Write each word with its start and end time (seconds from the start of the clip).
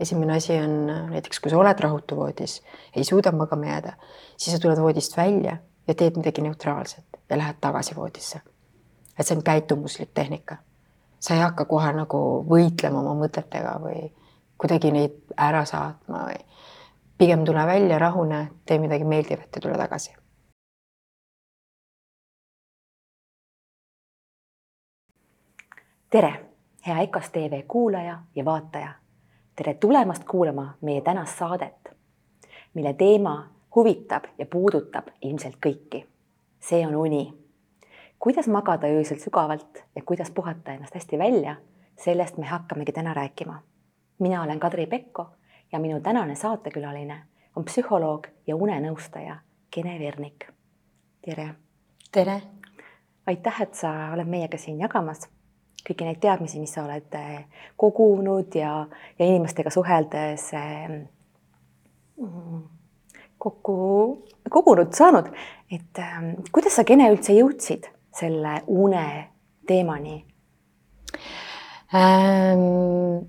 esimene 0.00 0.36
asi 0.36 0.52
on 0.52 0.86
näiteks, 0.86 1.40
kui 1.40 1.50
sa 1.50 1.58
oled 1.58 1.80
rahutu 1.80 2.16
voodis, 2.16 2.62
ei 2.96 3.04
suuda 3.04 3.32
magama 3.32 3.66
jääda, 3.66 3.92
siis 4.36 4.56
sa 4.56 4.62
tuled 4.62 4.78
voodist 4.78 5.16
välja 5.16 5.56
ja 5.88 5.94
teed 5.94 6.16
midagi 6.16 6.42
neutraalset 6.42 7.20
ja 7.30 7.38
lähed 7.38 7.56
tagasi 7.60 7.96
voodisse. 7.96 8.40
et 9.18 9.26
see 9.26 9.36
on 9.36 9.42
käitumuslik 9.42 10.10
tehnika. 10.14 10.56
sa 11.20 11.34
ei 11.34 11.40
hakka 11.40 11.64
kohe 11.64 11.92
nagu 11.92 12.44
võitlema 12.50 13.00
oma 13.00 13.14
mõtetega 13.26 13.78
või 13.82 14.12
kuidagi 14.58 14.92
neid 14.92 15.16
ära 15.36 15.64
saatma 15.64 16.24
või 16.28 16.38
pigem 17.18 17.44
tule 17.44 17.66
välja, 17.66 17.98
rahune, 17.98 18.48
tee 18.66 18.78
midagi 18.78 19.04
meeldivat 19.04 19.56
ja 19.56 19.60
tule 19.60 19.76
tagasi. 19.76 20.14
tere, 26.10 26.32
hea 26.86 27.00
EKAS 27.00 27.30
tv 27.30 27.62
kuulaja 27.68 28.22
ja 28.34 28.44
vaataja. 28.44 28.94
Tere 29.58 29.74
tulemast 29.74 30.24
kuulama 30.24 30.74
meie 30.80 31.00
tänast 31.00 31.38
saadet, 31.38 31.96
mille 32.74 32.92
teema 32.92 33.48
huvitab 33.74 34.24
ja 34.38 34.46
puudutab 34.46 35.06
ilmselt 35.22 35.56
kõiki. 35.66 36.04
see 36.60 36.86
on 36.86 36.96
uni. 36.96 37.34
kuidas 38.18 38.48
magada 38.48 38.86
öösel 38.86 39.18
sügavalt 39.18 39.82
ja 39.96 40.02
kuidas 40.02 40.30
puhata 40.30 40.72
ennast 40.72 40.94
hästi 40.94 41.18
välja, 41.18 41.56
sellest 41.96 42.36
me 42.36 42.46
hakkamegi 42.46 42.92
täna 42.92 43.14
rääkima. 43.14 43.62
mina 44.18 44.42
olen 44.42 44.60
Kadri 44.60 44.86
Pekko 44.86 45.26
ja 45.72 45.78
minu 45.78 46.00
tänane 46.00 46.34
saatekülaline 46.34 47.22
on 47.56 47.64
psühholoog 47.64 48.26
ja 48.46 48.56
unenõustaja 48.56 49.36
Kene 49.70 49.98
Vernik. 49.98 50.46
tere. 51.24 51.54
tere. 52.12 52.42
aitäh, 53.26 53.62
et 53.62 53.74
sa 53.74 54.10
oled 54.12 54.26
meiega 54.26 54.58
siin 54.58 54.80
jagamas 54.80 55.28
kõiki 55.86 56.06
neid 56.06 56.20
teadmisi, 56.22 56.60
mis 56.60 56.72
sa 56.74 56.84
oled 56.84 57.14
eh, 57.18 57.44
kogunud 57.76 58.56
ja, 58.58 58.72
ja 59.18 59.28
inimestega 59.28 59.72
suheldes 59.72 60.50
mm, 60.56 62.58
kokku 63.38 63.78
kogunud, 64.50 64.92
saanud, 64.96 65.30
et 65.70 66.02
ähm, 66.02 66.32
kuidas 66.52 66.78
sa, 66.78 66.86
Kene, 66.88 67.10
üldse 67.12 67.36
jõudsid 67.36 67.90
selle 68.18 68.60
une 68.66 69.06
teemani 69.68 70.22
ähm,? 71.94 73.26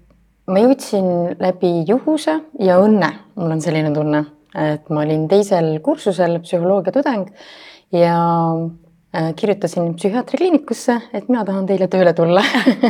ma 0.50 0.62
jõudsin 0.64 1.36
läbi 1.38 1.84
juhuse 1.86 2.34
ja 2.66 2.80
õnne, 2.82 3.10
mul 3.38 3.54
on 3.54 3.60
selline 3.62 3.92
tunne, 3.94 4.24
et 4.58 4.88
ma 4.90 5.04
olin 5.06 5.28
teisel 5.30 5.76
kursusel 5.86 6.40
psühholoogia 6.42 6.96
tudeng 6.96 7.30
ja 7.94 8.16
kirjutasin 9.10 9.94
psühhiaatrikliinikusse, 9.98 10.96
et 11.14 11.30
mina 11.32 11.42
tahan 11.46 11.66
teile 11.70 11.88
tööle 11.90 12.14
tulla. 12.14 12.44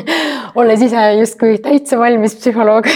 Olles 0.59 0.81
ise 0.83 1.03
justkui 1.19 1.59
täitsa 1.63 1.99
valmis 1.99 2.35
psühholoog. 2.41 2.89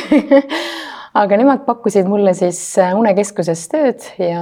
Aga 1.22 1.38
nemad 1.38 1.64
pakkusid 1.68 2.10
mulle 2.10 2.34
siis 2.36 2.60
äh, 2.82 2.96
unekeskuses 2.98 3.68
tööd 3.72 4.04
ja 4.18 4.42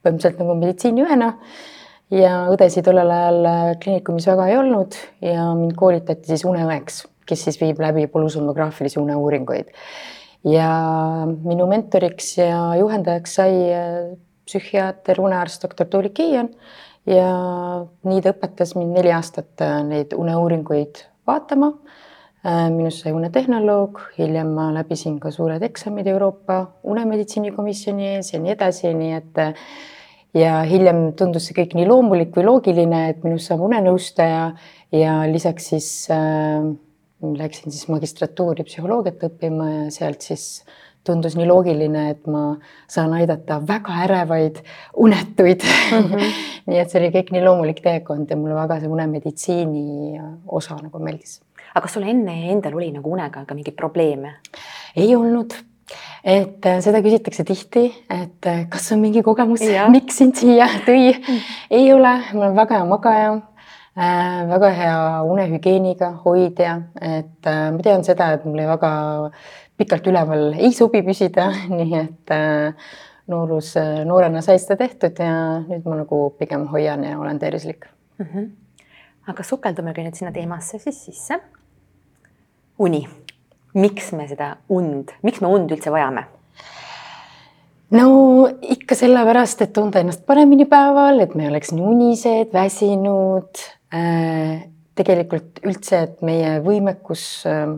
põhimõtteliselt 0.00 0.40
nagu 0.40 0.56
meditsiiniõena 0.56 1.30
ja 2.16 2.34
õdesid 2.50 2.88
tollel 2.88 3.12
ajal 3.12 3.40
äh, 3.44 3.62
kliinikumis 3.82 4.26
väga 4.32 4.48
ei 4.48 4.58
olnud. 4.58 4.96
Ja 5.22 5.50
mind 5.54 5.76
koolitati 5.78 6.32
siis 6.32 6.46
uneõeks 6.48 7.04
kes 7.30 7.46
siis 7.46 7.60
viib 7.60 7.80
läbi 7.82 8.06
polüsomnograafilisi 8.10 9.00
uneuuringuid. 9.00 9.70
ja 10.44 10.70
minu 11.44 11.66
mentoriks 11.68 12.38
ja 12.38 12.60
juhendajaks 12.80 13.34
sai 13.36 13.56
äh, 13.76 13.96
psühhiaater, 14.48 15.20
unearst, 15.20 15.62
doktor 15.62 15.86
Tuuli 15.86 16.10
Kiian 16.16 16.48
ja 17.08 17.28
nii 18.04 18.24
ta 18.24 18.34
õpetas 18.34 18.74
mind 18.76 18.96
neli 18.98 19.12
aastat 19.14 19.62
äh, 19.64 19.80
neid 19.86 20.12
uneuuringuid 20.16 21.04
vaatama. 21.28 21.72
Äh, 22.40 22.66
minust 22.72 23.04
sai 23.04 23.14
unetehnoloog, 23.16 24.00
hiljem 24.18 24.52
ma 24.56 24.70
läbisin 24.74 25.18
ka 25.20 25.32
suured 25.34 25.62
eksamid 25.62 26.08
Euroopa 26.08 26.62
unemeditsiinikomisjoni 26.88 28.14
ees 28.16 28.34
ja 28.34 28.42
nii 28.42 28.54
edasi, 28.56 28.92
nii 28.96 29.16
et 29.18 29.42
ja 30.36 30.60
hiljem 30.68 31.10
tundus 31.18 31.48
see 31.48 31.56
kõik 31.58 31.74
nii 31.76 31.88
loomulik 31.88 32.36
või 32.36 32.46
loogiline, 32.46 33.08
et 33.10 33.24
minust 33.26 33.50
saab 33.50 33.64
unenõustaja 33.66 34.52
ja 34.94 35.16
lisaks 35.28 35.72
siis 35.72 35.90
äh, 36.14 36.70
läksin 37.20 37.72
siis 37.72 37.88
magistratuuri 37.92 38.64
psühholoogiat 38.64 39.26
õppima 39.28 39.68
ja 39.70 39.82
sealt 39.94 40.24
siis 40.24 40.64
tundus 41.06 41.36
nii 41.38 41.46
loogiline, 41.48 42.08
et 42.12 42.26
ma 42.30 42.56
saan 42.90 43.14
aidata 43.16 43.60
väga 43.66 44.02
ärevaid 44.04 44.60
unetuid 44.96 45.64
mm. 45.64 46.10
-hmm. 46.10 46.34
nii 46.70 46.82
et 46.82 46.90
see 46.90 47.00
oli 47.00 47.12
kõik 47.14 47.32
nii 47.32 47.44
loomulik 47.44 47.80
teekond 47.84 48.30
ja 48.30 48.36
mulle 48.36 48.54
väga 48.54 48.80
see 48.80 48.88
unemeditsiini 48.88 50.20
osa 50.46 50.76
nagu 50.82 50.98
meeldis. 50.98 51.40
aga 51.74 51.82
kas 51.86 51.92
sul 51.94 52.02
enne 52.02 52.36
endal 52.52 52.76
oli 52.76 52.92
nagu 52.92 53.12
unega 53.12 53.44
ka 53.44 53.54
mingeid 53.54 53.76
probleeme? 53.76 54.34
ei 54.96 55.16
olnud 55.16 55.54
et 56.24 56.66
äh, 56.66 56.80
seda 56.80 57.00
küsitakse 57.02 57.44
tihti, 57.44 57.86
et 58.10 58.46
äh, 58.46 58.68
kas 58.68 58.92
on 58.92 59.00
mingi 59.00 59.22
kogemus, 59.22 59.60
miks 59.88 60.18
sind 60.18 60.36
siia 60.36 60.68
tõi 60.86 61.16
mm. 61.16 61.40
ei 61.70 61.92
ole, 61.92 62.18
ma 62.32 62.44
olen 62.44 62.56
väga 62.56 62.74
hea 62.74 62.84
magaja 62.84 63.38
Äh, 64.00 64.46
väga 64.46 64.68
hea 64.70 65.22
unehügieeniga 65.26 66.12
hoidja, 66.24 66.76
et 67.02 67.46
äh, 67.50 67.72
ma 67.74 67.82
tean 67.82 68.04
seda, 68.06 68.28
et 68.36 68.44
mul 68.46 68.62
väga 68.62 68.90
pikalt 69.80 70.06
üleval 70.10 70.50
ei 70.58 70.72
sobi 70.76 71.02
püsida, 71.06 71.48
nii 71.78 71.96
et 71.98 72.34
äh, 72.36 72.90
noorus, 73.30 73.74
noorena 74.06 74.42
sai 74.44 74.58
seda 74.60 74.78
tehtud 74.80 75.20
ja 75.22 75.32
nüüd 75.64 75.86
ma 75.88 76.00
nagu 76.02 76.22
pigem 76.38 76.66
hoian 76.72 77.04
ja 77.06 77.18
olen 77.18 77.38
tervislik 77.38 77.86
mm. 78.18 78.26
-hmm. 78.26 78.50
aga 79.32 79.46
sukeldumegi 79.46 80.04
nüüd 80.06 80.18
sinna 80.18 80.32
teemasse 80.32 80.78
siis 80.78 81.04
sisse. 81.04 81.40
uni, 82.78 83.06
miks 83.74 84.12
me 84.12 84.28
seda 84.28 84.56
und, 84.68 85.12
miks 85.22 85.40
me 85.40 85.48
und 85.48 85.70
üldse 85.70 85.92
vajame? 85.92 86.24
no 87.90 88.46
ikka 88.62 88.94
sellepärast, 88.94 89.62
et 89.62 89.72
tunda 89.72 90.00
ennast 90.00 90.26
paremini 90.26 90.64
päeval, 90.64 91.20
et 91.20 91.34
me 91.34 91.48
oleks 91.48 91.72
nii 91.72 91.84
unised, 91.84 92.52
väsinud 92.52 93.68
Äh, 93.90 94.68
tegelikult 94.94 95.58
üldse, 95.66 96.04
et 96.06 96.20
meie 96.22 96.60
võimekus 96.62 97.24
äh, 97.48 97.72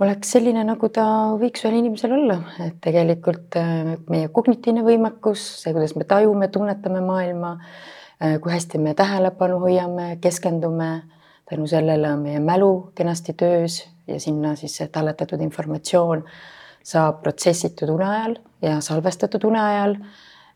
oleks 0.00 0.32
selline, 0.36 0.62
nagu 0.66 0.88
ta 0.92 1.06
võiks 1.40 1.64
ühel 1.64 1.78
inimesel 1.80 2.14
olla, 2.18 2.38
et 2.64 2.78
tegelikult 2.84 3.56
äh, 3.60 3.94
meie 4.12 4.28
kognitiivne 4.34 4.84
võimekus, 4.86 5.44
see, 5.62 5.72
kuidas 5.76 5.96
me 5.96 6.06
tajume, 6.08 6.50
tunnetame 6.52 7.02
maailma, 7.04 7.56
kui 8.16 8.48
hästi 8.48 8.78
me 8.80 8.94
tähelepanu 8.96 9.58
hoiame, 9.60 10.14
keskendume, 10.24 11.02
tänu 11.48 11.66
sellele 11.68 12.14
on 12.14 12.22
meie 12.24 12.40
mälu 12.40 12.70
kenasti 12.96 13.34
töös 13.36 13.82
ja 14.08 14.16
sinna 14.20 14.54
siis 14.56 14.78
see 14.78 14.88
talletatud 14.92 15.42
informatsioon 15.44 16.24
saab 16.86 17.20
protsessitud 17.22 17.90
une 17.92 18.08
ajal 18.08 18.38
ja 18.62 18.78
salvestatud 18.80 19.44
une 19.44 19.60
ajal. 19.60 19.96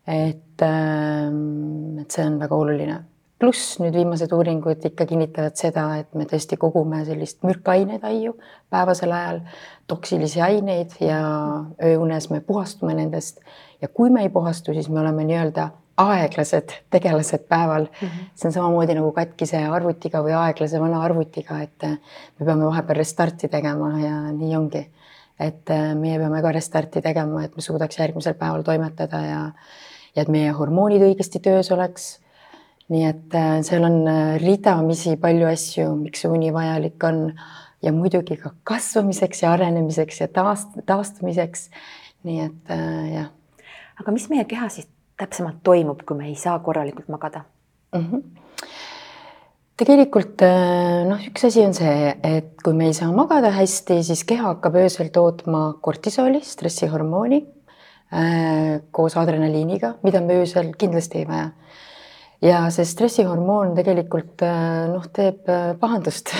et, 0.07 0.63
et 0.65 2.11
see 2.11 2.25
on 2.25 2.39
väga 2.41 2.57
oluline 2.57 2.95
pluss 3.41 3.79
nüüd 3.81 3.95
viimased 3.97 4.31
uuringud 4.35 4.85
ikka 4.91 5.07
kinnitavad 5.09 5.57
seda, 5.57 5.87
et 6.01 6.13
me 6.17 6.27
tõesti 6.29 6.59
kogume 6.61 7.01
sellist 7.07 7.41
mürkaineid 7.47 8.05
aiu 8.05 8.35
päevasel 8.69 9.11
ajal, 9.17 9.41
toksilisi 9.89 10.43
aineid 10.45 10.93
ja 11.01 11.19
ööunes 11.83 12.29
me 12.29 12.41
puhastume 12.45 12.93
nendest. 12.97 13.41
ja 13.81 13.87
kui 13.87 14.09
me 14.09 14.21
ei 14.21 14.29
puhastu, 14.29 14.73
siis 14.73 14.89
me 14.89 15.01
oleme 15.01 15.25
nii-öelda 15.25 15.71
aeglased 16.01 16.71
tegelased 16.89 17.47
päeval 17.49 17.87
mm. 17.89 18.07
-hmm. 18.07 18.31
see 18.35 18.47
on 18.47 18.53
samamoodi 18.53 18.95
nagu 18.95 19.11
katkise 19.11 19.65
arvutiga 19.65 20.21
või 20.23 20.37
aeglase 20.37 20.79
vana 20.79 21.01
arvutiga, 21.03 21.61
et 21.61 21.83
me 22.39 22.45
peame 22.45 22.65
vahepeal 22.65 22.97
restarti 22.97 23.47
tegema 23.47 23.99
ja 23.99 24.15
nii 24.31 24.55
ongi. 24.55 24.89
et 25.39 25.69
meie 25.99 26.19
peame 26.19 26.41
ka 26.41 26.51
restarti 26.51 27.01
tegema, 27.01 27.43
et 27.43 27.55
me 27.55 27.61
suudaks 27.61 27.97
järgmisel 27.99 28.33
päeval 28.33 28.61
toimetada 28.61 29.21
ja 29.21 29.45
ja 30.15 30.21
et 30.21 30.27
meie 30.27 30.51
hormoonid 30.51 31.01
õigesti 31.01 31.39
töös 31.39 31.71
oleks 31.71 32.19
nii 32.91 33.07
et 33.07 33.35
äh, 33.39 33.57
seal 33.63 33.85
on 33.87 34.01
äh, 34.09 34.37
ridamisi 34.41 35.15
palju 35.19 35.47
asju, 35.51 35.87
miks 36.01 36.23
see 36.23 36.31
uni 36.31 36.51
vajalik 36.53 37.03
on 37.07 37.23
ja 37.81 37.93
muidugi 37.95 38.37
ka 38.41 38.51
kasvamiseks 38.67 39.45
ja 39.45 39.53
arenemiseks 39.55 40.21
ja 40.23 40.27
taast-, 40.31 40.81
taastumiseks. 40.87 41.69
nii 42.27 42.41
et 42.43 42.73
äh, 42.73 43.13
jah. 43.15 43.29
aga 44.01 44.15
mis 44.15 44.27
meie 44.29 44.45
kehas 44.49 44.79
siis 44.79 44.89
täpsemalt 45.17 45.61
toimub, 45.63 46.03
kui 46.05 46.17
me 46.17 46.27
ei 46.29 46.35
saa 46.35 46.59
korralikult 46.59 47.07
magada 47.09 47.45
mm? 47.95 48.07
-hmm 48.07 48.39
tegelikult 49.81 50.41
äh, 50.45 51.07
noh, 51.07 51.21
üks 51.25 51.47
asi 51.47 51.63
on 51.65 51.73
see, 51.73 52.11
et 52.23 52.59
kui 52.61 52.75
me 52.77 52.91
ei 52.91 52.93
saa 52.93 53.09
magada 53.11 53.49
hästi, 53.49 54.03
siis 54.03 54.21
keha 54.29 54.51
hakkab 54.51 54.75
öösel 54.77 55.09
tootma 55.09 55.61
kortisooli, 55.81 56.43
stressihormooni 56.45 57.39
koos 58.91 59.15
adrenaliiniga, 59.17 59.93
mida 60.03 60.21
me 60.21 60.35
öösel 60.43 60.73
kindlasti 60.77 61.23
ei 61.23 61.27
vaja 61.27 61.49
ja 62.41 62.61
see 62.73 62.87
stressihormoon 62.89 63.75
tegelikult 63.77 64.41
äh, 64.45 64.87
noh, 64.89 65.05
teeb 65.13 65.49
äh, 65.51 65.73
pahandust 65.79 66.31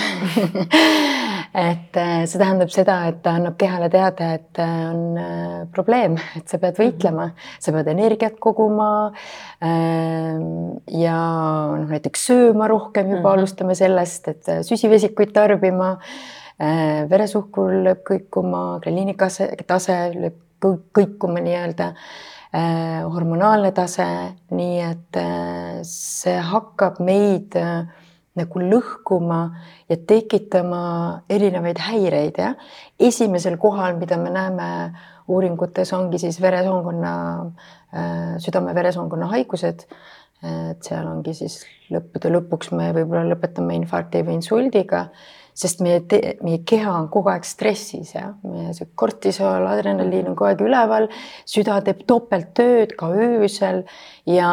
et 1.66 1.98
äh, 2.00 2.24
see 2.26 2.40
tähendab 2.40 2.72
seda, 2.74 2.96
et 3.10 3.20
ta 3.22 3.36
annab 3.38 3.56
kehale 3.60 3.88
teada, 3.92 4.32
et 4.38 4.60
on 4.64 5.20
probleem, 5.74 6.16
et 6.38 6.50
sa 6.50 6.58
pead 6.62 6.80
võitlema, 6.80 7.28
sa 7.62 7.74
pead 7.76 7.90
energiat 7.92 8.38
koguma. 8.42 9.12
Ähm, 9.62 10.80
ja 10.90 11.16
noh, 11.76 11.88
näiteks 11.92 12.26
sööma 12.30 12.68
rohkem 12.72 13.10
juba 13.10 13.20
mm 13.20 13.24
-hmm. 13.24 13.38
alustame 13.38 13.74
sellest, 13.78 14.28
et 14.28 14.54
süsivesikuid 14.68 15.32
tarbima 15.32 15.98
veresuhkur 17.10 17.72
lööb 17.84 18.02
kõikuma, 18.06 18.78
greliini 18.82 19.14
tase, 19.18 19.48
tase 19.66 19.96
lööb 20.14 20.36
kõikuma 20.94 21.40
nii-öelda 21.42 21.88
hormonaalne 22.52 23.72
tase, 23.72 24.06
nii 24.52 24.80
et 24.84 25.18
see 25.88 26.38
hakkab 26.52 26.98
meid 27.00 27.56
nagu 28.36 28.60
lõhkuma 28.60 29.38
ja 29.88 29.96
tekitama 30.08 30.82
erinevaid 31.32 31.80
häireid, 31.80 32.36
jah. 32.40 32.56
esimesel 33.00 33.56
kohal, 33.60 33.96
mida 34.00 34.16
me 34.20 34.32
näeme 34.32 34.68
uuringutes, 35.32 35.92
ongi 35.96 36.20
siis 36.20 36.40
veresoonkonna, 36.44 37.12
südame-veresoonkonna 38.44 39.28
haigused 39.32 39.86
et 40.42 40.82
seal 40.82 41.06
ongi 41.06 41.34
siis 41.38 41.60
lõppude 41.92 42.30
lõpuks 42.34 42.72
me 42.74 42.90
võib-olla 42.96 43.22
lõpetame 43.30 43.76
infarkti 43.78 44.24
või 44.26 44.40
insuldiga, 44.40 45.06
sest 45.54 45.82
meie, 45.84 46.00
meie 46.42 46.62
keha 46.68 46.94
on 46.96 47.08
kogu 47.12 47.30
aeg 47.32 47.44
stressis 47.46 48.14
ja 48.14 48.30
meie 48.46 48.72
see 48.76 48.88
kortisool, 48.98 49.66
adrenaliin 49.68 50.30
on 50.30 50.36
kogu 50.36 50.50
aeg 50.50 50.64
üleval, 50.64 51.08
süda 51.48 51.80
teeb 51.84 52.04
topelttööd 52.08 52.96
ka 52.98 53.10
öösel 53.12 53.82
ja, 54.28 54.52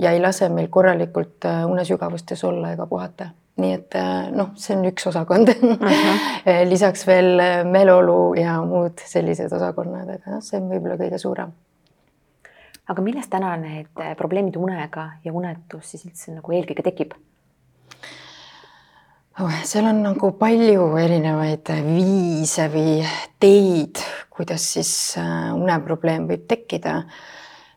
ja 0.00 0.14
ei 0.14 0.22
lase 0.22 0.48
meil 0.52 0.70
korralikult 0.72 1.48
äh, 1.48 1.62
unesügavustes 1.68 2.44
olla 2.48 2.74
ega 2.76 2.88
puhata 2.90 3.30
nii 3.60 3.72
et 3.76 3.96
äh, 3.98 4.30
noh, 4.32 4.54
see 4.56 4.76
on 4.78 4.86
üks 4.88 5.08
osakond 5.10 5.52
uh. 5.52 5.64
-huh. 5.80 6.62
lisaks 6.68 7.06
veel 7.06 7.34
äh, 7.40 7.64
meeleolu 7.64 8.34
ja 8.40 8.60
muud 8.64 9.02
sellised 9.04 9.52
osakonnad, 9.52 10.08
aga 10.16 10.36
noh, 10.36 10.44
see 10.44 10.60
on 10.60 10.70
võib-olla 10.70 10.96
kõige 11.00 11.18
suurem 11.20 11.52
aga 12.90 13.02
millest 13.04 13.30
täna 13.30 13.56
need 13.60 14.00
probleemid 14.18 14.56
unega 14.56 15.10
ja 15.24 15.32
unetus 15.32 15.92
siis 15.92 16.06
üldse 16.08 16.38
nagu 16.38 16.56
eelkõige 16.56 16.82
tekib? 16.86 17.14
Oh,. 19.38 19.52
seal 19.64 19.86
on 19.86 20.02
nagu 20.02 20.32
palju 20.38 20.86
erinevaid 21.00 21.70
viise 21.86 22.68
või 22.72 23.00
teid, 23.42 24.00
kuidas 24.30 24.66
siis 24.74 24.92
äh, 25.20 25.50
uneprobleem 25.54 26.26
võib 26.30 26.46
tekkida. 26.50 27.02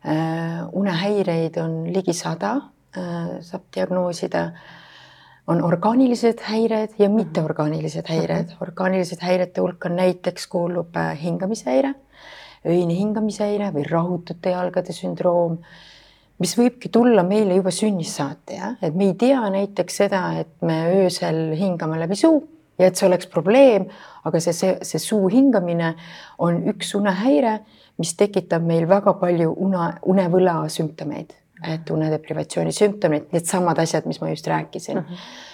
Äh, 0.04 0.64
unehäireid 0.74 1.60
on 1.64 1.84
ligi 1.94 2.14
sada, 2.14 2.56
saab 2.94 3.70
diagnoosida. 3.74 4.52
on 5.48 5.60
orgaanilised 5.64 6.40
häired 6.40 6.94
ja 7.00 7.10
mitteorgaanilised 7.10 8.08
häired. 8.08 8.48
Mhm. 8.54 8.62
orgaanilised 8.62 9.22
häirete 9.22 9.62
hulka 9.62 9.90
näiteks 9.90 10.48
kuulub 10.48 10.96
hingamishäire 11.24 11.96
öine 12.66 12.96
hingamisehäire 12.96 13.72
või 13.76 13.84
rahutute 13.88 14.54
jalgade 14.54 14.96
sündroom, 14.96 15.58
mis 16.42 16.56
võibki 16.58 16.90
tulla 16.94 17.24
meile 17.28 17.58
juba 17.60 17.72
sünnist 17.74 18.18
saati, 18.20 18.58
jah, 18.58 18.74
et 18.82 18.96
me 18.98 19.12
ei 19.12 19.14
tea 19.20 19.44
näiteks 19.54 20.02
seda, 20.04 20.24
et 20.42 20.52
me 20.66 20.80
öösel 21.04 21.54
hingame 21.60 22.00
läbi 22.02 22.18
suu 22.20 22.42
ja 22.80 22.90
et 22.90 22.98
see 22.98 23.08
oleks 23.08 23.30
probleem, 23.30 23.86
aga 24.26 24.42
see, 24.42 24.56
see, 24.58 24.74
see 24.88 25.02
suu 25.02 25.30
hingamine 25.32 25.94
on 26.42 26.64
üks 26.74 26.96
unehäire, 26.98 27.60
mis 28.02 28.16
tekitab 28.18 28.66
meil 28.66 28.88
väga 28.90 29.14
palju 29.22 29.54
une, 29.62 29.88
unevõla 30.10 30.58
sümptomeid, 30.74 31.36
et 31.70 31.90
unedeprivatsiooni 31.94 32.74
sümptomeid, 32.76 33.30
needsamad 33.36 33.80
asjad, 33.84 34.10
mis 34.10 34.20
ma 34.24 34.34
just 34.34 34.50
rääkisin 34.50 35.00
mm. 35.00 35.10
-hmm 35.10 35.50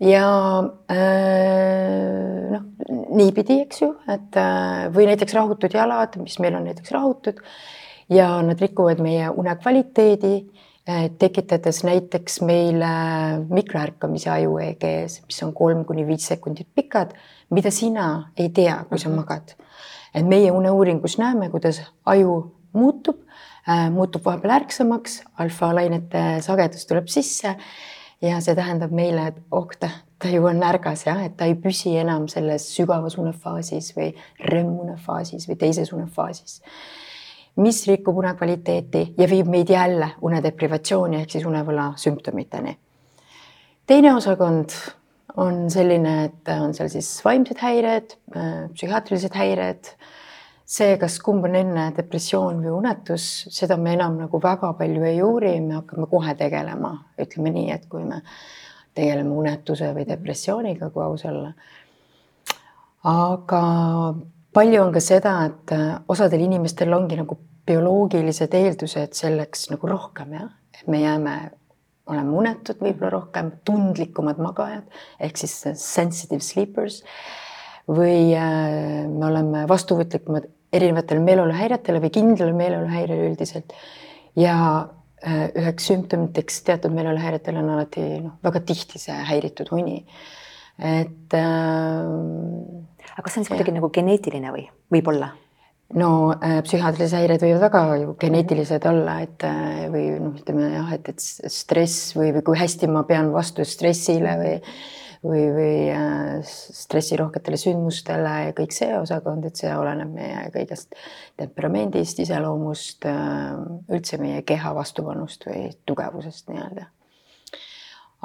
ja 0.00 0.64
äh, 0.88 2.50
noh, 2.50 2.62
niipidi, 3.16 3.58
eks 3.66 3.82
ju, 3.82 3.90
et 4.08 4.38
äh, 4.40 4.86
või 4.94 5.04
näiteks 5.10 5.36
rahutud 5.36 5.74
jalad, 5.76 6.16
mis 6.22 6.38
meil 6.40 6.56
on 6.56 6.64
näiteks 6.70 6.94
rahutud 6.96 7.42
ja 8.10 8.30
nad 8.42 8.60
rikuvad 8.60 9.00
meie 9.02 9.30
une 9.30 9.54
kvaliteedi, 9.56 10.34
äh, 10.88 11.08
tekitades 11.18 11.82
näiteks 11.86 12.40
meile 12.46 12.92
mikroärkamise 13.48 14.30
aju 14.30 14.58
EEG-s, 14.58 15.22
mis 15.26 15.42
on 15.46 15.54
kolm 15.54 15.84
kuni 15.88 16.06
viis 16.08 16.26
sekundit 16.28 16.68
pikad, 16.74 17.14
mida 17.50 17.70
sina 17.70 18.32
ei 18.36 18.50
tea, 18.54 18.84
kui 18.88 18.98
sa 18.98 19.08
mhm. 19.08 19.18
magad. 19.22 19.56
et 20.14 20.26
meie 20.26 20.50
uneuuringus 20.50 21.18
näeme, 21.18 21.50
kuidas 21.50 21.82
aju 22.06 22.50
muutub, 22.72 23.20
muutub 23.94 24.24
vahepeal 24.24 24.56
ärksamaks, 24.56 25.20
alfa-lainete 25.38 26.40
sagedus 26.42 26.86
tuleb 26.86 27.06
sisse 27.06 27.54
ja 28.22 28.40
see 28.44 28.54
tähendab 28.58 28.92
meile, 28.94 29.28
et 29.30 29.38
oh, 29.54 29.68
ta, 29.80 29.90
ta 30.20 30.30
ju 30.32 30.44
on 30.50 30.62
ärgas 30.66 31.06
jah, 31.06 31.22
et 31.24 31.36
ta 31.38 31.48
ei 31.48 31.56
püsi 31.58 31.94
enam 32.00 32.28
selles 32.32 32.66
sügavas 32.74 33.16
unefaasis 33.20 33.92
või 33.96 34.10
REM-unefaasis 34.50 35.48
või 35.48 35.58
teises 35.60 35.92
unefaasis, 35.96 36.60
mis 37.60 37.82
rikub 37.88 38.18
une 38.22 38.32
kvaliteeti 38.38 39.04
ja 39.18 39.28
viib 39.30 39.50
meid 39.52 39.70
jälle 39.70 40.12
unedeprivatsiooni 40.22 41.20
ehk 41.20 41.36
siis 41.36 41.44
unevõla 41.46 41.92
sümptomiteni. 41.96 42.76
teine 43.86 44.14
osakond 44.14 44.74
on 45.36 45.70
selline, 45.70 46.24
et 46.24 46.48
on 46.60 46.74
seal 46.74 46.88
siis 46.88 47.08
vaimsed 47.24 47.60
häired, 47.62 48.16
psühhiaatrilised 48.74 49.36
häired 49.36 49.94
see, 50.70 50.94
kas 51.00 51.18
kumb 51.24 51.44
on 51.48 51.56
enne 51.58 51.88
depressioon 51.96 52.62
või 52.62 52.72
unetus, 52.78 53.26
seda 53.50 53.76
me 53.80 53.94
enam 53.96 54.18
nagu 54.20 54.40
väga 54.42 54.72
palju 54.78 55.06
ei 55.06 55.20
uuri, 55.26 55.56
me 55.64 55.80
hakkame 55.80 56.06
kohe 56.10 56.34
tegelema, 56.38 56.92
ütleme 57.20 57.52
nii, 57.56 57.70
et 57.74 57.88
kui 57.90 58.04
me 58.06 58.20
tegeleme 58.94 59.34
unetuse 59.34 59.90
või 59.96 60.06
depressiooniga, 60.06 60.90
kui 60.94 61.04
aus 61.04 61.26
olla. 61.26 61.52
aga 63.10 63.62
palju 64.54 64.82
on 64.84 64.92
ka 64.94 65.02
seda, 65.02 65.34
et 65.48 65.74
osadel 66.08 66.46
inimestel 66.46 66.94
ongi 66.94 67.18
nagu 67.18 67.38
bioloogilised 67.68 68.54
eeldused 68.56 69.16
selleks 69.18 69.68
nagu 69.72 69.90
rohkem 69.90 70.36
jah, 70.36 70.50
et 70.76 70.86
me 70.90 71.02
jääme, 71.02 71.34
oleme 72.10 72.36
unetud 72.42 72.80
võib-olla 72.82 73.12
rohkem, 73.18 73.52
tundlikumad 73.66 74.40
magajad 74.42 75.02
ehk 75.22 75.40
siis 75.40 75.56
sensitive 75.78 76.42
sleepers 76.44 77.02
või 77.90 78.32
äh, 78.38 79.06
me 79.10 79.26
oleme 79.28 79.66
vastuvõtlikumad 79.70 80.48
erinevatele 80.72 81.22
meeleoluhäiretele 81.24 82.00
või 82.02 82.12
kindlale 82.14 82.54
meeleoluhäirele 82.54 83.30
üldiselt. 83.32 83.74
ja 84.38 84.54
äh, 85.26 85.48
üheks 85.58 85.90
sümptomiteks 85.90 86.62
teatud 86.66 86.94
meeleoluhäiretel 86.94 87.58
on 87.58 87.70
alati 87.76 88.06
noh, 88.22 88.38
väga 88.44 88.62
tihti 88.66 89.02
see 89.02 89.16
häiritud 89.32 89.72
uni. 89.74 90.04
et 90.78 91.34
äh,. 91.34 92.08
aga 93.12 93.22
kas 93.22 93.34
see 93.34 93.42
on 93.42 93.44
siis 93.44 93.54
kuidagi 93.54 93.76
nagu 93.76 93.90
geneetiline 93.90 94.54
või 94.54 94.68
võib-olla? 94.92 95.34
No 95.98 96.10
äh, 96.38 96.60
psühhiaatrilised 96.66 97.18
häired 97.18 97.42
võivad 97.42 97.64
väga 97.64 97.82
ju 98.02 98.14
geneetilised 98.20 98.86
olla, 98.90 99.18
et 99.24 99.44
äh, 99.46 99.88
või 99.90 100.06
noh, 100.22 100.36
ütleme 100.38 100.70
jah, 100.74 100.94
et, 100.94 101.10
et 101.10 101.50
stress 101.50 102.14
või, 102.16 102.30
või 102.36 102.44
kui 102.46 102.58
hästi 102.60 102.90
ma 102.90 103.02
pean 103.08 103.32
vastu 103.34 103.66
stressile 103.66 104.36
või 104.40 104.56
või, 105.20 105.42
või 105.52 105.72
äh, 105.92 106.38
stressirohketele 106.46 107.58
sündmustele 107.60 108.36
ja 108.46 108.54
kõik 108.56 108.72
see 108.72 108.88
osakond, 108.96 109.44
et 109.44 109.58
see 109.60 109.72
oleneb 109.76 110.14
meie 110.14 110.46
kõigest 110.54 110.96
temperamendist, 111.40 112.22
iseloomust, 112.24 113.04
üldse 113.90 114.20
meie 114.22 114.40
keha 114.48 114.72
vastupanust 114.76 115.44
või 115.50 115.68
tugevusest 115.90 116.48
nii-öelda. 116.48 116.86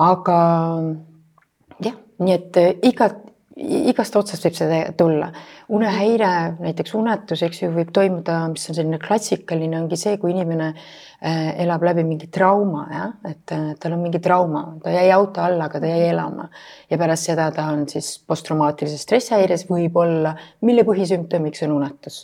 aga 0.06 0.40
jah, 1.84 2.00
nii 2.24 2.38
et 2.38 2.62
igat, 2.88 3.20
igast 3.56 4.16
otsast 4.16 4.48
võib 4.48 4.58
see 4.58 4.82
tulla. 4.98 5.32
Unehäire, 5.74 6.56
näiteks 6.60 6.94
unetus, 6.98 7.42
eks 7.46 7.64
ju, 7.64 7.72
võib 7.74 7.90
toimuda, 7.96 8.38
mis 8.52 8.68
on 8.70 8.78
selline 8.78 9.00
klassikaline, 9.02 9.80
ongi 9.80 9.98
see, 10.00 10.18
kui 10.22 10.34
inimene 10.34 10.68
äh, 10.72 11.56
elab 11.64 11.86
läbi 11.88 12.06
mingi 12.06 12.30
trauma, 12.34 12.86
jah, 12.92 13.16
et 13.30 13.56
äh, 13.56 13.72
tal 13.82 13.98
on 13.98 14.04
mingi 14.06 14.22
trauma, 14.24 14.66
ta 14.84 14.94
jäi 14.94 15.08
auto 15.16 15.42
alla, 15.46 15.70
aga 15.70 15.82
ta 15.82 15.90
jäi 15.90 16.12
elama. 16.12 16.50
Ja 16.92 17.00
pärast 17.02 17.32
seda 17.32 17.50
ta 17.56 17.70
on 17.74 17.88
siis 17.90 18.16
posttraumaatilise 18.28 19.02
stressihäires 19.02 19.66
võib-olla, 19.72 20.36
mille 20.66 20.86
põhisümptomiks 20.88 21.66
on 21.66 21.78
unetus 21.80 22.24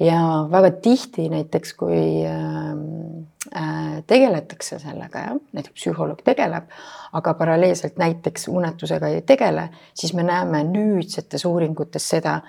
ja 0.00 0.46
väga 0.50 0.70
tihti 0.82 1.28
näiteks, 1.28 1.74
kui 1.74 2.26
ähm, 2.26 3.26
äh, 3.56 4.02
tegeletakse 4.06 4.78
sellega, 4.78 5.18
jah, 5.18 5.40
näiteks 5.52 5.74
psühholoog 5.74 6.22
tegeleb, 6.26 6.70
aga 7.12 7.34
paralleelselt 7.34 7.98
näiteks 8.00 8.48
unetusega 8.48 9.08
ei 9.08 9.22
tegele, 9.22 9.68
siis 9.94 10.14
me 10.14 10.22
näeme 10.26 10.64
nüüdsetes 10.64 11.44
uuringutes 11.44 12.08
seda, 12.16 12.40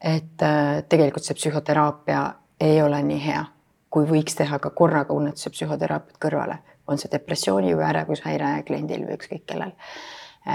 et 0.00 0.42
äh, 0.42 0.82
tegelikult 0.88 1.26
see 1.26 1.36
psühhoteraapia 1.38 2.24
ei 2.60 2.82
ole 2.82 3.02
nii 3.02 3.20
hea, 3.26 3.44
kui 3.90 4.08
võiks 4.08 4.36
teha 4.38 4.58
ka 4.58 4.70
korraga 4.70 5.14
unetuse 5.14 5.52
psühhoteraapiat 5.52 6.20
kõrvale, 6.22 6.60
on 6.88 7.00
see 7.00 7.12
depressiooni 7.12 7.74
või 7.76 7.88
ärevushäire 7.88 8.56
kliendil 8.66 9.04
või 9.06 9.18
ükskõik 9.18 9.44
kellel. 9.52 9.76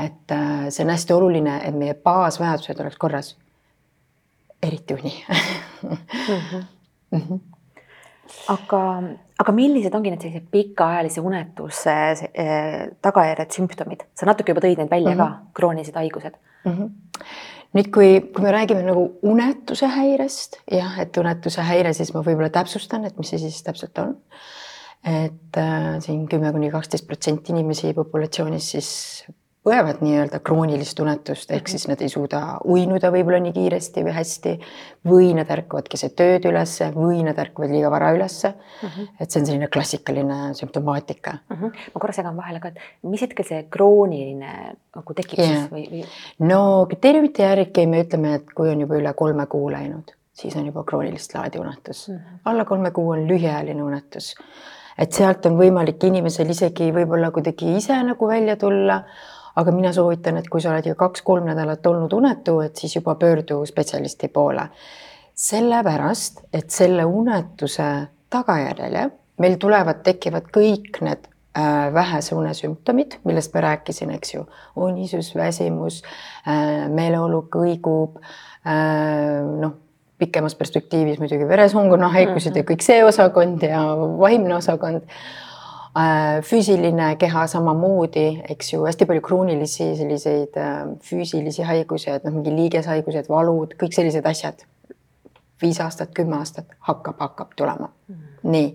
et 0.01 0.31
äh, 0.33 0.65
see 0.69 0.83
on 0.85 0.95
hästi 0.95 1.13
oluline, 1.13 1.61
et 1.65 1.77
meie 1.77 1.93
baasvajadused 1.93 2.81
oleks 2.81 2.97
korras 2.97 3.35
eriti 4.63 4.93
uni 4.93 5.13
mm. 5.83 5.89
-hmm. 5.89 6.63
Mm 7.11 7.21
-hmm. 7.21 7.39
aga, 8.47 9.03
aga 9.39 9.51
millised 9.51 9.95
ongi 9.95 10.11
need 10.11 10.21
sellised 10.21 10.49
pikaajalise 10.51 11.21
unetuse 11.21 11.95
eh, 12.33 12.89
tagajärjed, 13.01 13.51
sümptomid, 13.55 14.03
sa 14.13 14.25
natuke 14.25 14.51
juba 14.51 14.65
tõid 14.65 14.77
neid 14.77 14.91
välja 14.91 15.15
mm 15.15 15.21
-hmm. 15.21 15.39
ka, 15.39 15.51
kroonilised 15.53 15.95
haigused 15.95 16.35
mm. 16.65 16.71
-hmm. 16.71 16.89
nüüd, 17.73 17.91
kui, 17.93 18.21
kui 18.33 18.43
me 18.43 18.51
räägime 18.51 18.83
nagu 18.83 19.19
unetuse 19.21 19.87
häirest, 19.87 20.61
jah, 20.71 20.99
et 20.99 21.17
unetuse 21.17 21.61
häire, 21.61 21.93
siis 21.93 22.13
ma 22.13 22.21
võib-olla 22.21 22.49
täpsustan, 22.49 23.05
et 23.05 23.17
mis 23.17 23.29
see 23.29 23.39
siis 23.39 23.63
täpselt 23.63 23.97
on. 23.97 24.17
et 25.05 25.57
äh, 25.57 25.99
siin 25.99 26.27
kümme 26.27 26.51
kuni 26.51 26.71
kaksteist 26.71 27.07
protsenti 27.07 27.51
inimesi 27.51 27.93
populatsioonis 27.93 28.71
siis 28.71 28.89
põevad 29.65 29.99
nii-öelda 30.03 30.39
kroonilist 30.45 30.99
unetust, 31.03 31.49
ehk 31.51 31.67
siis 31.67 31.85
nad 31.89 31.99
ei 32.01 32.09
suuda 32.11 32.39
uinuda 32.69 33.11
võib-olla 33.11 33.41
nii 33.43 33.53
kiiresti 33.55 34.03
või 34.05 34.13
hästi 34.15 34.53
või 35.09 35.31
nad 35.35 35.49
ärkavad 35.51 35.89
keset 35.91 36.21
ööd 36.23 36.45
ülesse 36.47 36.87
või 36.95 37.19
nad 37.27 37.39
ärkavad 37.43 37.73
liiga 37.73 37.91
vara 37.91 38.13
ülesse 38.15 38.53
mm. 38.53 38.87
-hmm. 38.87 39.09
et 39.19 39.31
see 39.31 39.41
on 39.41 39.49
selline 39.49 39.67
klassikaline 39.67 40.37
sümptomaatika 40.55 41.33
mm. 41.37 41.57
-hmm. 41.57 41.89
ma 41.93 42.03
korra 42.05 42.15
segan 42.15 42.37
vahele 42.37 42.61
ka, 42.63 42.71
et 42.71 42.79
mis 43.03 43.21
hetkel 43.25 43.45
see 43.45 43.65
krooniline 43.69 44.53
nagu 44.95 45.17
tekib 45.17 45.43
yeah. 45.43 45.51
siis 45.51 45.71
või, 45.73 45.85
või...? 45.91 46.05
no 46.47 46.61
kriteeriumite 46.87 47.43
järgi 47.43 47.87
me 47.87 48.03
ütleme, 48.05 48.35
et 48.39 48.53
kui 48.55 48.71
on 48.71 48.87
juba 48.87 48.95
üle 48.95 49.13
kolme 49.13 49.45
kuu 49.51 49.71
läinud, 49.75 50.15
siis 50.33 50.55
on 50.55 50.71
juba 50.71 50.85
kroonilist 50.87 51.35
laadi 51.35 51.59
unetus 51.59 52.07
mm. 52.07 52.15
-hmm. 52.15 52.43
alla 52.45 52.65
kolme 52.65 52.91
kuu 52.91 53.09
on 53.09 53.27
lühiajaline 53.27 53.83
unetus 53.83 54.35
et 54.97 55.11
sealt 55.11 55.45
on 55.45 55.59
võimalik 55.59 56.03
inimesel 56.07 56.49
isegi 56.49 56.93
võib-olla 56.95 57.31
kuidagi 57.35 57.75
ise 57.75 57.99
nagu 58.03 58.27
välja 58.27 58.55
tulla 58.55 59.03
aga 59.59 59.73
mina 59.75 59.91
soovitan, 59.95 60.39
et 60.39 60.47
kui 60.51 60.61
sa 60.63 60.73
oled 60.73 60.87
ju 60.87 60.95
kaks-kolm 60.99 61.49
nädalat 61.49 61.85
olnud 61.89 62.13
unetu, 62.15 62.59
et 62.63 62.79
siis 62.79 62.95
juba 62.95 63.15
pöördu 63.19 63.61
spetsialisti 63.67 64.31
poole. 64.33 64.69
sellepärast, 65.39 66.41
et 66.53 66.67
selle 66.69 67.05
unetuse 67.05 67.85
tagajärjel 68.29 68.95
jah, 68.97 69.11
meil 69.39 69.55
tulevad, 69.55 70.01
tekivad 70.03 70.49
kõik 70.51 70.99
need 71.05 71.29
äh, 71.55 71.93
vähese 71.95 72.35
une 72.35 72.51
sümptomid, 72.53 73.15
millest 73.23 73.53
ma 73.55 73.63
rääkisin, 73.69 74.11
eks 74.17 74.33
ju, 74.33 74.43
unisus, 74.75 75.31
väsimus 75.39 76.01
äh,, 76.03 76.89
meeleolu 76.91 77.45
kõigub 77.55 78.19
äh,, 78.19 79.39
noh, 79.61 79.77
pikemas 80.19 80.57
perspektiivis 80.59 81.21
muidugi 81.23 81.47
veresoonkonna 81.47 82.09
haigused 82.11 82.51
mm 82.51 82.55
-hmm. 82.55 82.57
ja 82.59 82.71
kõik 82.73 82.83
see 82.83 83.03
osakond 83.05 83.63
ja 83.63 83.83
vaimne 84.19 84.55
osakond 84.55 85.07
füüsiline 86.45 87.13
keha 87.19 87.45
samamoodi, 87.49 88.25
eks 88.53 88.73
ju, 88.73 88.83
hästi 88.87 89.07
palju 89.09 89.23
kroonilisi 89.25 89.91
selliseid 89.97 90.57
äh, 90.59 90.83
füüsilisi 91.05 91.65
haigusi, 91.67 92.11
et 92.13 92.27
noh, 92.27 92.35
mingi 92.35 92.53
liigeshaigused, 92.55 93.29
valud, 93.31 93.73
kõik 93.79 93.95
sellised 93.97 94.27
asjad. 94.29 94.65
viis 95.59 95.79
aastat, 95.83 96.13
kümme 96.15 96.37
aastat 96.37 96.69
hakkab, 96.87 97.17
hakkab 97.19 97.49
tulema 97.59 97.89
mm.. 98.07 98.19
nii. 98.51 98.69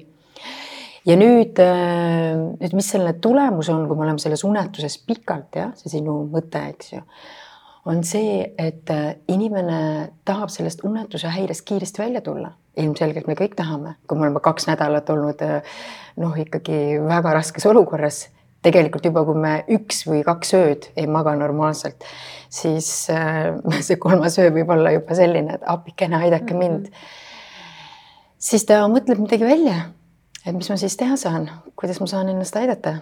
ja 1.09 1.16
nüüd, 1.16 1.61
äh, 1.62 2.35
nüüd, 2.61 2.75
mis 2.76 2.90
selle 2.93 3.14
tulemus 3.25 3.71
on, 3.73 3.87
kui 3.88 3.97
me 3.97 4.04
oleme 4.09 4.21
selles 4.21 4.45
unetuses 4.45 4.99
pikalt, 5.07 5.57
jah, 5.57 5.73
see 5.81 5.97
sinu 5.97 6.19
mõte, 6.33 6.66
eks 6.75 6.93
ju 6.97 7.00
on 7.87 8.05
see, 8.05 8.55
et 8.59 8.91
inimene 9.29 10.11
tahab 10.25 10.49
sellest 10.49 10.85
unetuse 10.85 11.29
häirest 11.29 11.67
kiiresti 11.69 12.03
välja 12.03 12.21
tulla 12.25 12.53
ilmselgelt 12.81 13.29
me 13.31 13.37
kõik 13.38 13.55
tahame, 13.59 13.97
kui 14.09 14.19
me 14.19 14.26
oleme 14.26 14.43
kaks 14.43 14.67
nädalat 14.67 15.11
olnud 15.12 15.43
noh, 16.21 16.38
ikkagi 16.41 16.99
väga 17.07 17.35
raskes 17.37 17.67
olukorras, 17.71 18.25
tegelikult 18.64 19.07
juba, 19.09 19.25
kui 19.26 19.38
me 19.41 19.55
üks 19.76 20.05
või 20.09 20.23
kaks 20.26 20.55
ööd 20.59 20.88
ei 20.99 21.07
maga 21.11 21.35
normaalselt, 21.38 22.07
siis 22.53 22.88
äh, 23.12 23.53
see 23.87 24.00
kolmas 24.00 24.38
öö 24.43 24.53
võib 24.55 24.73
olla 24.75 24.95
juba 24.95 25.17
selline, 25.19 25.59
et 25.59 25.67
appikene, 25.71 26.23
aidake 26.26 26.57
mind 26.57 26.88
mm. 26.88 26.93
-hmm. 26.93 28.38
siis 28.50 28.67
ta 28.69 28.85
mõtleb 28.91 29.23
midagi 29.23 29.47
välja, 29.47 29.81
et 30.45 30.55
mis 30.55 30.71
ma 30.71 30.79
siis 30.81 30.97
teha 30.97 31.17
saan, 31.21 31.50
kuidas 31.76 32.00
ma 32.00 32.11
saan 32.11 32.33
ennast 32.33 32.57
aidata. 32.57 32.97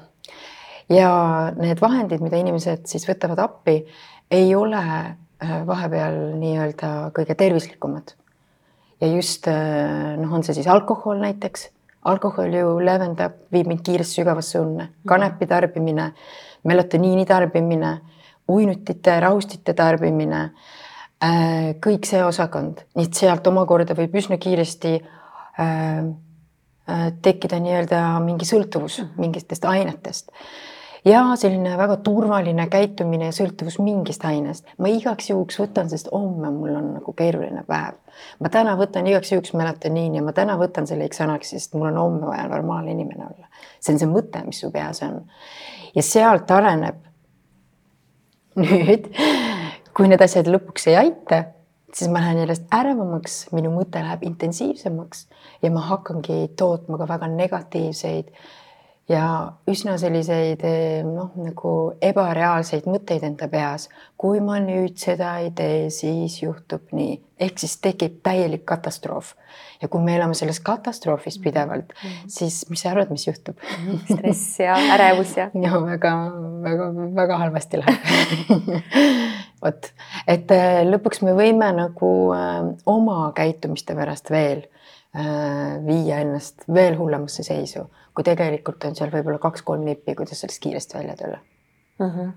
ja 0.89 1.53
need 1.57 1.81
vahendid, 1.81 2.21
mida 2.21 2.37
inimesed 2.37 2.87
siis 2.87 3.07
võtavad 3.09 3.39
appi, 3.39 3.87
ei 4.33 4.55
ole 4.55 4.81
äh, 4.81 5.55
vahepeal 5.67 6.19
nii-öelda 6.41 6.93
kõige 7.17 7.37
tervislikumad. 7.39 8.15
Ja 9.03 9.11
just 9.11 9.49
äh, 9.51 10.15
noh, 10.19 10.33
on 10.33 10.45
see 10.47 10.57
siis 10.57 10.69
alkohol 10.73 11.21
näiteks, 11.21 11.69
alkohol 12.09 12.55
ju 12.57 12.77
leevendab, 12.85 13.37
viib 13.53 13.69
mind 13.71 13.85
kiiresti 13.85 14.23
sügavasse 14.23 14.61
unne, 14.63 14.89
mhm. 14.89 15.09
kanepi 15.13 15.49
tarbimine, 15.51 16.13
melatoniini 16.69 17.27
tarbimine, 17.29 17.97
uinutite, 18.53 19.19
rahustite 19.23 19.75
tarbimine, 19.79 20.43
äh, 21.23 21.73
kõik 21.83 22.09
see 22.09 22.25
osakond, 22.25 22.85
nii 22.97 23.11
et 23.11 23.23
sealt 23.23 23.47
omakorda 23.53 23.97
võib 23.99 24.21
üsna 24.23 24.41
kiiresti 24.41 24.99
tekkida 27.23 27.59
nii-öelda 27.61 27.99
mingi 28.25 28.47
sõltuvus 28.49 29.03
mhm. 29.03 29.21
mingitest 29.21 29.67
ainetest 29.69 30.33
ja 31.05 31.23
selline 31.37 31.77
väga 31.79 31.97
turvaline 32.05 32.67
käitumine 32.71 33.31
ja 33.31 33.35
sõltuvus 33.35 33.79
mingist 33.83 34.25
ainest. 34.25 34.67
ma 34.79 34.91
igaks 34.93 35.31
juhuks 35.31 35.59
võtan, 35.61 35.91
sest 35.91 36.11
homme 36.13 36.51
mul 36.55 36.75
on 36.79 36.91
nagu 36.99 37.15
keeruline 37.19 37.65
päev. 37.67 37.99
ma 38.41 38.49
täna 38.49 38.77
võtan 38.79 39.07
igaks 39.11 39.33
juhuks 39.33 39.55
melatoniini 39.59 40.21
ja 40.21 40.23
ma 40.23 40.33
täna 40.33 40.57
võtan 40.61 40.87
selle 40.87 41.09
X-anaks, 41.09 41.55
sest 41.57 41.75
mul 41.75 41.91
on 41.91 41.99
homme 41.99 42.27
vaja 42.27 42.47
normaalne 42.49 42.95
inimene 42.95 43.27
olla. 43.27 43.49
see 43.81 43.95
on 43.95 44.03
see 44.03 44.11
mõte, 44.11 44.45
mis 44.47 44.61
su 44.63 44.71
peas 44.71 45.03
on. 45.03 45.23
ja 45.95 46.03
sealt 46.03 46.51
areneb. 46.51 47.01
nüüd, 48.63 49.09
kui 49.97 50.09
need 50.09 50.21
asjad 50.21 50.47
lõpuks 50.53 50.91
ei 50.93 50.97
aita, 51.01 51.45
siis 51.97 52.11
ma 52.13 52.21
lähen 52.21 52.43
järjest 52.43 52.67
ärevamaks, 52.75 53.37
minu 53.57 53.71
mõte 53.73 54.03
läheb 54.05 54.27
intensiivsemaks 54.29 55.27
ja 55.65 55.71
ma 55.73 55.81
hakkangi 55.89 56.51
tootma 56.61 57.01
ka 57.01 57.09
väga 57.09 57.31
negatiivseid 57.33 58.29
ja 59.11 59.25
üsna 59.71 59.97
selliseid 59.99 60.63
eh, 60.67 61.03
noh, 61.07 61.33
nagu 61.43 61.73
ebareaalseid 62.03 62.87
mõtteid 62.91 63.25
enda 63.27 63.49
peas. 63.51 63.89
kui 64.17 64.39
ma 64.41 64.61
nüüd 64.63 64.95
seda 65.03 65.35
ei 65.43 65.51
tee, 65.51 65.89
siis 65.91 66.37
juhtub 66.43 66.93
nii, 66.95 67.17
ehk 67.43 67.59
siis 67.59 67.75
tekib 67.83 68.21
täielik 68.23 68.65
katastroof. 68.69 69.35
ja 69.83 69.89
kui 69.91 70.03
me 70.05 70.15
elame 70.17 70.35
selles 70.39 70.61
katastroofis 70.61 71.39
mhm. 71.39 71.45
pidevalt 71.45 71.93
mm, 71.93 72.11
-hmm. 72.11 72.29
siis 72.29 72.69
mis 72.71 72.81
sa 72.81 72.91
arvad, 72.91 73.11
mis 73.11 73.27
juhtub 73.27 73.59
stress 74.13 74.61
ja 74.61 74.77
ärevus 74.95 75.37
ja. 75.37 75.51
ja 75.65 75.81
väga-väga-väga 75.87 77.39
halvasti 77.39 77.83
läheb 77.83 77.99
vot, 79.65 79.91
et 80.27 80.51
eh, 80.51 80.85
lõpuks 80.87 81.25
me 81.27 81.35
võime 81.35 81.73
nagu 81.75 82.13
äh, 82.37 82.71
oma 82.87 83.33
käitumiste 83.35 83.99
pärast 83.99 84.31
veel 84.31 84.63
äh, 85.17 85.83
viia 85.87 86.23
ennast 86.23 86.63
veel 86.69 86.97
hullemasse 86.99 87.43
seisu 87.43 87.89
kui 88.15 88.25
tegelikult 88.27 88.85
on 88.85 88.97
seal 88.99 89.13
võib-olla 89.13 89.41
kaks-kolm 89.43 89.85
nippi, 89.89 90.17
kuidas 90.19 90.41
sellest 90.43 90.63
kiiresti 90.63 90.99
välja 90.99 91.17
tulla 91.17 91.39
mm. 91.99 92.09
-hmm 92.09 92.33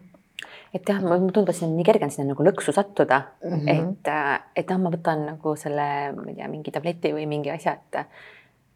et 0.76 0.90
jah, 0.90 1.00
mulle 1.00 1.32
tundub, 1.32 1.50
et 1.50 1.58
see 1.58 1.68
on 1.68 1.76
nii 1.78 1.86
kerge 1.88 2.08
on 2.08 2.12
sinna 2.12 2.34
nagu 2.34 2.46
lõksu 2.46 2.74
sattuda 2.76 3.22
mm, 3.44 3.54
-hmm. 3.54 3.70
et, 3.94 4.10
äh, 4.12 4.34
et 4.62 4.74
noh, 4.74 4.82
ma 4.84 4.92
võtan 4.92 5.24
nagu 5.30 5.56
selle, 5.60 5.88
ma 6.18 6.26
ei 6.28 6.36
tea, 6.36 6.50
mingi 6.52 6.74
tableti 6.76 7.14
või 7.16 7.28
mingi 7.32 7.52
asja, 7.54 7.78
et, 7.78 8.00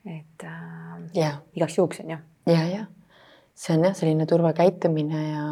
et 0.06 0.46
yeah. 0.48 1.36
äh, 1.36 1.40
igaks 1.60 1.78
juhuks 1.78 2.00
on 2.04 2.16
ju. 2.16 2.20
ja, 2.54 2.64
jah, 2.72 2.88
see 3.56 3.76
on 3.76 3.84
jah, 3.90 3.96
selline 3.96 4.26
turvakäitumine 4.30 5.26
ja, 5.26 5.46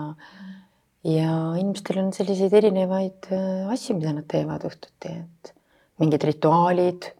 ja 1.18 1.34
inimestel 1.60 2.00
on 2.06 2.14
selliseid 2.16 2.56
erinevaid 2.62 3.32
äh, 3.32 3.68
asju, 3.76 3.98
mida 4.00 4.16
nad 4.16 4.28
teevad 4.32 4.64
õhtuti, 4.70 5.18
et 5.26 5.54
mingid 6.00 6.24
rituaalid, 6.24 7.14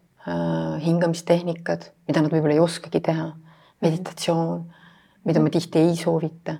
hingamistehnikad, 0.84 1.86
mida 2.06 2.20
nad 2.20 2.30
võib-olla 2.30 2.58
ei 2.58 2.60
oskagi 2.60 3.00
teha 3.00 3.30
meditatsioon, 3.80 4.64
mida 5.24 5.40
ma 5.40 5.50
tihti 5.50 5.78
ei 5.78 5.96
soovita 5.96 6.56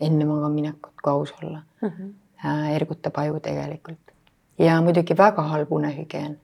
enne 0.00 0.24
magamaminekut, 0.24 0.94
kui 1.02 1.12
aus 1.12 1.34
olla 1.42 1.62
mm. 1.82 1.88
-hmm. 1.88 2.70
ergutab 2.74 3.16
aju 3.16 3.40
tegelikult 3.40 4.12
ja 4.58 4.78
muidugi 4.82 5.16
väga 5.18 5.42
halb 5.42 5.72
unehügieen. 5.72 6.38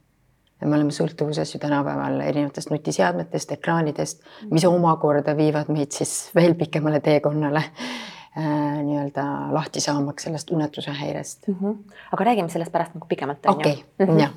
me 0.65 0.75
oleme 0.75 0.91
sõltuvuses 0.91 1.53
ju 1.55 1.61
tänapäeval 1.63 2.19
erinevatest 2.21 2.73
nutiseadmetest, 2.73 3.53
ekraanidest, 3.55 4.23
mis 4.51 4.65
omakorda 4.67 5.37
viivad 5.39 5.69
meid 5.71 5.95
siis 5.95 6.31
veel 6.35 6.57
pikemale 6.59 6.99
teekonnale 7.01 7.63
äh, 7.63 8.81
nii-öelda 8.83 9.27
lahti 9.55 9.81
saamaks 9.81 10.27
sellest 10.27 10.51
unetuse 10.51 10.91
häirest 10.91 11.49
mm. 11.49 11.55
-hmm. 11.61 11.77
aga 12.13 12.25
räägime 12.25 12.49
sellest 12.49 12.73
pärast 12.73 12.95
nagu 12.95 13.07
pikemalt. 13.07 13.47
okei 13.47 13.85
jah. 14.19 14.33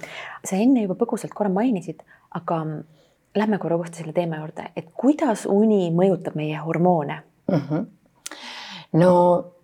sa 0.45 0.55
enne 0.55 0.81
juba 0.81 0.95
põgusalt 1.05 1.33
korra 1.33 1.49
mainisid, 1.49 2.03
aga 2.31 2.65
lähme 3.35 3.57
korra 3.57 3.77
uuesti 3.79 4.01
selle 4.01 4.13
teema 4.13 4.41
juurde, 4.41 4.71
et 4.75 4.91
kuidas 4.97 5.45
uni 5.49 5.89
mõjutab 5.95 6.35
meie 6.39 6.57
hormoone 6.59 7.21
mm? 7.51 7.61
-hmm. 7.69 7.85
no 8.99 9.11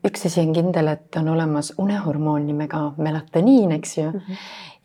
üks 0.07 0.25
asi 0.29 0.41
on 0.41 0.53
kindel, 0.55 0.87
et 0.93 1.19
on 1.19 1.27
olemas 1.33 1.73
unehormoon 1.77 2.45
nimega 2.47 2.91
melatoniin, 2.97 3.71
eks 3.71 3.97
ju 3.97 4.05
mm. 4.11 4.19
-hmm. 4.19 4.37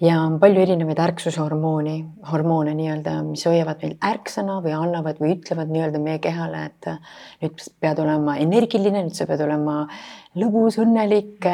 ja 0.08 0.20
on 0.22 0.40
palju 0.40 0.60
erinevaid 0.60 0.98
ärksushormooni, 0.98 1.94
hormoone 2.32 2.74
nii-öelda, 2.74 3.22
mis 3.28 3.46
hoiavad 3.46 3.84
meil 3.84 3.94
ärksõna 4.10 4.58
või 4.64 4.74
annavad 4.78 5.22
või 5.22 5.36
ütlevad 5.36 5.70
nii-öelda 5.70 6.02
meie 6.02 6.18
kehale, 6.18 6.64
et 6.64 6.90
nüüd 7.42 7.62
pead 7.80 8.02
olema 8.02 8.36
energiline, 8.36 9.02
nüüd 9.02 9.14
sa 9.14 9.26
pead 9.26 9.40
olema 9.46 9.86
lõbus, 10.34 10.80
õnnelik, 10.82 11.46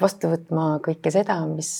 vastu 0.00 0.28
võtma 0.28 0.68
kõike 0.84 1.10
seda, 1.10 1.40
mis 1.46 1.72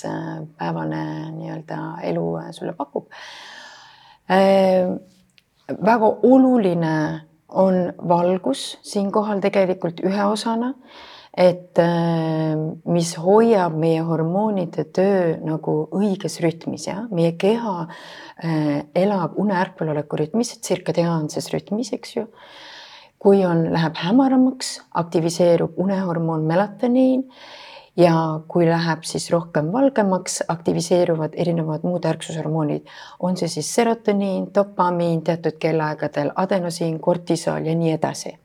päevane 0.58 1.04
nii-öelda 1.36 1.84
elu 2.08 2.26
sulle 2.52 2.72
pakub 2.72 3.12
Äh, 3.12 3.57
väga 4.28 6.08
oluline 6.22 6.94
on 7.48 7.92
valgus 8.08 8.78
siinkohal 8.84 9.40
tegelikult 9.40 10.02
ühe 10.04 10.24
osana, 10.28 10.74
et 11.38 11.78
äh, 11.78 12.56
mis 12.90 13.12
hoiab 13.20 13.76
meie 13.78 14.00
hormoonide 14.04 14.88
töö 14.94 15.36
nagu 15.44 15.74
õiges 15.94 16.40
rütmis 16.42 16.88
ja 16.88 17.04
meie 17.14 17.36
keha 17.38 17.74
äh, 17.84 18.80
elab 18.96 19.38
une 19.38 19.54
ärkveloleku 19.60 20.18
rütmis, 20.18 20.56
tsirkadiaanses 20.58 21.52
rütmis, 21.54 21.92
eks 21.94 22.16
ju. 22.18 22.26
Kui 23.18 23.40
on, 23.42 23.64
läheb 23.74 23.96
hämaramaks, 23.98 24.76
aktiviseerub 25.00 25.78
unehormoon 25.82 26.44
melatoniin 26.46 27.24
ja 27.98 28.14
kui 28.48 28.66
läheb 28.68 29.02
siis 29.02 29.30
rohkem 29.34 29.72
valgemaks, 29.74 30.42
aktiviseeruvad 30.48 31.34
erinevad 31.34 31.86
muud 31.86 32.04
ärksushormoonid, 32.06 32.86
on 33.20 33.36
see 33.36 33.50
siis 33.58 33.70
serotoniin, 33.74 34.50
dopamiin 34.54 35.22
teatud 35.26 35.58
kellaaegadel, 35.58 36.30
adenosiin, 36.36 37.00
kortisool 37.00 37.66
ja 37.66 37.74
nii 37.74 37.96
edasi 37.98 38.38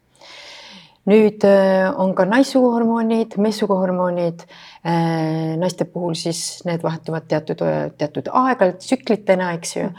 nüüd 1.10 1.44
äh, 1.48 1.90
on 2.00 2.14
ka 2.16 2.26
naissuguhormoonid, 2.30 3.38
meessuguhormoonid. 3.44 4.46
Äh, 4.88 5.56
naiste 5.60 5.88
puhul 5.90 6.16
siis 6.20 6.64
need 6.68 6.84
vahetuvad 6.84 7.28
teatud, 7.28 7.64
teatud 8.00 8.30
aeg-ajalt 8.32 8.80
tsüklitena, 8.84 9.52
eks 9.58 9.76
ju. 9.78 9.90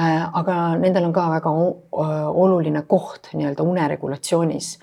Äh, 0.00 0.22
aga 0.40 0.56
nendel 0.80 1.10
on 1.10 1.14
ka 1.16 1.26
väga 1.34 1.52
oluline 2.40 2.84
koht 2.88 3.32
nii-öelda 3.34 3.66
uneregulatsioonis. 3.66 4.78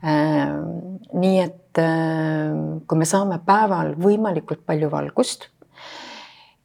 nii 0.00 1.40
et 1.42 1.56
kui 1.78 2.98
me 2.98 3.06
saame 3.06 3.38
päeval 3.46 3.94
võimalikult 4.00 4.64
palju 4.66 4.90
valgust 4.90 5.48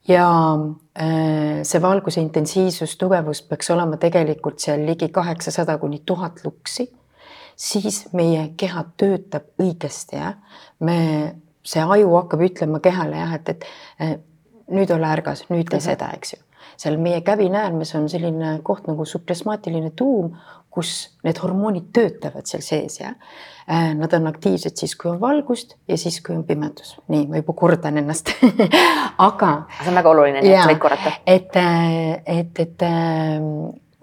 ja 0.07 0.27
see 0.95 1.81
valguse 1.81 2.21
intensiivsus, 2.21 2.97
tugevus 2.97 3.41
peaks 3.45 3.69
olema 3.73 3.97
tegelikult 4.01 4.61
seal 4.63 4.85
ligi 4.85 5.09
kaheksasada 5.13 5.77
kuni 5.81 6.01
tuhat 6.05 6.41
luksi 6.45 6.87
siis 7.55 8.05
meie 8.13 8.49
keha 8.57 8.83
töötab 8.97 9.47
õigesti, 9.61 10.19
jah. 10.19 10.35
me, 10.79 10.97
see 11.65 11.83
aju 11.83 12.11
hakkab 12.17 12.43
ütlema 12.49 12.81
kehale 12.83 13.19
jah, 13.21 13.37
et, 13.37 13.67
et 13.99 14.25
nüüd 14.75 14.91
ole 14.91 15.07
ärgas, 15.09 15.45
nüüd 15.49 15.69
tee 15.71 15.81
seda, 15.83 16.11
eks 16.17 16.35
ju. 16.35 16.41
seal 16.81 16.99
meie 16.99 17.21
kävinäärmes 17.23 17.95
on 17.95 18.09
selline 18.11 18.57
koht 18.63 18.89
nagu 18.89 19.05
supresmaatiline 19.07 19.93
tuum, 19.95 20.35
kus 20.75 20.93
need 21.23 21.39
hormoonid 21.39 21.91
töötavad 21.95 22.47
seal 22.49 22.63
sees 22.65 22.99
ja 22.99 23.13
nad 23.97 24.13
on 24.13 24.27
aktiivsed 24.29 24.75
siis, 24.77 24.93
kui 24.99 25.09
on 25.09 25.17
valgust 25.21 25.73
ja 25.87 25.97
siis, 25.97 26.19
kui 26.21 26.35
on 26.35 26.43
pimedus. 26.45 26.97
nii, 27.07 27.25
ma 27.31 27.39
juba 27.41 27.55
kordan 27.57 27.97
ennast 27.97 28.29
aga. 29.29 29.51
see 29.79 29.89
on 29.89 29.97
väga 30.01 30.11
oluline, 30.11 30.43
nii 30.43 30.53
et 30.53 30.69
võid 30.69 30.83
korrata. 30.83 31.15
et, 31.25 31.57
et, 32.35 32.61
et 32.65 32.85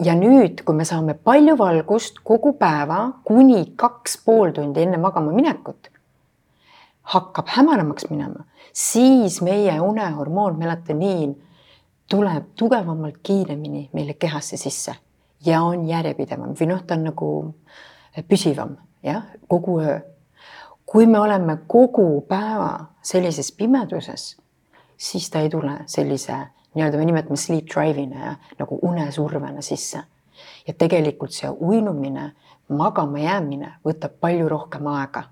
ja 0.03 0.15
nüüd, 0.19 0.65
kui 0.65 0.75
me 0.75 0.87
saame 0.87 1.15
palju 1.15 1.55
valgust 1.59 2.19
kogu 2.27 2.55
päeva 2.59 3.05
kuni 3.27 3.63
kaks 3.79 4.17
pool 4.25 4.51
tundi 4.55 4.83
enne 4.83 4.99
magama 4.99 5.31
minekut, 5.35 5.87
hakkab 7.13 7.53
hämaramaks 7.55 8.09
minema, 8.11 8.43
siis 8.73 9.39
meie 9.45 9.79
unehormoon 9.79 10.59
melatoniin 10.59 11.37
tuleb 12.11 12.51
tugevamalt, 12.59 13.21
kiiremini 13.23 13.89
meile 13.93 14.19
kehasse 14.19 14.59
sisse 14.59 14.97
ja 15.45 15.61
on 15.63 15.87
järjepidevam 15.87 16.55
või 16.59 16.69
noh, 16.69 16.81
ta 16.87 16.97
on 16.97 17.07
nagu 17.09 17.29
püsivam 18.29 18.77
jah, 19.03 19.23
kogu 19.47 19.79
öö. 19.81 19.99
kui 20.85 21.07
me 21.07 21.19
oleme 21.19 21.57
kogu 21.67 22.21
päeva 22.27 22.85
sellises 23.01 23.51
pimeduses, 23.51 24.37
siis 24.97 25.29
ta 25.29 25.39
ei 25.39 25.49
tule 25.49 25.79
sellise 25.85 26.37
nii-öelda 26.73 26.97
me 26.97 27.05
nimetame 27.05 27.37
sleep 27.37 27.65
drive'ina 27.65 28.25
ja 28.25 28.35
nagu 28.59 28.79
unesurvena 28.81 29.61
sisse. 29.61 30.03
ja 30.67 30.73
tegelikult 30.73 31.31
see 31.31 31.49
uinumine, 31.49 32.31
magama 32.69 33.19
jäämine 33.19 33.73
võtab 33.85 34.17
palju 34.19 34.49
rohkem 34.49 34.87
aega. 34.87 35.23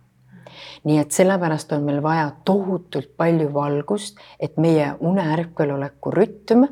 nii 0.84 0.98
et 0.98 1.12
sellepärast 1.12 1.72
on 1.72 1.84
meil 1.84 2.02
vaja 2.04 2.32
tohutult 2.46 3.18
palju 3.18 3.54
valgust, 3.54 4.18
et 4.40 4.58
meie 4.58 4.94
uneärkveloleku 5.00 6.12
rütm 6.12 6.68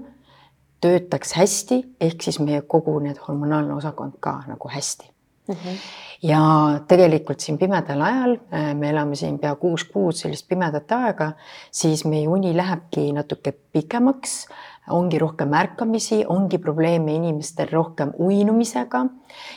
töötaks 0.82 1.34
hästi, 1.38 1.84
ehk 2.02 2.22
siis 2.24 2.40
meie 2.40 2.62
kogu 2.62 3.00
need 3.04 3.20
hormonaalne 3.28 3.74
osakond 3.76 4.20
ka 4.20 4.42
nagu 4.48 4.70
hästi 4.70 5.10
mm. 5.50 5.56
-hmm. 5.56 5.78
ja 6.22 6.42
tegelikult 6.88 7.40
siin 7.40 7.58
pimedal 7.58 8.02
ajal, 8.02 8.38
äh, 8.54 8.76
me 8.76 8.90
elame 8.90 9.16
siin 9.16 9.40
pea 9.40 9.56
kuus 9.56 9.84
kuud 9.84 10.16
sellist 10.16 10.48
pimedat 10.48 10.92
aega, 10.92 11.32
siis 11.72 12.06
meie 12.06 12.28
uni 12.28 12.58
lähebki 12.58 13.12
natuke 13.14 13.52
pikemaks, 13.52 14.48
ongi 14.90 15.20
rohkem 15.20 15.54
ärkamisi, 15.54 16.26
ongi 16.28 16.58
probleeme 16.58 17.14
inimestel 17.14 17.68
rohkem 17.72 18.12
uinumisega 18.20 19.06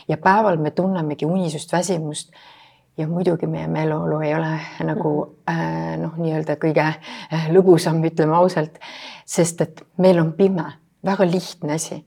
ja 0.08 0.16
päeval 0.16 0.56
me 0.56 0.70
tunnemegi 0.70 1.26
unisust, 1.26 1.72
väsimust 1.72 2.32
ja 2.98 3.06
muidugi 3.06 3.46
meie 3.46 3.66
meeleolu 3.66 4.20
ei 4.20 4.35
ole 4.35 4.61
nagu 4.85 5.12
mhm. 5.24 5.61
äh, 5.61 5.98
noh, 6.00 6.16
nii-öelda 6.16 6.56
kõige 6.61 6.85
äh, 6.85 7.48
lõbusam, 7.52 8.02
ütleme 8.04 8.37
ausalt, 8.37 8.78
sest 9.26 9.61
et 9.61 9.82
meil 9.96 10.20
on 10.20 10.32
pime, 10.37 10.66
väga 11.04 11.26
lihtne 11.26 11.74
asi 11.74 12.04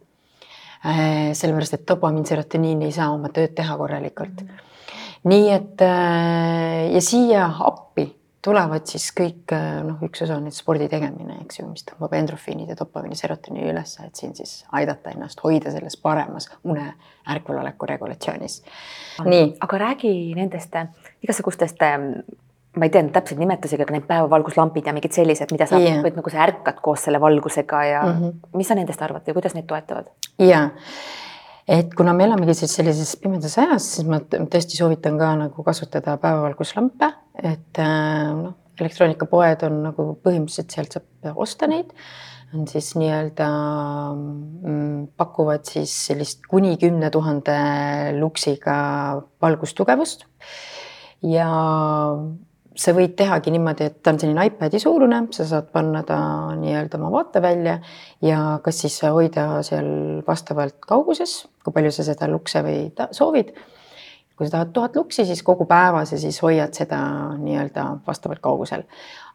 Äh, 0.86 1.34
sellepärast 1.34 1.74
et 1.74 1.88
dopamiin, 1.88 2.26
serotoniin 2.30 2.84
ei 2.86 2.92
saa 2.94 3.08
oma 3.10 3.32
tööd 3.34 3.56
teha 3.58 3.74
korralikult 3.78 4.42
mm. 4.44 4.50
-hmm. 4.50 5.30
nii 5.32 5.48
et 5.50 5.82
äh, 5.82 6.92
ja 6.94 7.02
siia 7.02 7.48
appi 7.60 8.06
tulevad 8.46 8.86
siis 8.86 9.08
kõik 9.18 9.50
äh, 9.56 9.80
noh, 9.88 10.04
üks 10.06 10.22
osa 10.22 10.36
on 10.38 10.46
nüüd 10.46 10.54
spordi 10.54 10.86
tegemine, 10.92 11.40
eks 11.42 11.60
ju, 11.60 11.66
mis 11.72 11.88
tõmbab 11.90 12.14
endrofiinid 12.14 12.70
ja 12.70 12.78
dopamiini, 12.78 13.18
serotoniini 13.18 13.72
üles, 13.72 13.96
et 14.06 14.16
siin 14.16 14.36
siis 14.38 14.66
aidata 14.72 15.10
ennast 15.10 15.42
hoida 15.42 15.74
selles 15.74 15.98
paremas 15.98 16.52
une 16.64 16.86
ärkveloleku 17.34 17.90
regulatsioonis. 17.90 18.62
nii, 19.26 19.56
aga 19.60 19.78
räägi 19.88 20.14
nendest 20.36 20.78
igasugustest 21.24 21.82
ma 22.76 22.88
ei 22.88 22.94
tea 22.94 23.04
täpseid 23.16 23.40
nimetusi, 23.42 23.78
aga 23.82 23.96
need 23.96 24.08
päevavalguslampid 24.10 24.90
ja 24.90 24.94
mingid 24.96 25.16
sellised, 25.16 25.52
mida 25.56 25.68
sa 25.70 25.80
yeah. 25.82 26.04
nagu 26.04 26.34
sa 26.34 26.44
ärkad 26.48 26.82
koos 26.86 27.06
selle 27.08 27.22
valgusega 27.22 27.84
ja 27.90 28.02
mm 28.04 28.20
-hmm. 28.20 28.58
mis 28.60 28.68
sa 28.68 28.76
nendest 28.76 29.02
arvad 29.02 29.28
ja 29.28 29.34
kuidas 29.34 29.56
need 29.56 29.68
toetavad? 29.68 30.12
ja, 30.40 30.70
et 31.68 31.94
kuna 31.94 32.14
me 32.14 32.24
elamegi 32.24 32.54
siis 32.54 32.76
sellises 32.76 33.16
pimedas 33.16 33.58
ajas, 33.58 33.96
siis 33.96 34.08
ma 34.08 34.20
tõesti 34.20 34.78
soovitan 34.78 35.18
ka 35.18 35.36
nagu 35.36 35.64
kasutada 35.64 36.18
päevavalguslampe, 36.18 37.12
et 37.44 37.80
äh, 37.80 38.34
noh, 38.44 38.54
elektroonikapoed 38.80 39.64
on 39.64 39.84
nagu 39.84 40.08
põhimõtteliselt 40.24 40.72
sealt 40.72 40.92
saab 40.92 41.38
osta 41.38 41.68
neid 41.68 41.94
on 42.56 42.68
siis 42.68 42.94
nii-öelda 42.96 43.48
mm, 44.16 45.08
pakuvad 45.18 45.66
siis 45.68 45.94
sellist 46.08 46.46
kuni 46.50 46.76
kümne 46.82 47.10
tuhande 47.12 47.56
luksiga 48.20 48.76
valgustugevust 49.42 50.26
ja 51.26 51.50
sa 52.76 52.94
võid 52.96 53.16
tehagi 53.18 53.54
niimoodi, 53.54 53.90
et 53.90 54.02
ta 54.04 54.12
on 54.14 54.20
selline 54.20 54.46
iPadi 54.50 54.80
suurune, 54.82 55.22
sa 55.36 55.46
saad 55.48 55.70
panna 55.74 56.04
ta 56.08 56.18
nii-öelda 56.60 57.00
oma 57.00 57.12
vaatevälja 57.14 57.78
ja 58.26 58.42
kas 58.64 58.82
siis 58.84 58.98
hoida 59.06 59.48
seal 59.66 60.22
vastavalt 60.28 60.78
kauguses, 60.88 61.46
kui 61.64 61.76
palju 61.76 61.94
sa 61.96 62.06
seda 62.08 62.30
lukse 62.32 62.64
või 62.66 62.90
soovid. 63.16 63.56
kui 64.36 64.50
sa 64.50 64.58
tahad 64.58 64.74
tuhat 64.76 64.98
luksi, 65.00 65.24
siis 65.24 65.40
kogu 65.48 65.64
päevas 65.66 66.12
ja 66.12 66.18
siis 66.20 66.42
hoiad 66.44 66.74
seda 66.76 66.98
nii-öelda 67.40 67.86
vastavalt 68.08 68.42
kaugusel. 68.44 68.84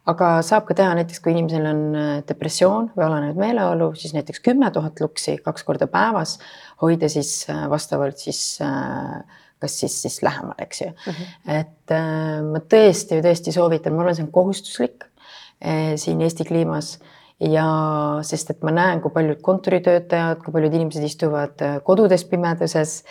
aga 0.05 0.41
saab 0.45 0.65
ka 0.65 0.73
teha 0.77 0.93
näiteks, 0.97 1.19
kui 1.19 1.33
inimesel 1.33 1.65
on 1.65 1.81
äh, 1.95 2.23
depressioon 2.27 2.91
või 2.95 3.05
alanenud 3.05 3.37
meeleolu, 3.37 3.93
siis 3.95 4.13
näiteks 4.13 4.39
kümme 4.39 4.71
tuhat 4.71 5.01
luksi 5.01 5.37
kaks 5.37 5.63
korda 5.63 5.87
päevas 5.87 6.39
hoida 6.81 7.09
siis 7.09 7.49
äh, 7.49 7.69
vastavalt 7.69 8.17
siis 8.17 8.59
äh, 8.61 9.21
kas 9.61 9.79
siis, 9.79 9.95
siis 10.01 10.19
lähemal, 10.25 10.57
eks 10.59 10.81
ju 10.81 10.89
mm. 10.89 11.13
-hmm. 11.13 11.55
et 11.59 11.95
äh, 11.95 12.41
ma 12.45 12.63
tõesti, 12.73 13.21
tõesti 13.23 13.53
soovitan, 13.55 13.95
ma 13.95 14.05
arvan, 14.05 14.17
see 14.17 14.27
on 14.27 14.35
kohustuslik 14.35 15.05
äh, 15.05 15.95
siin 15.95 16.21
Eesti 16.21 16.47
kliimas 16.49 16.97
ja 17.41 17.67
sest 18.27 18.53
et 18.53 18.65
ma 18.65 18.73
näen, 18.73 19.01
kui 19.01 19.13
paljud 19.13 19.41
kontoritöötajad, 19.41 20.41
kui 20.43 20.53
paljud 20.53 20.73
inimesed 20.73 21.05
istuvad 21.05 21.63
äh, 21.65 21.79
kodudes 21.83 22.25
pimeduses 22.29 23.01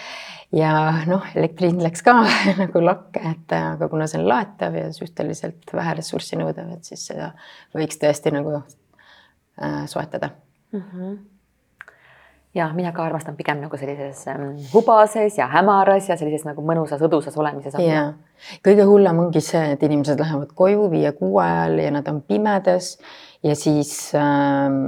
ja 0.54 0.72
noh, 1.06 1.26
elektri 1.34 1.70
hind 1.70 1.82
läks 1.84 2.04
ka 2.06 2.14
nagu 2.62 2.84
lakke, 2.84 3.22
et 3.32 3.56
äh, 3.56 3.72
aga 3.74 3.88
kuna 3.90 4.06
see 4.10 4.20
on 4.22 4.28
laetav 4.30 4.78
ja 4.78 4.92
suhteliselt 4.94 5.74
vähe 5.74 5.96
ressurssi 5.98 6.38
nõudev, 6.40 6.76
et 6.76 6.92
siis 6.92 7.08
seda 7.10 7.32
võiks 7.76 8.00
tõesti 8.00 8.34
nagu 8.34 8.56
äh, 8.60 9.84
soetada 9.90 10.34
mm. 10.72 10.86
-hmm 10.86 11.20
ja 12.54 12.72
mina 12.74 12.92
ka 12.92 13.04
armastan 13.06 13.36
pigem 13.38 13.60
nagu 13.62 13.78
sellises 13.78 14.26
ähm, 14.28 14.56
hubases 14.72 15.38
ja 15.38 15.46
hämaras 15.52 16.08
ja 16.10 16.16
sellises 16.18 16.44
nagu 16.48 16.62
mõnusas 16.66 17.02
õdusas 17.06 17.36
olemises. 17.38 17.76
ja 17.78 18.12
kõige 18.66 18.86
hullem 18.88 19.18
ongi 19.26 19.42
see, 19.44 19.72
et 19.76 19.82
inimesed 19.86 20.18
lähevad 20.18 20.54
koju 20.58 20.88
viie-kuue 20.90 21.44
ajal 21.44 21.78
ja 21.84 21.90
nad 21.94 22.08
on 22.10 22.22
pimedas 22.26 22.96
ja 23.46 23.54
siis 23.56 24.12
ähm, 24.14 24.80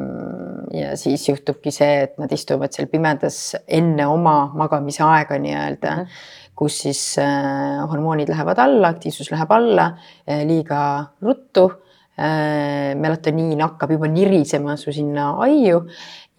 ja 0.75 0.97
siis 0.97 1.29
juhtubki 1.29 1.73
see, 1.73 2.03
et 2.07 2.19
nad 2.21 2.33
istuvad 2.33 2.75
seal 2.75 2.91
pimedas 2.93 3.55
enne 3.67 4.07
oma 4.11 4.51
magamise 4.59 5.05
aega 5.07 5.39
nii-öelda 5.41 5.95
mm, 5.95 6.03
-hmm. 6.03 6.51
kus 6.57 6.81
siis 6.85 7.03
äh, 7.19 7.81
hormoonid 7.91 8.29
lähevad 8.29 8.59
alla, 8.59 8.89
aktiivsus 8.89 9.31
läheb 9.31 9.51
alla 9.53 9.93
äh, 10.29 10.45
liiga 10.47 10.83
ruttu 11.23 11.71
äh,. 12.19 12.95
melatoniin 12.95 13.61
hakkab 13.61 13.91
juba 13.91 14.07
nirisema 14.09 14.77
su 14.77 14.93
sinna 14.93 15.31
aiu 15.47 15.87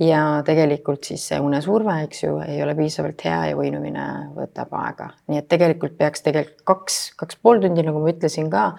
ja 0.02 0.42
tegelikult 0.46 1.06
siis 1.06 1.24
see 1.30 1.40
unesurve, 1.42 1.96
eks 2.08 2.24
ju, 2.24 2.38
ei 2.48 2.62
ole 2.64 2.76
piisavalt 2.78 3.22
hea 3.26 3.40
ja 3.52 3.58
uinumine 3.58 4.06
võtab 4.36 4.74
aega, 4.80 5.12
nii 5.30 5.42
et 5.44 5.50
tegelikult 5.52 5.98
peaks 6.00 6.26
tegelikult 6.26 6.64
kaks, 6.68 7.00
kaks 7.20 7.38
pool 7.42 7.62
tundi, 7.62 7.86
nagu 7.86 8.02
ma 8.02 8.14
ütlesin 8.14 8.50
ka, 8.54 8.72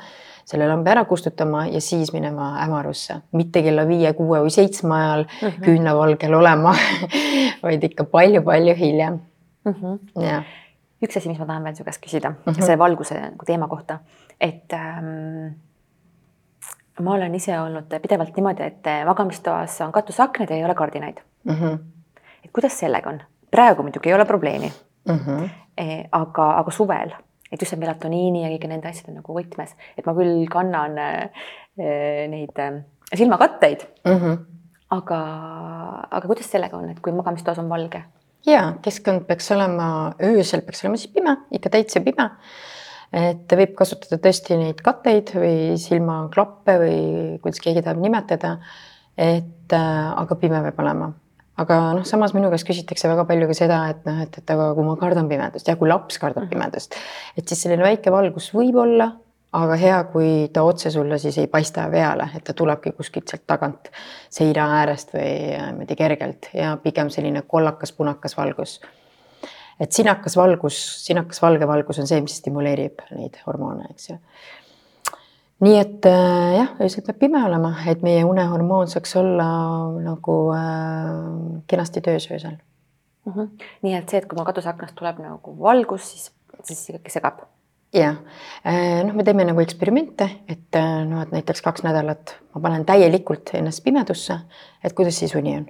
selle 0.48 0.66
lambi 0.68 0.90
ära 0.92 1.04
kustutama 1.08 1.64
ja 1.70 1.80
siis 1.80 2.12
minema 2.12 2.50
hämarusse, 2.58 3.20
mitte 3.38 3.62
kella 3.64 3.86
viie, 3.88 4.12
kuue 4.18 4.42
või 4.44 4.52
seitsme 4.52 4.96
ajal 4.96 5.24
mm 5.24 5.46
-hmm. 5.46 5.64
küünlavalgel 5.64 6.34
olema 6.34 6.74
vaid 7.64 7.84
ikka 7.84 8.04
palju-palju 8.04 8.74
hiljem 8.74 9.20
mm. 9.64 9.72
-hmm. 9.72 10.22
Ja. 10.22 10.42
üks 11.02 11.16
asi, 11.16 11.28
mis 11.28 11.38
ma 11.38 11.46
tahan 11.46 11.64
veel 11.64 11.76
su 11.76 11.84
käest 11.84 12.02
küsida 12.02 12.30
mm. 12.30 12.42
-hmm. 12.46 12.60
selle 12.60 12.78
valguse 12.78 13.20
nagu 13.20 13.44
teema 13.46 13.68
kohta, 13.68 13.98
et 14.40 14.72
ähm, 14.72 15.54
ma 17.02 17.14
olen 17.14 17.34
ise 17.34 17.60
olnud 17.60 17.90
pidevalt 18.02 18.36
niimoodi, 18.36 18.62
et 18.62 18.90
magamistoas 19.06 19.80
on 19.80 19.92
katusaknad 19.92 20.50
ja 20.50 20.56
ei 20.56 20.64
ole 20.64 20.74
kardinaid. 20.74 21.16
mm. 21.44 21.54
-hmm. 21.54 21.78
et 22.44 22.50
kuidas 22.52 22.78
sellega 22.78 23.10
on? 23.10 23.20
praegu 23.50 23.82
muidugi 23.82 24.08
ei 24.08 24.14
ole 24.14 24.24
probleemi 24.24 24.72
Mm 25.08 25.18
-hmm. 25.18 25.48
Eh, 25.76 26.04
aga, 26.12 26.50
aga 26.58 26.70
suvel, 26.70 27.10
et 27.52 27.60
just 27.60 27.70
see 27.70 27.78
melatoniini 27.80 28.42
ja 28.44 28.48
kõigi 28.48 28.68
nende 28.70 28.88
asjade 28.88 29.12
nagu 29.12 29.34
võtmes, 29.34 29.72
et 29.98 30.06
ma 30.06 30.12
küll 30.14 30.46
kannan 30.50 30.98
äh, 30.98 31.30
neid 32.30 32.58
äh, 32.58 32.82
silmakatteid, 33.14 33.80
Mm 34.04 34.20
-hmm. 34.20 34.38
aga, 34.90 35.18
aga 36.10 36.26
kuidas 36.26 36.50
sellega 36.50 36.76
on, 36.76 36.90
et 36.90 37.00
kui 37.00 37.12
magamistoas 37.12 37.58
on 37.58 37.68
valge? 37.68 38.04
ja 38.46 38.72
keskkond 38.82 39.20
peaks 39.26 39.50
olema, 39.52 40.14
öösel 40.22 40.60
peaks 40.60 40.84
olema 40.84 40.96
siis 40.96 41.12
pime, 41.12 41.36
ikka 41.50 41.70
täitsa 41.70 42.00
pime. 42.00 42.30
Et 43.12 43.56
võib 43.58 43.74
kasutada 43.78 44.20
tõesti 44.22 44.58
neid 44.60 44.80
katteid 44.84 45.34
või 45.36 45.74
silmaklappe 45.80 46.78
või 46.80 47.02
kuidas 47.42 47.60
keegi 47.64 47.82
tahab 47.82 48.00
nimetada. 48.02 48.58
et 49.16 49.72
äh, 49.72 50.14
aga 50.22 50.34
pime 50.34 50.62
peab 50.62 50.80
olema 50.82 51.12
aga 51.60 51.80
noh, 51.94 52.06
samas 52.06 52.34
minu 52.34 52.50
käest 52.52 52.66
küsitakse 52.66 53.10
väga 53.10 53.26
palju 53.28 53.48
ka 53.50 53.56
seda, 53.56 53.80
et 53.92 54.06
noh, 54.08 54.22
et, 54.24 54.38
et 54.40 54.54
aga 54.54 54.72
kui 54.74 54.86
ma 54.86 54.96
kardan 55.00 55.28
pimedust 55.30 55.68
ja 55.70 55.76
kui 55.78 55.90
laps 55.90 56.18
kardab 56.22 56.48
pimedust, 56.50 56.96
et 57.38 57.46
siis 57.46 57.62
selline 57.66 57.84
väike 57.86 58.12
valgus 58.14 58.50
võib 58.56 58.80
olla, 58.82 59.12
aga 59.54 59.76
hea, 59.78 60.00
kui 60.10 60.30
ta 60.54 60.64
otse 60.66 60.90
sulle 60.90 61.18
siis 61.22 61.38
ei 61.38 61.46
paista 61.50 61.86
peale, 61.90 62.26
et 62.34 62.44
ta 62.46 62.56
tulebki 62.58 62.94
kuskilt 62.96 63.30
sealt 63.30 63.46
tagant 63.46 63.90
seina 64.32 64.66
äärest 64.80 65.14
või 65.14 65.30
äh, 65.54 65.70
niimoodi 65.70 65.98
kergelt 65.98 66.50
ja 66.56 66.74
pigem 66.82 67.12
selline 67.14 67.44
kollakas-punakas 67.46 68.36
valgus. 68.38 68.80
Et 69.80 69.92
sinakas 69.92 70.36
valgus, 70.36 70.80
sinakas 71.04 71.42
valge 71.42 71.66
valgus 71.68 71.98
on 72.02 72.10
see, 72.10 72.20
mis 72.24 72.36
stimuleerib 72.42 73.02
neid 73.14 73.40
hormoone, 73.46 73.88
eks 73.94 74.12
ju 74.12 74.18
nii 75.64 75.78
et 75.78 76.06
äh, 76.08 76.52
jah, 76.58 76.70
öösel 76.82 77.04
peab 77.06 77.18
pime 77.20 77.40
olema, 77.46 77.74
et 77.90 78.02
meie 78.04 78.24
unehormoon 78.26 78.90
saaks 78.90 79.16
olla 79.20 79.46
nagu 80.02 80.38
äh, 80.54 81.10
kenasti 81.70 82.02
töös 82.04 82.26
öösel 82.30 82.56
mm. 82.56 83.32
-hmm. 83.32 83.66
nii 83.82 83.94
et 83.94 84.08
see, 84.08 84.18
et 84.18 84.28
kui 84.28 84.36
mul 84.38 84.48
katusaknast 84.48 84.96
tuleb 84.98 85.20
nagu 85.22 85.56
valgus, 85.60 86.10
siis, 86.10 86.32
siis 86.62 86.88
ikkagi 86.90 87.10
segab. 87.10 87.44
jah, 87.94 88.16
noh, 89.06 89.14
me 89.14 89.22
teeme 89.24 89.44
nagu 89.46 89.60
eksperimente, 89.60 90.28
et 90.48 90.76
noh, 91.06 91.22
et 91.22 91.30
näiteks 91.30 91.62
kaks 91.62 91.84
nädalat 91.86 92.34
ma 92.54 92.60
panen 92.60 92.84
täielikult 92.84 93.54
ennast 93.54 93.84
pimedusse, 93.84 94.38
et 94.84 94.92
kuidas 94.92 95.18
siis 95.18 95.34
uni 95.34 95.56
on. 95.56 95.68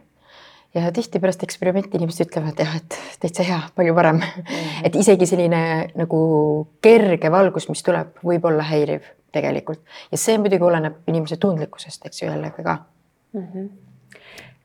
Ja 0.74 0.92
tihti 0.92 1.20
pärast 1.22 1.42
eksperimenti 1.46 1.98
inimesed 1.98 2.26
ütlevad 2.26 2.58
jah, 2.58 2.76
et 2.76 2.98
täitsa 3.22 3.46
hea, 3.46 3.60
palju 3.74 3.94
parem 3.94 4.16
mm. 4.16 4.42
-hmm. 4.42 4.87
et 4.88 4.96
isegi 4.96 5.26
selline 5.26 5.62
nagu 5.94 6.20
kerge 6.82 7.30
valgus, 7.30 7.68
mis 7.68 7.82
tuleb, 7.82 8.16
võib 8.24 8.44
olla 8.50 8.66
häiriv 8.70 9.06
tegelikult 9.32 9.80
ja 10.10 10.18
see 10.18 10.38
muidugi 10.38 10.64
oleneb 10.64 11.00
inimese 11.10 11.37
tundlikkusest, 11.37 12.06
eks 12.06 12.22
ju 12.22 12.28
jällegi 12.28 12.62
ka 12.62 12.76
mm. 13.32 13.46
-hmm. 13.46 13.70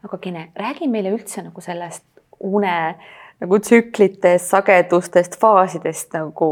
aga 0.04 0.18
Kene, 0.18 0.52
räägi 0.56 0.88
meile 0.88 1.14
üldse 1.16 1.44
nagu 1.44 1.62
sellest 1.62 2.06
une 2.40 2.96
nagu 3.40 3.60
tsüklitest, 3.60 4.50
sagedustest, 4.52 5.38
faasidest 5.40 6.14
nagu 6.14 6.48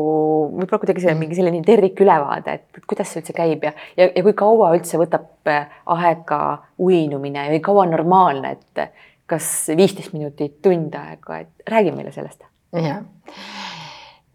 võib-olla 0.53 0.79
kuidagi 0.79 1.03
see 1.03 1.15
mingi 1.19 1.35
selline 1.35 1.59
tervikülevaade, 1.67 2.53
et 2.53 2.87
kuidas 2.87 3.11
see 3.11 3.19
üldse 3.21 3.35
käib 3.35 3.65
ja, 3.67 3.73
ja, 3.97 4.07
ja 4.15 4.23
kui 4.23 4.33
kaua 4.33 4.71
üldse 4.77 4.99
võtab 5.01 5.51
aega 5.97 6.39
uinumine 6.79 7.49
või 7.51 7.59
kaua 7.65 7.83
on 7.83 7.93
normaalne, 7.97 8.55
et 8.55 8.87
kas 9.27 9.47
viisteist 9.75 10.13
minutit, 10.15 10.61
tund 10.63 10.95
aega, 10.97 11.41
et 11.43 11.69
räägi 11.69 11.95
meile 11.95 12.13
sellest. 12.15 12.45
jah, 12.75 13.03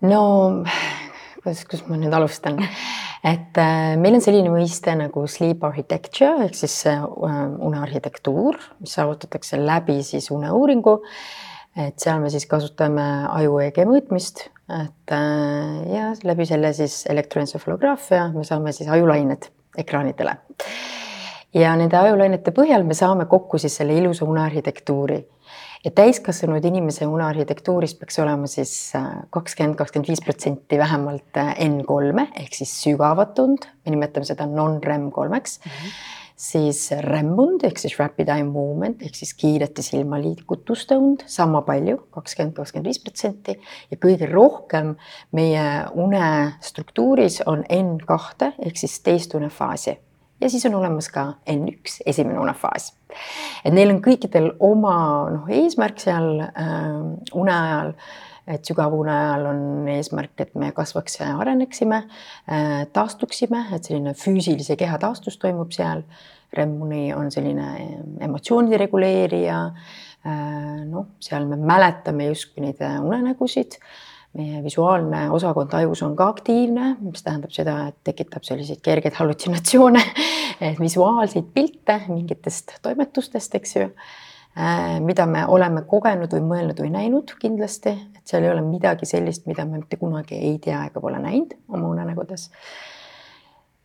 no 0.04 0.24
kuidas, 1.42 1.64
kus 1.68 1.86
ma 1.88 1.98
nüüd 2.00 2.14
alustan 2.14 2.60
et 3.22 3.58
äh, 3.58 3.94
meil 4.00 4.16
on 4.18 4.24
selline 4.24 4.50
mõiste 4.50 4.94
nagu 4.98 5.24
sleep 5.30 5.62
architecture 5.66 6.46
ehk 6.46 6.56
siis 6.58 6.74
äh, 6.90 7.02
unearhitektuur, 7.02 8.58
mis 8.82 8.96
saavutatakse 8.98 9.60
läbi 9.62 10.00
siis 10.06 10.30
uneuuringu. 10.34 10.98
et 11.78 11.96
seal 12.02 12.18
me 12.20 12.28
siis 12.28 12.44
kasutame 12.44 13.04
aju 13.32 13.60
EG 13.64 13.78
mõõtmist, 13.88 14.48
et 14.68 15.14
äh, 15.14 15.78
ja 15.94 16.10
läbi 16.26 16.46
selle 16.48 16.74
siis 16.76 17.04
elektroensefalograafia 17.08 18.26
me 18.34 18.44
saame 18.44 18.74
siis 18.76 18.90
ajulained 18.90 19.48
ekraanidele. 19.78 20.36
Ja 21.54 21.74
nende 21.76 21.98
ajulainete 21.98 22.52
põhjal 22.56 22.84
me 22.86 22.96
saame 22.96 23.26
kokku 23.30 23.60
siis 23.60 23.76
selle 23.80 23.96
ilusa 23.98 24.26
unearhitektuuri. 24.28 25.20
Ja 25.82 25.90
täiskasvanud 25.90 26.64
inimese 26.64 27.08
unearhitektuurist 27.10 27.98
peaks 27.98 28.20
olema 28.22 28.46
siis 28.46 28.72
kakskümmend, 29.34 29.74
kakskümmend 29.80 30.08
viis 30.12 30.22
protsenti 30.22 30.78
vähemalt 30.78 31.40
N3-e 31.42 32.26
ehk 32.44 32.54
siis 32.54 32.74
sügavat 32.84 33.40
und, 33.42 33.66
me 33.82 33.94
nimetame 33.96 34.28
seda 34.28 34.46
non-REM 34.46 35.10
kolmeks. 35.10 35.58
Mm. 35.58 35.70
-hmm. 35.70 35.96
siis 36.42 36.90
REM-und 36.90 37.64
ehk 37.64 37.78
siis 37.78 37.98
rapid 37.98 38.28
eye 38.28 38.44
movement 38.44 39.02
ehk 39.02 39.14
siis 39.14 39.34
kiirete 39.34 39.82
silmaliigutuste 39.82 40.96
und, 40.96 41.24
sama 41.26 41.62
palju, 41.62 41.98
kakskümmend, 42.10 42.54
kakskümmend 42.54 42.86
viis 42.86 43.02
protsenti. 43.02 43.58
Ja 43.90 43.96
kõige 43.96 44.30
rohkem 44.32 44.94
meie 45.32 45.66
unestruktuuris 45.94 47.42
on 47.46 47.64
N2 47.64 48.52
ehk 48.58 48.76
siis 48.76 49.00
teist 49.00 49.34
unefaasi 49.34 49.98
ja 50.42 50.50
siis 50.50 50.66
on 50.66 50.74
olemas 50.74 51.08
ka 51.12 51.24
N1, 51.50 52.02
esimene 52.06 52.40
unefaas. 52.42 52.92
et 53.64 53.74
neil 53.74 53.92
on 53.92 54.02
kõikidel 54.02 54.52
oma 54.64 54.96
noh, 55.30 55.48
eesmärk 55.52 56.00
seal 56.02 56.28
äh, 56.42 56.92
une 57.38 57.54
ajal, 57.54 57.94
et 58.50 58.66
sügavune 58.66 59.12
ajal 59.14 59.48
on 59.52 59.88
eesmärk, 59.92 60.34
et 60.42 60.54
me 60.58 60.72
kasvaks 60.74 61.20
ja 61.20 61.32
areneksime 61.38 62.02
äh,, 62.02 62.84
taastuksime, 62.92 63.66
et 63.76 63.86
selline 63.86 64.16
füüsilise 64.18 64.76
keha 64.80 64.98
taastus 65.02 65.38
toimub 65.42 65.74
seal. 65.74 66.06
REM-uni 66.52 67.14
on 67.16 67.30
selline 67.32 67.66
emotsioonide 68.20 68.80
reguleerija 68.82 69.60
äh,. 69.68 70.82
noh, 70.88 71.14
seal 71.22 71.46
me 71.48 71.56
mäletame 71.56 72.32
justkui 72.32 72.66
neid 72.66 72.82
unenägusid 72.82 73.78
meie 74.38 74.62
visuaalne 74.64 75.26
osakond 75.30 75.74
ajus 75.76 76.02
on 76.02 76.16
ka 76.16 76.28
aktiivne, 76.32 76.96
mis 77.04 77.24
tähendab 77.24 77.52
seda, 77.52 77.76
et 77.90 77.98
tekitab 78.04 78.46
selliseid 78.46 78.80
kergeid 78.84 79.16
hallutsinatsioone, 79.18 80.02
visuaalseid 80.86 81.50
pilte 81.54 81.98
mingitest 82.08 82.78
toimetustest, 82.84 83.58
eks 83.60 83.76
ju, 83.76 83.90
mida 85.04 85.26
me 85.28 85.44
oleme 85.48 85.84
kogenud 85.88 86.32
või 86.32 86.46
mõelnud 86.48 86.80
või 86.80 86.92
näinud 86.92 87.34
kindlasti, 87.40 87.92
et 88.16 88.24
seal 88.28 88.46
ei 88.46 88.52
ole 88.52 88.64
midagi 88.64 89.08
sellist, 89.08 89.46
mida 89.48 89.66
me 89.68 89.82
mitte 89.82 90.00
kunagi 90.00 90.40
ei 90.40 90.56
tea 90.64 90.86
ega 90.88 91.00
pole 91.00 91.20
näinud 91.20 91.52
oma 91.68 91.92
unenägudes. 91.92 92.48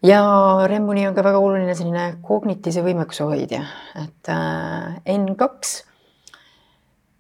ja 0.04 0.24
Remmuni 0.68 1.08
on 1.08 1.16
ka 1.16 1.24
väga 1.28 1.44
oluline 1.44 1.76
selline 1.76 2.08
kognitiivse 2.24 2.84
võimekuse 2.88 3.28
hoidja, 3.28 3.64
et 4.00 4.34
N2, 5.12 5.78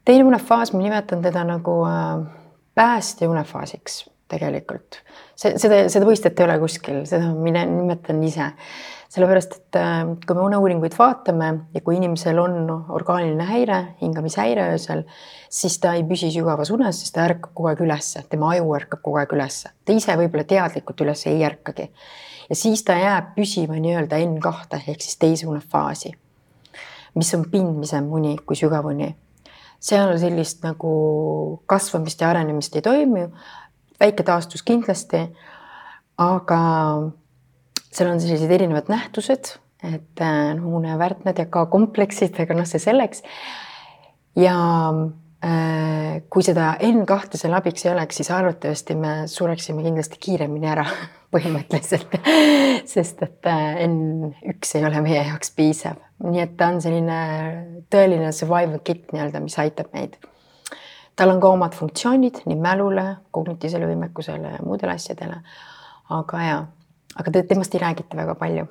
teine 0.08 0.24
unefaas, 0.24 0.72
ma 0.72 0.80
nimetan 0.80 1.24
teda 1.24 1.44
nagu 1.44 1.82
äh, 1.88 2.28
päästja 2.78 3.30
unefaasiks 3.30 4.06
tegelikult. 4.28 5.02
see, 5.36 5.56
seda, 5.62 5.86
seda 5.92 6.08
mõistet 6.08 6.38
ei 6.38 6.46
ole 6.48 6.58
kuskil, 6.62 7.02
seda 7.10 7.32
mina 7.34 7.63
nimetan 7.70 8.22
ise. 8.24 8.52
sellepärast, 9.08 9.54
et 9.56 9.78
kui 10.28 10.36
me 10.36 10.42
uneuuringuid 10.44 10.98
vaatame 10.98 11.48
ja 11.74 11.82
kui 11.82 11.96
inimesel 11.96 12.42
on 12.44 12.58
orgaaniline 12.92 13.46
häire, 13.48 13.78
hingamishäire 14.02 14.66
öösel, 14.74 15.06
siis 15.50 15.78
ta 15.80 15.94
ei 15.96 16.04
püsi 16.10 16.28
sügavas 16.34 16.74
unes, 16.76 17.00
sest 17.00 17.16
ta 17.16 17.24
ärkab 17.24 17.54
kogu 17.56 17.70
aeg 17.72 17.86
ülesse, 17.86 18.26
tema 18.30 18.52
aju 18.52 18.74
ärkab 18.76 19.02
kogu 19.06 19.22
aeg 19.22 19.36
ülesse. 19.38 19.72
ta 19.86 19.96
ise 19.96 20.18
võib-olla 20.20 20.44
teadlikult 20.44 21.06
üles 21.08 21.24
ei 21.32 21.44
ärkagi. 21.48 21.90
ja 22.50 22.56
siis 22.56 22.84
ta 22.84 23.00
jääb 23.00 23.34
püsima 23.38 23.80
nii-öelda 23.80 24.20
N2 24.26 24.82
ehk 24.84 25.02
siis 25.02 25.16
teise 25.18 25.48
unefaasi, 25.48 26.12
mis 27.16 27.34
on 27.34 27.48
pindmisem 27.52 28.12
uni 28.12 28.36
kui 28.46 28.60
sügavuni 28.60 29.16
seal 29.80 30.16
sellist 30.20 30.63
nagu 30.66 30.92
kasvamist 31.70 32.22
ja 32.22 32.32
arenemist 32.32 32.76
ei 32.76 32.82
toimu. 32.86 33.30
väike 34.00 34.24
taastus 34.24 34.63
kindlasti. 34.63 35.28
aga 36.18 36.60
seal 37.94 38.12
on 38.12 38.22
sellised 38.22 38.52
erinevad 38.52 38.90
nähtused, 38.92 39.54
et 39.86 40.24
noh, 40.58 40.66
unevärtnad 40.80 41.38
ja 41.38 41.46
ka 41.50 41.66
kompleksid, 41.72 42.38
aga 42.42 42.58
noh, 42.58 42.68
see 42.70 42.82
selleks. 42.82 43.24
ja 44.38 44.58
äh, 45.46 46.18
kui 46.30 46.46
seda 46.46 46.74
N2 46.82 47.40
seal 47.40 47.58
abiks 47.58 47.86
ei 47.86 47.94
oleks, 47.94 48.20
siis 48.20 48.32
arvatavasti 48.34 48.98
me 48.98 49.13
sureksime 49.32 49.86
kindlasti 49.86 50.22
kiiremini 50.22 50.70
ära 50.70 50.86
põhimõtteliselt, 51.34 52.20
sest 52.94 53.24
et 53.26 53.50
N1 53.86 54.78
ei 54.80 54.90
ole 54.90 55.06
meie 55.06 55.24
jaoks 55.30 55.54
piisav, 55.58 56.02
nii 56.23 56.41
et 56.41 56.56
ta 56.58 56.71
on 56.73 56.80
selline 56.82 57.17
tõeline 57.93 58.32
survival 58.34 58.82
kit 58.86 59.12
nii-öelda, 59.13 59.41
mis 59.43 59.58
aitab 59.62 59.91
meid. 59.93 60.17
tal 61.17 61.34
on 61.34 61.41
ka 61.41 61.49
omad 61.49 61.73
funktsioonid 61.73 62.43
nii 62.45 62.58
mälule, 62.62 63.06
kognitiivsele 63.32 63.88
võimekusele 63.89 64.56
ja 64.58 64.63
muudele 64.65 64.93
asjadele. 64.93 65.41
aga 66.10 66.41
ja, 66.43 66.58
aga 67.15 67.43
temast 67.43 67.75
ei 67.75 67.82
räägita 67.82 68.17
väga 68.17 68.36
palju. 68.36 68.67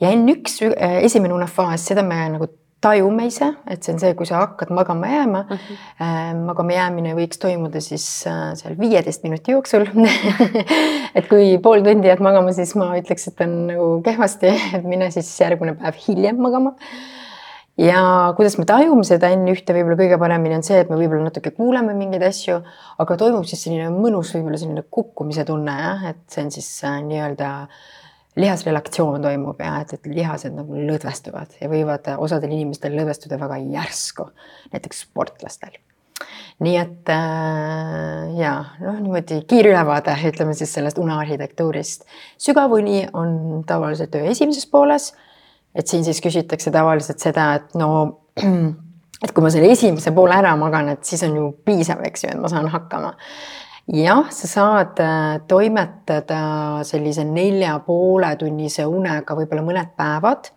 ja 0.00 0.10
N1 0.10 0.74
esimene 1.02 1.34
unefaas, 1.34 1.86
seda 1.86 2.02
me 2.02 2.28
nagu 2.36 2.48
tajume 2.82 3.26
ise, 3.30 3.48
et 3.70 3.84
see 3.84 3.94
on 3.94 4.00
see, 4.02 4.14
kui 4.18 4.26
sa 4.28 4.40
hakkad 4.42 4.72
magama 4.74 5.10
jääma 5.10 5.42
mm. 5.44 5.56
-hmm. 5.56 6.42
magama 6.48 6.74
jäämine 6.74 7.14
võiks 7.18 7.38
toimuda 7.42 7.80
siis 7.80 8.26
äh, 8.26 8.52
seal 8.58 8.76
viieteist 8.78 9.22
minuti 9.22 9.54
jooksul 9.54 9.86
et 11.16 11.28
kui 11.30 11.58
pool 11.62 11.84
tundi 11.86 12.10
jääd 12.10 12.22
magama, 12.24 12.52
siis 12.52 12.74
ma 12.74 12.92
ütleks, 12.98 13.28
et 13.30 13.40
on 13.46 13.56
nagu 13.70 13.88
kehvasti, 14.04 14.54
et 14.78 14.84
mine 14.84 15.10
siis 15.14 15.30
järgmine 15.40 15.76
päev 15.78 15.98
hiljem 16.08 16.42
magama. 16.42 16.74
ja 17.78 18.34
kuidas 18.36 18.58
me 18.58 18.66
tajume 18.68 19.04
seda 19.04 19.30
enne 19.32 19.54
ühte 19.54 19.72
võib-olla 19.72 19.96
kõige 20.02 20.18
paremini 20.18 20.58
on 20.58 20.66
see, 20.66 20.82
et 20.82 20.90
me 20.90 20.98
võib-olla 20.98 21.30
natuke 21.30 21.54
kuuleme 21.54 21.94
mingeid 21.94 22.26
asju, 22.26 22.60
aga 22.98 23.16
toimub 23.16 23.46
siis 23.48 23.62
selline 23.64 23.88
mõnus, 23.94 24.34
võib-olla 24.34 24.58
selline 24.58 24.84
kukkumise 24.90 25.46
tunne 25.48 25.78
jah, 25.78 26.06
et 26.10 26.22
see 26.28 26.44
on 26.44 26.50
siis 26.50 26.70
äh, 26.84 26.98
nii-öelda 27.06 27.56
äh, 27.62 27.90
lihasrelaktsioon 28.36 29.22
toimub 29.22 29.60
ja 29.60 29.76
et, 29.82 29.92
et 29.96 30.06
lihased 30.08 30.54
nagu 30.56 30.76
lõdvestuvad 30.88 31.58
ja 31.60 31.68
võivad 31.68 32.08
osadel 32.16 32.54
inimestel 32.54 32.94
lõdvestuda 32.96 33.38
väga 33.40 33.58
järsku, 33.60 34.28
näiteks 34.72 35.02
sportlastel. 35.06 35.76
nii 36.62 36.76
et 36.78 37.10
äh, 37.12 38.32
ja 38.38 38.54
noh, 38.80 39.00
niimoodi 39.00 39.42
kiirülevaade, 39.48 40.14
ütleme 40.30 40.54
siis 40.54 40.72
sellest 40.72 40.98
unearhitektuurist. 40.98 42.06
sügav 42.38 42.72
uni 42.72 43.06
on 43.12 43.64
tavaliselt 43.66 44.14
öö 44.14 44.30
esimeses 44.30 44.66
pooles. 44.66 45.12
et 45.74 45.86
siin 45.86 46.04
siis 46.04 46.20
küsitakse 46.20 46.70
tavaliselt 46.70 47.18
seda, 47.18 47.54
et 47.54 47.74
no 47.74 48.20
et 49.24 49.32
kui 49.32 49.44
ma 49.44 49.50
selle 49.50 49.72
esimese 49.72 50.10
poole 50.12 50.34
ära 50.34 50.56
magan, 50.56 50.88
et 50.88 51.04
siis 51.04 51.22
on 51.22 51.36
ju 51.36 51.50
piisav, 51.64 52.00
eks 52.04 52.24
ju, 52.24 52.32
et 52.32 52.40
ma 52.40 52.48
saan 52.48 52.68
hakkama 52.72 53.12
jah, 53.86 54.30
sa 54.30 54.48
saad 54.48 55.00
äh, 55.00 55.40
toimetada 55.48 56.82
sellise 56.86 57.24
nelja 57.24 57.78
poole 57.86 58.34
tunnise 58.38 58.86
unega 58.86 59.36
võib-olla 59.36 59.64
mõned 59.66 59.94
päevad, 59.98 60.52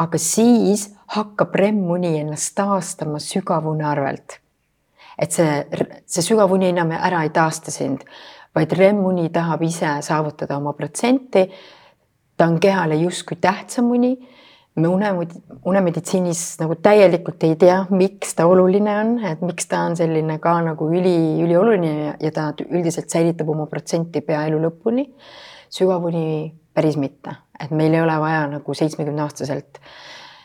aga 0.00 0.18
siis 0.18 0.88
hakkab 1.14 1.54
REM-uni 1.54 2.16
ennast 2.22 2.54
taastama 2.56 3.20
sügavune 3.22 3.84
arvelt. 3.86 4.40
et 5.18 5.30
see, 5.30 5.62
see 6.10 6.24
sügavuni 6.26 6.72
enam 6.72 6.90
ära 6.90 7.22
ei 7.22 7.30
taasta 7.30 7.70
sind, 7.70 8.02
vaid 8.54 8.72
REM-uni 8.72 9.28
tahab 9.30 9.62
ise 9.62 10.00
saavutada 10.02 10.56
oma 10.56 10.72
protsenti. 10.72 11.50
ta 12.36 12.46
on 12.46 12.58
kehale 12.60 12.96
justkui 12.98 13.36
tähtsam 13.36 13.90
uni 13.90 14.16
me 14.74 14.88
une, 14.88 15.10
unemeditsiinis 15.64 16.40
nagu 16.58 16.76
täielikult 16.82 17.44
ei 17.46 17.54
tea, 17.58 17.76
miks 17.94 18.34
ta 18.34 18.46
oluline 18.50 18.94
on, 18.98 19.12
et 19.30 19.42
miks 19.46 19.68
ta 19.70 19.84
on 19.86 19.94
selline 19.98 20.40
ka 20.42 20.56
nagu 20.66 20.88
üli, 20.90 21.14
ülioluline 21.44 21.92
ja, 21.92 22.14
ja 22.26 22.32
ta 22.34 22.48
üldiselt 22.64 23.12
säilitab 23.12 23.52
oma 23.54 23.68
protsenti 23.70 24.24
pea 24.24 24.44
elu 24.48 24.58
lõpuni. 24.66 25.06
sügavuni 25.74 26.54
päris 26.74 26.96
mitte, 26.98 27.32
et 27.58 27.70
meil 27.74 27.94
ei 27.94 28.02
ole 28.02 28.14
vaja 28.22 28.44
nagu 28.50 28.74
seitsmekümne 28.74 29.22
aastaselt, 29.22 29.78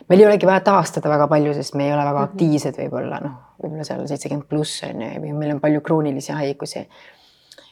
meil 0.10 0.22
ei 0.22 0.28
olegi 0.30 0.48
vaja 0.50 0.62
taastada 0.66 1.10
väga 1.10 1.28
palju, 1.30 1.54
sest 1.58 1.76
me 1.78 1.88
ei 1.88 1.94
ole 1.94 2.06
väga 2.06 2.22
mhm. 2.22 2.30
aktiivsed 2.30 2.78
võib-olla 2.84 3.22
noh, 3.26 3.38
võib-olla 3.64 3.86
seal 3.88 4.06
seitsekümmend 4.10 4.50
pluss 4.50 4.84
on 4.86 5.06
ju, 5.06 5.10
või 5.26 5.34
meil 5.38 5.56
on 5.56 5.64
palju 5.64 5.82
kroonilisi 5.86 6.38
haigusi. 6.38 6.86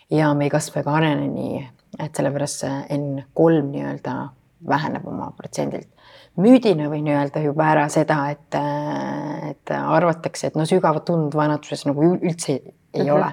ja 0.09 0.33
me 0.33 0.49
ei 0.49 0.53
kasva 0.53 0.81
ega 0.81 0.97
arene 0.97 1.29
nii, 1.29 1.61
et 2.01 2.17
sellepärast 2.17 2.65
see 2.65 2.81
N3 2.97 3.61
nii-öelda 3.69 4.17
väheneb 4.67 5.05
oma 5.05 5.29
protsendilt 5.37 5.96
müüdina 6.41 6.88
võin 6.91 7.08
öelda 7.10 7.41
juba 7.41 7.71
ära 7.73 7.88
seda, 7.91 8.19
et, 8.34 8.58
et 9.50 9.73
arvatakse, 9.78 10.52
et 10.52 10.58
no 10.60 10.67
sügavat 10.69 11.10
und 11.13 11.36
vanaduses 11.38 11.86
nagu 11.89 12.13
üldse 12.15 12.58
ei 12.58 12.62
mm 12.62 13.08
-hmm. 13.08 13.13
ole. 13.15 13.32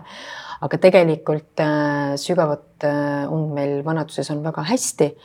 aga 0.61 0.79
tegelikult 0.79 1.61
äh, 1.61 2.17
sügavat 2.17 2.85
äh, 2.85 3.33
und 3.33 3.53
meil 3.55 3.85
vanaduses 3.85 4.31
on 4.31 4.43
väga 4.45 4.63
hästi. 4.63 5.17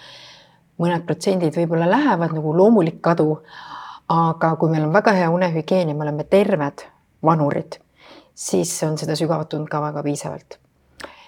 mõned 0.79 1.05
protsendid 1.05 1.55
võib-olla 1.55 1.89
lähevad 1.89 2.31
nagu 2.31 2.57
loomulik 2.57 3.01
kadu. 3.01 3.41
aga 4.09 4.55
kui 4.55 4.69
meil 4.69 4.83
on 4.83 4.93
väga 4.93 5.11
hea 5.11 5.29
unehügieen 5.29 5.89
ja 5.89 5.95
me 5.95 6.01
oleme 6.01 6.23
terved 6.23 6.81
vanurid, 7.23 7.79
siis 8.35 8.83
on 8.83 8.97
seda 8.97 9.15
sügavat 9.15 9.53
und 9.53 9.69
ka 9.69 9.81
väga 9.81 10.03
piisavalt 10.03 10.59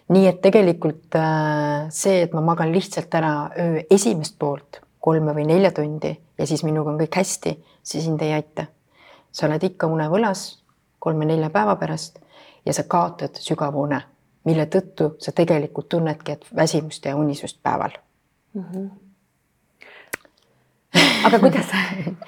nii 0.10 0.28
et 0.28 0.42
tegelikult 0.42 1.16
äh, 1.16 1.90
see, 1.90 2.22
et 2.22 2.34
ma 2.34 2.42
magan 2.42 2.72
lihtsalt 2.72 3.14
ära 3.14 3.50
öö 3.58 3.82
esimest 3.90 4.40
poolt 4.40 4.82
kolme 5.02 5.34
või 5.36 5.48
nelja 5.50 5.72
tundi 5.76 6.12
ja 6.38 6.48
siis 6.48 6.64
minuga 6.64 6.92
on 6.94 7.00
kõik 7.02 7.18
hästi, 7.18 7.56
see 7.84 8.02
sind 8.02 8.22
ei 8.22 8.34
aita. 8.38 8.66
sa 9.32 9.48
oled 9.48 9.64
ikka 9.64 9.88
unevõlas 9.88 10.62
kolme-nelja 11.00 11.50
päeva 11.50 11.76
pärast 11.76 12.20
ja 12.66 12.74
sa 12.74 12.84
kaotad 12.84 13.40
sügava 13.40 13.80
une, 13.80 14.02
mille 14.46 14.66
tõttu 14.66 15.16
sa 15.20 15.32
tegelikult 15.32 15.90
tunnedki, 15.90 16.32
et 16.32 16.46
väsimust 16.56 17.06
ja 17.06 17.16
unisust 17.16 17.58
päeval 17.64 17.92
mm. 18.54 18.64
-hmm. 18.64 18.90
aga 21.26 21.40
kuidas 21.40 21.66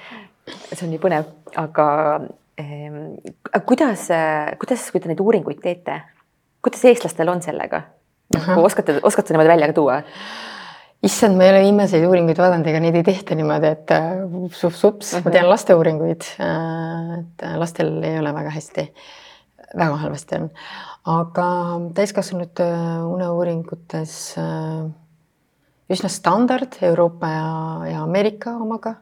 see 0.74 0.86
on 0.86 0.90
nii 0.90 1.02
põnev, 1.02 1.30
aga 1.56 1.86
eh, 2.58 2.92
kuidas, 3.66 4.08
kuidas, 4.58 4.90
kui 4.90 5.00
te 5.00 5.08
neid 5.08 5.20
uuringuid 5.20 5.60
teete, 5.62 6.00
kuidas 6.62 6.84
eestlastel 6.84 7.28
on 7.28 7.42
sellega? 7.42 7.82
oskate, 8.56 9.00
oskate 9.02 9.34
niimoodi 9.34 9.48
välja 9.48 9.66
ka 9.70 9.72
tuua? 9.72 10.02
Issand, 11.04 11.36
ma 11.36 11.44
ei 11.44 11.52
ole 11.52 11.60
viimaseid 11.66 12.06
uuringuid 12.08 12.38
vaadanud, 12.40 12.68
ega 12.70 12.80
neid 12.82 12.96
ei 12.98 13.04
tehta 13.06 13.36
niimoodi, 13.36 13.70
et 13.74 13.92
sups-sups 14.56 15.12
uh, 15.12 15.18
-huh. 15.18 15.26
ma 15.26 15.34
tean 15.34 15.48
laste 15.50 15.76
uuringuid. 15.76 16.26
Äh, 16.40 17.18
et 17.18 17.44
äh, 17.44 17.56
lastel 17.60 17.92
ei 18.02 18.18
ole 18.18 18.32
väga 18.34 18.52
hästi, 18.54 18.86
väga 19.76 19.96
halvasti 20.04 20.38
on, 20.40 20.50
aga 21.16 21.48
täiskasvanute 21.94 22.66
äh, 22.66 23.06
uneuuringutes 23.06 24.14
üsna 25.94 26.08
standard 26.08 26.78
Euroopa 26.82 27.28
ja, 27.28 27.50
ja 27.90 28.02
Ameerika 28.02 28.56
omaga. 28.56 28.96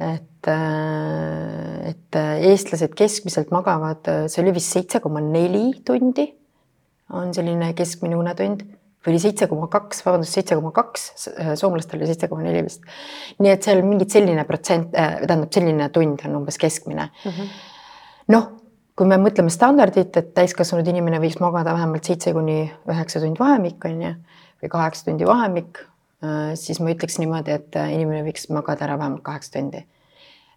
et, 0.00 0.48
et 1.84 2.16
eestlased 2.16 2.94
keskmiselt 2.96 3.50
magavad, 3.52 4.08
see 4.32 4.40
oli 4.40 4.54
vist 4.56 4.72
seitse 4.72 5.00
koma 5.04 5.20
neli 5.20 5.74
tundi 5.84 6.24
on 7.12 7.34
selline 7.34 7.74
keskmine 7.76 8.16
unetund 8.16 8.64
või 9.00 9.14
oli 9.14 9.20
seitse 9.22 9.48
koma 9.48 9.68
kaks, 9.72 10.02
vabandust, 10.04 10.36
seitse 10.36 10.56
koma 10.58 10.72
kaks, 10.76 11.06
soomlastel 11.56 12.00
oli 12.00 12.08
seitse 12.10 12.28
koma 12.28 12.44
neli 12.44 12.62
vist. 12.66 12.82
nii 13.40 13.52
et 13.52 13.64
seal 13.64 13.80
mingit 13.86 14.12
selline 14.12 14.44
protsent 14.48 14.94
äh,, 14.94 15.20
tähendab 15.24 15.52
selline 15.56 15.88
tund 15.94 16.24
on 16.28 16.40
umbes 16.42 16.58
keskmine. 16.60 17.08
Mm 17.24 17.30
-hmm.. 17.30 17.54
noh, 18.34 18.50
kui 18.96 19.08
me 19.08 19.16
mõtleme 19.16 19.52
standardit, 19.52 20.16
et 20.16 20.34
täiskasvanud 20.36 20.88
inimene 20.92 21.20
võiks 21.22 21.40
magada 21.40 21.72
vähemalt 21.72 22.04
seitse 22.04 22.34
kuni 22.36 22.66
üheksa 22.88 23.22
tundi 23.22 23.40
vahemik 23.40 23.84
on 23.88 24.02
ju, 24.02 24.10
või 24.62 24.72
kaheksa 24.74 25.08
tundi 25.08 25.26
vahemik 25.26 25.80
äh,, 25.80 26.52
siis 26.54 26.80
ma 26.80 26.92
ütleks 26.92 27.16
niimoodi, 27.22 27.56
et 27.56 27.76
äh, 27.80 27.94
inimene 27.94 28.20
võiks 28.26 28.50
magada 28.52 28.84
ära 28.84 28.98
vähemalt 28.98 29.24
kaheksa 29.24 29.56
tundi. 29.56 29.86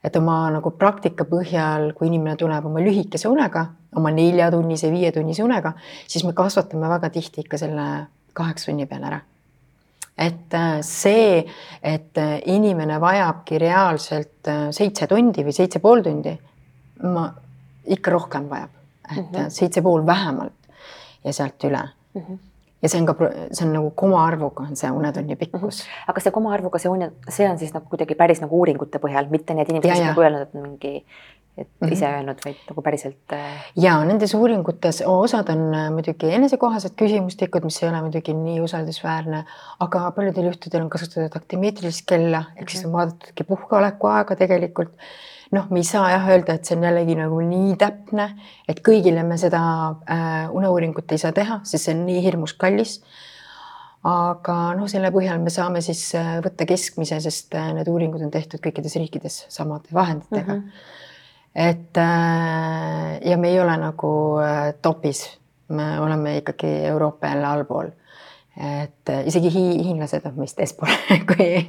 Et 0.04 0.16
oma 0.20 0.50
nagu 0.52 0.72
praktika 0.76 1.24
põhjal, 1.24 1.94
kui 1.96 2.10
inimene 2.10 2.36
tuleb 2.36 2.66
oma 2.68 2.82
lühikese 2.84 3.30
unega, 3.32 3.70
oma 3.96 4.12
neljatunnise, 4.12 4.92
viietunnise 4.92 5.44
unega, 5.44 5.72
siis 6.12 6.26
me 6.28 6.34
kasvatame 6.36 6.90
väga 6.92 7.10
tihti 7.10 7.46
ikka 7.46 7.58
selle 7.62 7.86
kaheksa 8.34 8.72
tunni 8.72 8.86
peale 8.86 9.10
ära. 9.12 9.20
et 10.18 10.54
äh, 10.54 10.82
see, 10.82 11.44
et 11.82 12.18
äh, 12.18 12.40
inimene 12.46 13.00
vajabki 13.02 13.58
reaalselt 13.58 14.48
äh, 14.48 14.68
seitse 14.72 15.08
tundi 15.08 15.42
või 15.44 15.56
seitse 15.56 15.80
pool 15.82 16.04
tundi, 16.06 16.36
ma 17.02 17.32
ikka 17.90 18.12
rohkem 18.14 18.46
vajab, 18.50 18.70
et 19.10 19.18
mm 19.18 19.30
-hmm. 19.32 19.50
seitse 19.50 19.82
pool 19.82 20.06
vähemalt 20.06 20.54
ja 21.24 21.34
sealt 21.34 21.64
üle 21.64 21.82
mm. 22.14 22.22
-hmm 22.22 22.38
ja 22.84 22.90
see 22.92 23.00
on 23.00 23.06
ka, 23.08 23.16
see 23.56 23.66
on 23.66 23.74
nagu 23.74 23.92
komaarvuga 23.96 24.66
on 24.68 24.76
see 24.76 24.92
unetunni 24.92 25.36
pikkus 25.40 25.62
mm. 25.62 25.70
-hmm. 25.70 26.10
aga 26.12 26.24
see 26.24 26.32
komaarvuga 26.32 26.80
see 26.80 26.92
une, 26.92 27.12
see 27.30 27.50
on 27.50 27.60
siis 27.60 27.74
nagu 27.74 27.86
kuidagi 27.90 28.16
päris 28.16 28.42
nagu 28.42 28.60
uuringute 28.60 29.00
põhjal, 29.00 29.30
mitte 29.30 29.54
need 29.54 29.70
inimesed, 29.70 29.92
kes 29.92 30.08
nagu 30.08 30.22
öelnud, 30.22 30.42
et 30.42 30.54
mingi 30.54 31.06
et 31.58 31.68
mm 31.68 31.88
-hmm. 31.88 31.94
ise 31.94 32.08
öelnud, 32.08 32.40
vaid 32.46 32.62
nagu 32.70 32.82
päriselt. 32.82 33.34
Äh, 33.34 33.66
ja 33.78 33.98
nendes 34.06 34.34
uuringutes 34.34 35.04
osad 35.06 35.50
on 35.50 35.74
äh, 35.74 35.90
muidugi 35.94 36.32
enesekohased 36.34 36.96
küsimustikud, 37.02 37.64
mis 37.64 37.84
ei 37.84 37.90
ole 37.90 38.02
muidugi 38.02 38.34
nii 38.34 38.62
usaldusväärne, 38.62 39.44
aga 39.80 40.12
paljudel 40.16 40.50
juhtudel 40.50 40.82
on 40.82 40.90
kasutatud 40.90 41.36
aktimeetrilist 41.42 42.08
kella 42.10 42.44
ehk 42.56 42.70
siis 42.70 42.86
on 42.86 42.90
mhm. 42.90 42.98
vaadatudki 42.98 43.44
puhkeoleku 43.44 44.08
aega 44.08 44.36
tegelikult. 44.36 44.98
noh, 45.54 45.68
me 45.70 45.80
ei 45.80 45.84
saa 45.84 46.10
jah 46.10 46.30
öelda, 46.30 46.54
et 46.54 46.66
see 46.66 46.78
on 46.78 46.84
jällegi 46.84 47.16
nagu 47.16 47.42
nii 47.46 47.76
täpne, 47.78 48.24
et 48.68 48.80
kõigile 48.88 49.22
me 49.24 49.38
seda 49.38 49.62
äh, 50.10 50.50
uneuuringut 50.50 51.12
ei 51.12 51.22
saa 51.22 51.32
teha, 51.32 51.60
sest 51.64 51.86
see 51.86 51.94
on 51.94 52.06
nii 52.08 52.24
hirmus 52.26 52.58
kallis 52.58 52.96
aga 54.04 54.58
noh, 54.74 54.90
selle 54.90 55.12
põhjal 55.14 55.38
me 55.40 55.54
saame 55.54 55.86
siis 55.86 56.02
äh, 56.18 56.40
võtta 56.42 56.66
keskmise, 56.66 57.22
sest 57.22 57.54
need 57.54 57.88
uuringud 57.88 58.26
on 58.26 58.34
tehtud 58.34 58.66
kõikides 58.66 58.98
riikides 58.98 59.46
samade 59.54 59.94
vahenditega 59.94 60.54
mm. 60.54 60.60
-hmm 60.60 61.02
et 61.56 61.98
äh, 61.98 63.20
ja 63.30 63.38
me 63.38 63.50
ei 63.50 63.60
ole 63.60 63.78
nagu 63.78 64.14
äh, 64.42 64.74
topis, 64.82 65.26
me 65.70 66.00
oleme 66.00 66.38
ikkagi 66.38 66.86
Euroopa 66.86 67.28
jälle 67.28 67.48
allpool. 67.48 67.92
et 68.54 69.10
äh, 69.10 69.24
isegi 69.26 69.50
hi 69.50 69.62
hiinlased 69.84 70.26
on 70.30 70.36
meist 70.38 70.60
eespool 70.62 70.92
kui 71.30 71.64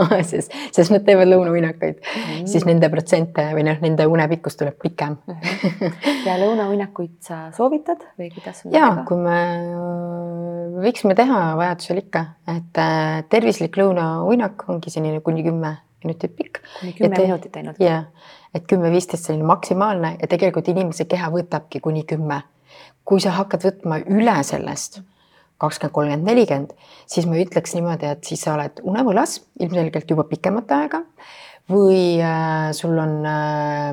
Aasias, 0.00 0.48
sest 0.74 0.90
nad 0.90 1.04
teevad 1.06 1.30
lõunauinakuid 1.30 2.00
mm, 2.00 2.48
siis 2.50 2.66
nende 2.66 2.88
protsente 2.90 3.44
või 3.54 3.62
noh, 3.68 3.78
nende 3.78 4.06
unepikkus 4.10 4.58
tuleb 4.58 4.74
pikem 4.82 5.14
ja 6.26 6.34
lõunauinakuid 6.42 7.20
sa 7.22 7.44
soovitad 7.54 8.02
või 8.18 8.32
kuidas? 8.34 8.64
ja 8.74 8.90
kui 9.06 9.22
me 9.22 9.38
võiksime 10.82 11.14
teha 11.14 11.44
vajadusel 11.60 12.02
ikka, 12.02 12.24
et 12.50 12.82
tervislik 13.30 13.78
lõunauinak 13.78 14.66
ongi 14.74 14.90
selline 14.90 15.22
kuni 15.22 15.46
kümme 15.46 15.76
minutit 16.04 16.36
pikk. 16.36 16.60
kümme 16.98 17.18
minutit 17.18 17.56
ainult. 17.56 17.80
jah, 17.80 18.06
et 18.54 18.66
kümme-viisteist 18.70 19.30
selline 19.30 19.46
maksimaalne 19.48 20.16
ja 20.20 20.28
tegelikult 20.30 20.68
inimese 20.68 21.08
keha 21.10 21.30
võtabki 21.34 21.80
kuni 21.80 22.04
kümme. 22.08 22.42
kui 23.04 23.20
sa 23.20 23.34
hakkad 23.36 23.64
võtma 23.66 24.00
üle 24.08 24.36
sellest 24.44 25.02
kakskümmend, 25.62 25.94
kolmkümmend, 25.94 26.26
nelikümmend, 26.26 26.72
siis 27.06 27.26
ma 27.30 27.38
ütleks 27.38 27.76
niimoodi, 27.76 28.08
et 28.10 28.26
siis 28.26 28.42
sa 28.42 28.56
oled 28.56 28.80
unevõlas 28.82 29.38
ilmselgelt 29.62 30.10
juba 30.10 30.26
pikemat 30.28 30.72
aega 30.76 31.04
või 31.70 32.18
äh, 32.20 32.72
sul 32.76 32.98
on 33.00 33.14
äh, 33.28 33.90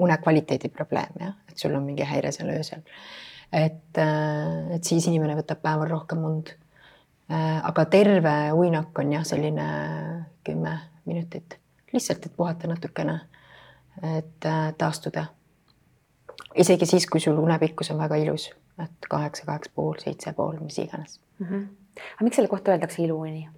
unekvaliteedi 0.00 0.70
probleem 0.72 1.20
jah, 1.20 1.34
et 1.50 1.60
sul 1.60 1.74
on 1.76 1.84
mingi 1.84 2.06
häire 2.08 2.32
seal 2.32 2.54
öösel. 2.54 2.84
et 3.52 3.98
äh,, 3.98 4.76
et 4.76 4.84
siis 4.84 5.06
inimene 5.10 5.36
võtab 5.36 5.60
päeval 5.62 5.90
rohkem 5.90 6.24
und 6.24 6.54
aga 7.28 7.86
terve 7.88 8.32
uinak 8.52 8.98
on 9.00 9.12
jah, 9.14 9.22
selline 9.24 9.66
kümme 10.44 10.74
minutit, 11.06 11.58
lihtsalt, 11.92 12.26
et 12.26 12.36
puhata 12.36 12.68
natukene, 12.68 13.20
et 14.18 14.46
äh, 14.46 14.74
taastuda. 14.78 15.26
isegi 16.54 16.86
siis, 16.86 17.06
kui 17.06 17.20
sul 17.20 17.38
unepikkus 17.38 17.90
on 17.90 17.98
väga 17.98 18.16
ilus, 18.16 18.50
et 18.82 19.10
kaheksa, 19.10 19.46
kaheksa 19.46 19.70
pool, 19.74 19.98
seitse 19.98 20.32
pool, 20.32 20.56
mis 20.60 20.78
iganes 20.78 21.20
mm. 21.38 21.46
-hmm. 21.46 21.66
aga 22.14 22.24
miks 22.24 22.36
selle 22.36 22.48
kohta 22.48 22.70
öeldakse 22.70 23.02
iluuni? 23.02 23.48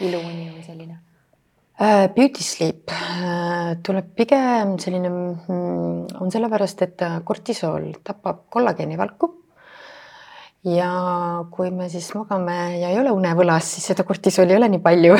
iluuni 0.00 0.52
või 0.56 0.64
selline 0.66 0.98
Äh, 1.80 2.10
beauty 2.12 2.42
sleep 2.44 2.92
äh, 2.92 3.78
tuleb 3.80 4.10
pigem 4.12 4.74
selline, 4.82 5.08
mm, 5.08 6.18
on 6.20 6.32
sellepärast, 6.32 6.82
et 6.84 7.04
kortisool 7.24 7.86
tapab 8.04 8.42
kollageeni 8.52 8.98
valku. 9.00 9.30
Ja 10.64 10.90
kui 11.50 11.70
me 11.70 11.88
siis 11.88 12.10
magame 12.14 12.56
ja 12.80 12.90
ei 12.92 12.98
ole 13.00 13.12
unevõlas, 13.16 13.74
siis 13.74 13.90
seda 13.92 14.04
kortisooli 14.08 14.54
ei 14.54 14.60
ole 14.60 14.68
nii 14.74 14.82
palju 14.84 15.16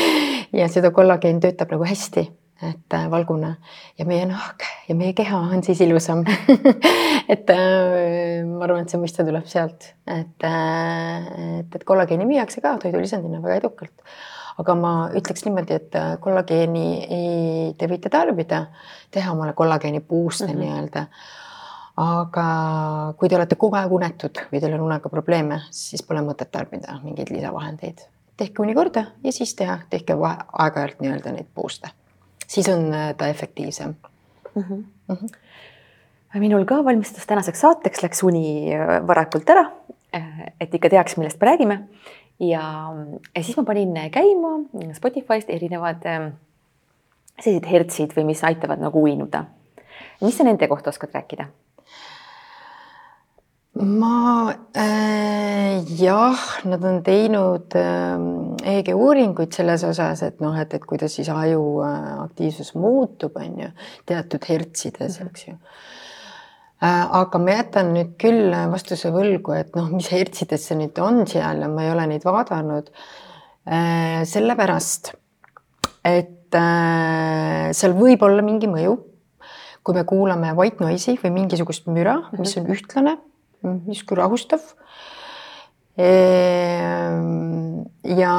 ja 0.60 0.68
seda 0.72 0.92
kollageen 0.94 1.40
töötab 1.42 1.74
nagu 1.74 1.88
hästi, 1.88 2.26
et 2.66 2.96
äh, 2.98 3.08
valguna 3.10 3.56
ja 3.98 4.06
meie 4.08 4.28
nahk 4.30 4.64
ja 4.88 4.94
meie 4.94 5.16
keha 5.16 5.42
on 5.50 5.66
siis 5.66 5.82
ilusam 5.84 6.22
et 7.34 7.50
ma 7.50 8.64
arvan, 8.68 8.84
et 8.86 8.94
see 8.94 9.02
mõiste 9.02 9.26
tuleb 9.26 9.50
sealt, 9.50 9.92
et, 10.06 10.46
et, 10.46 11.76
et 11.76 11.84
kollageeni 11.84 12.28
müüakse 12.28 12.62
ka 12.64 12.78
toidulisandina 12.82 13.42
väga 13.42 13.60
edukalt 13.64 13.94
aga 14.60 14.76
ma 14.78 14.92
ütleks 15.16 15.44
niimoodi, 15.46 15.76
et 15.76 15.96
äh, 15.98 16.14
kollageeni 16.22 16.86
ei, 17.02 17.72
te 17.78 17.88
võite 17.90 18.12
tarbida, 18.12 18.66
teha 19.14 19.34
omale 19.34 19.56
kollageeni 19.56 20.00
booster 20.00 20.48
mm 20.48 20.54
-hmm. 20.54 20.64
nii-öelda. 20.64 21.06
Aga 21.96 22.46
kui 23.16 23.28
te 23.28 23.38
olete 23.38 23.56
kogu 23.56 23.78
aeg 23.78 23.92
unetud 23.92 24.42
või 24.50 24.60
teil 24.60 24.74
on 24.76 24.84
unega 24.84 25.08
probleeme, 25.12 25.62
siis 25.70 26.02
pole 26.04 26.20
mõtet 26.24 26.50
tarbida 26.52 26.98
mingeid 27.04 27.32
lisavahendeid. 27.32 28.04
tehke 28.36 28.62
uni 28.62 28.74
korda 28.74 29.06
ja 29.24 29.32
siis 29.32 29.54
teha, 29.56 29.78
tehke 29.90 30.12
aeg-ajalt 30.12 31.00
nii-öelda 31.00 31.32
neid 31.32 31.48
boost'e, 31.54 31.88
siis 32.46 32.68
on 32.68 32.92
äh, 32.92 33.14
ta 33.16 33.28
efektiivsem 33.28 33.94
mm. 34.54 34.62
-hmm. 34.62 34.84
Mm 35.08 35.16
-hmm 35.16 35.34
minul 36.36 36.64
ka 36.64 36.84
valmistus 36.84 37.26
tänaseks 37.26 37.60
saateks, 37.60 38.02
läks 38.02 38.22
uni 38.22 38.74
äh, 38.74 39.06
varakult 39.06 39.50
ära, 39.50 39.70
et 40.60 40.74
ikka 40.74 40.88
teaks, 40.88 41.16
millest 41.16 41.40
me 41.40 41.46
räägime 41.46 41.88
ja, 42.40 42.92
ja 43.36 43.42
siis 43.42 43.56
ma 43.56 43.64
panin 43.64 43.94
käima 44.12 44.52
Spotify'st 44.96 45.50
erinevad 45.52 46.04
ähm, 46.06 46.32
sellised 47.40 47.68
hertsid 47.70 48.16
või 48.16 48.30
mis 48.32 48.44
aitavad 48.44 48.80
nagu 48.80 49.02
uinuda. 49.02 49.44
mis 50.20 50.36
sa 50.36 50.44
nende 50.44 50.68
kohta 50.68 50.90
oskad 50.90 51.14
rääkida? 51.14 51.48
Ma 53.76 54.54
äh, 54.72 55.84
jah, 55.98 56.38
nad 56.64 56.84
on 56.84 57.02
teinud 57.04 57.74
äh, 57.76 58.14
EEG 58.72 58.94
uuringuid 58.94 59.52
selles 59.52 59.84
osas, 59.84 60.22
et 60.24 60.40
noh, 60.40 60.56
et, 60.56 60.72
et 60.72 60.86
kuidas 60.88 61.18
siis 61.18 61.28
aju 61.32 61.82
äh, 61.84 62.08
aktiivsus 62.24 62.72
muutub, 62.78 63.36
on 63.36 63.60
ju, 63.66 63.68
teatud 64.08 64.48
hertsides, 64.48 65.20
eks 65.26 65.46
ju. 65.48 65.58
Äh, 66.80 67.04
aga 67.20 67.40
ma 67.42 67.58
jätan 67.58 67.92
nüüd 67.96 68.16
küll 68.20 68.56
vastuse 68.72 69.12
võlgu, 69.12 69.52
et 69.56 69.76
noh, 69.76 69.92
mis 69.92 70.08
hertsides 70.12 70.70
see 70.70 70.80
nüüd 70.80 70.96
on 71.02 71.24
seal 71.28 71.60
ja 71.64 71.70
ma 71.72 71.84
ei 71.84 71.92
ole 71.92 72.08
neid 72.14 72.24
vaadanud. 72.24 72.90
Äh, 73.66 74.24
sellepärast, 74.28 75.12
et 76.06 76.56
äh, 76.56 77.70
seal 77.76 77.96
võib 77.98 78.24
olla 78.24 78.44
mingi 78.46 78.72
mõju, 78.72 78.98
kui 79.84 79.94
me 79.94 80.02
kuulame 80.08 80.56
white 80.58 80.82
noise'i 80.82 81.20
või 81.20 81.32
mingisugust 81.42 81.88
müra, 81.92 82.22
mis 82.38 82.56
on 82.58 82.68
ühtlane, 82.72 83.18
justkui 83.62 84.18
rahustav. 84.18 84.60
ja 88.16 88.34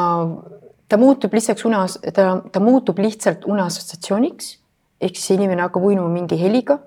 ta 0.88 0.97
muutub 1.01 1.34
lihtsalt 1.34 1.63
une, 1.65 1.80
ta, 2.13 2.27
ta 2.51 2.60
muutub 2.62 2.99
lihtsalt 3.01 3.47
une 3.49 3.63
assotsiatsiooniks 3.65 4.51
ehk 5.01 5.17
siis 5.17 5.38
inimene 5.38 5.65
hakkab 5.65 5.84
uinuma 5.89 6.10
mingi 6.13 6.38
heliga 6.38 6.77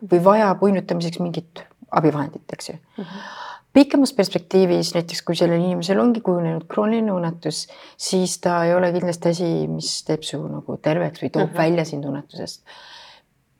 või 0.00 0.22
vajab 0.22 0.62
uinutamiseks 0.62 1.18
mingit 1.20 1.64
abivahendit, 1.90 2.46
eks 2.52 2.70
ju 2.70 2.76
mm. 2.76 3.04
-hmm 3.04 3.38
pikemas 3.72 4.12
perspektiivis 4.12 4.94
näiteks, 4.94 5.22
kui 5.22 5.36
sellel 5.38 5.60
inimesel 5.60 6.00
ongi 6.02 6.22
kujunenud 6.26 6.66
krooniline 6.70 7.12
unetus, 7.14 7.66
siis 7.98 8.38
ta 8.42 8.64
ei 8.66 8.74
ole 8.74 8.92
kindlasti 8.94 9.34
asi, 9.34 9.50
mis 9.70 9.92
teeb 10.06 10.26
su 10.26 10.40
nagu 10.42 10.78
terveks 10.82 11.22
või 11.22 11.30
toob 11.30 11.44
mm 11.44 11.52
-hmm. 11.52 11.62
välja 11.62 11.84
sind 11.84 12.04
unetusest. 12.04 12.62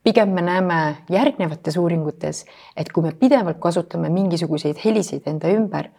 Pigem 0.04 0.32
me 0.34 0.42
näeme 0.42 0.96
järgnevates 1.10 1.76
uuringutes, 1.76 2.44
et 2.76 2.92
kui 2.92 3.04
me 3.04 3.12
pidevalt 3.12 3.60
kasutame 3.60 4.08
mingisuguseid 4.12 4.80
helisid 4.84 5.28
enda 5.30 5.50
ümber, 5.52 5.90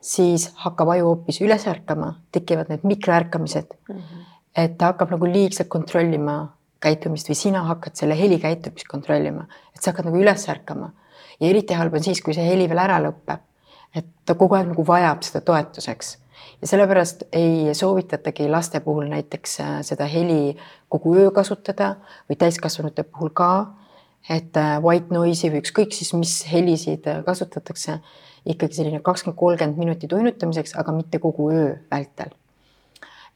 siis 0.00 0.48
hakkab 0.64 0.94
aju 0.94 1.10
hoopis 1.10 1.40
üles 1.44 1.66
ärkama, 1.70 2.14
tekivad 2.32 2.72
need 2.72 2.86
mikroärkamised 2.88 3.76
mm. 3.88 3.96
-hmm. 3.96 4.24
et 4.56 4.78
ta 4.78 4.92
hakkab 4.92 5.10
nagu 5.10 5.26
liigselt 5.26 5.68
kontrollima 5.68 6.56
käitumist 6.80 7.28
või 7.30 7.38
sina 7.38 7.62
hakkad 7.68 7.94
selle 7.94 8.18
heli 8.18 8.38
käitumist 8.38 8.88
kontrollima, 8.88 9.46
et 9.74 9.82
sa 9.82 9.92
hakkad 9.92 10.10
nagu 10.10 10.18
üles 10.18 10.48
ärkama. 10.48 10.92
ja 11.40 11.48
eriti 11.48 11.74
halb 11.74 11.94
on 11.94 12.02
siis, 12.02 12.22
kui 12.22 12.34
see 12.34 12.46
heli 12.46 12.68
veel 12.68 12.78
ära 12.78 12.98
lõpeb. 12.98 13.38
et 13.94 14.06
ta 14.24 14.34
kogu 14.34 14.54
aeg 14.54 14.68
nagu 14.68 14.86
vajab 14.86 15.22
seda 15.22 15.40
toetuseks 15.40 16.21
ja 16.62 16.68
sellepärast 16.70 17.22
ei 17.32 17.74
soovitatagi 17.74 18.48
laste 18.50 18.80
puhul 18.80 19.08
näiteks 19.10 19.60
äh, 19.60 19.78
seda 19.86 20.06
heli 20.06 20.56
kogu 20.88 21.14
öö 21.18 21.30
kasutada 21.30 21.96
või 22.30 22.38
täiskasvanute 22.38 23.02
puhul 23.02 23.32
ka. 23.34 23.74
et 24.30 24.56
äh, 24.56 24.76
white 24.82 25.14
noise'i 25.14 25.50
või 25.50 25.62
ükskõik 25.64 25.94
siis, 25.94 26.12
mis 26.14 26.36
helisid 26.52 27.06
äh, 27.10 27.24
kasutatakse, 27.24 27.98
ikkagi 28.46 28.74
selline 28.74 29.00
kakskümmend, 29.00 29.38
kolmkümmend 29.38 29.78
minutit 29.78 30.12
uinutamiseks, 30.12 30.76
aga 30.78 30.92
mitte 30.92 31.18
kogu 31.18 31.50
öö 31.50 31.74
vältel 31.90 32.30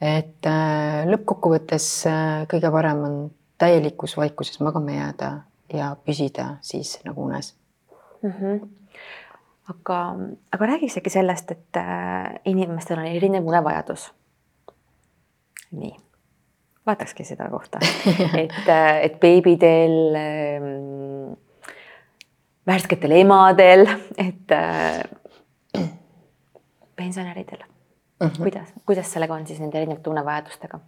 et 0.00 0.44
lõppkokkuvõttes 1.08 1.84
kõige 2.52 2.70
parem 2.70 2.98
on 3.04 3.14
täielikus 3.58 4.16
vaikuses 4.16 4.60
magama 4.60 4.92
jääda 4.92 5.30
ja 5.72 5.94
püsida 6.04 6.56
siis 6.60 6.98
nagu 7.04 7.24
unes 7.24 7.54
mm. 8.22 8.30
-hmm. 8.30 8.68
Aga, 9.68 10.00
aga 10.52 10.66
räägiks 10.66 10.98
äkki 11.00 11.11
sellest, 11.11 11.50
et 11.50 11.81
äh, 11.81 12.40
inimestel 12.44 12.98
on 12.98 13.07
erinev 13.07 13.46
unevajadus. 13.46 14.12
nii, 15.76 15.92
vaatakski 16.87 17.24
seda 17.26 17.48
kohta 17.50 17.79
et, 18.42 18.61
et 19.02 19.20
beebidel 19.20 20.14
ähm,, 20.16 21.33
värsketel 22.66 23.16
emadel, 23.20 23.87
et 24.16 24.55
äh, 24.55 25.02
pensionäridel 26.96 27.59
mm. 28.20 28.26
-hmm. 28.26 28.42
kuidas, 28.42 28.74
kuidas 28.87 29.12
sellega 29.12 29.35
on 29.35 29.46
siis 29.46 29.61
nende 29.61 29.79
erinevate 29.79 30.11
unevajadustega? 30.11 30.81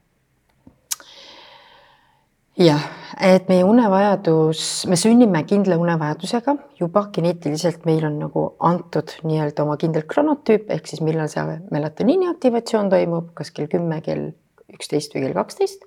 Jah, 2.58 2.84
et 3.22 3.48
meie 3.50 3.64
unevajadus, 3.66 4.62
me 4.90 4.98
sünnime 4.98 5.42
kindla 5.48 5.78
unevajadusega 5.80 6.54
juba 6.80 7.04
geneetiliselt, 7.14 7.84
meil 7.88 8.06
on 8.08 8.18
nagu 8.24 8.44
antud 8.66 9.14
nii-öelda 9.26 9.64
oma 9.64 9.78
kindel 9.80 10.06
kronotüüp 10.10 10.70
ehk 10.74 10.90
siis 10.90 11.02
millal 11.04 11.30
see 11.32 11.44
melatoniini 11.74 12.30
aktivatsioon 12.32 12.90
toimub, 12.92 13.32
kas 13.38 13.52
kell 13.54 13.70
kümme, 13.70 14.00
kell 14.04 14.30
üksteist 14.74 15.14
või 15.14 15.26
kell 15.26 15.38
kaksteist. 15.38 15.86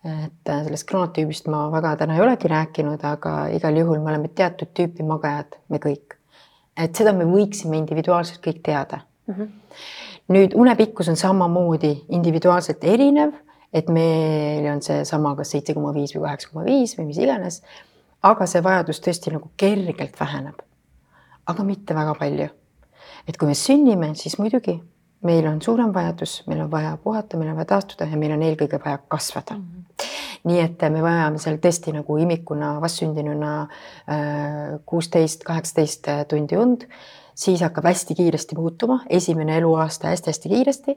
et 0.00 0.48
äh, 0.48 0.62
sellest 0.64 0.86
kronotüübist 0.88 1.50
ma 1.52 1.66
väga 1.72 1.96
täna 2.00 2.14
ei 2.16 2.22
olegi 2.24 2.48
rääkinud, 2.48 3.02
aga 3.04 3.50
igal 3.52 3.76
juhul 3.76 3.98
me 4.00 4.14
oleme 4.14 4.30
teatud 4.32 4.70
tüüpi 4.72 5.04
magajad, 5.04 5.58
me 5.68 5.78
kõik. 5.82 6.16
et 6.76 6.96
seda 6.96 7.12
me 7.12 7.26
võiksime 7.28 7.76
individuaalselt 7.76 8.40
kõik 8.40 8.62
teada 8.64 9.02
mm. 9.26 9.34
-hmm 9.34 9.58
nüüd 10.30 10.54
unepikkus 10.54 11.08
on 11.10 11.16
samamoodi 11.16 12.04
individuaalselt 12.14 12.84
erinev, 12.86 13.32
et 13.72 13.88
meil 13.88 14.66
on 14.72 14.82
seesama 14.82 15.34
kas 15.38 15.54
seitse 15.54 15.74
koma 15.74 15.92
viis 15.94 16.14
või 16.16 16.26
kaheksa 16.26 16.50
koma 16.52 16.64
viis 16.66 16.96
või 16.98 17.10
mis 17.10 17.20
iganes. 17.22 17.62
aga 18.22 18.46
see 18.46 18.62
vajadus 18.62 19.00
tõesti 19.00 19.32
nagu 19.32 19.50
kergelt 19.56 20.20
väheneb. 20.20 20.62
aga 21.46 21.64
mitte 21.64 21.94
väga 21.94 22.14
palju. 22.14 22.48
et 23.28 23.36
kui 23.36 23.48
me 23.48 23.54
sünnime, 23.54 24.14
siis 24.14 24.38
muidugi 24.38 24.80
meil 25.22 25.46
on 25.46 25.60
suurem 25.62 25.92
vajadus, 25.94 26.42
meil 26.46 26.60
on 26.60 26.70
vaja 26.70 26.96
puhata, 26.96 27.36
meil 27.36 27.50
on 27.50 27.56
vaja 27.56 27.74
taastuda 27.74 28.08
ja 28.08 28.16
meil 28.16 28.32
on 28.32 28.42
eelkõige 28.42 28.80
vaja 28.84 28.98
kasvada 29.08 29.54
mm. 29.54 29.62
-hmm. 29.62 30.10
nii 30.44 30.60
et 30.60 30.82
me 30.90 31.02
vajame 31.02 31.38
seal 31.38 31.56
tõesti 31.56 31.92
nagu 31.92 32.16
imikuna, 32.16 32.80
vastsündinuna 32.80 33.68
kuusteist, 34.86 35.44
kaheksateist 35.44 36.08
tundi 36.28 36.56
und, 36.56 36.86
siis 37.40 37.60
hakkab 37.64 37.86
hästi 37.88 38.14
kiiresti 38.14 38.56
muutuma, 38.56 39.00
esimene 39.08 39.58
eluaasta 39.58 40.12
hästi-hästi 40.12 40.48
kiiresti. 40.48 40.96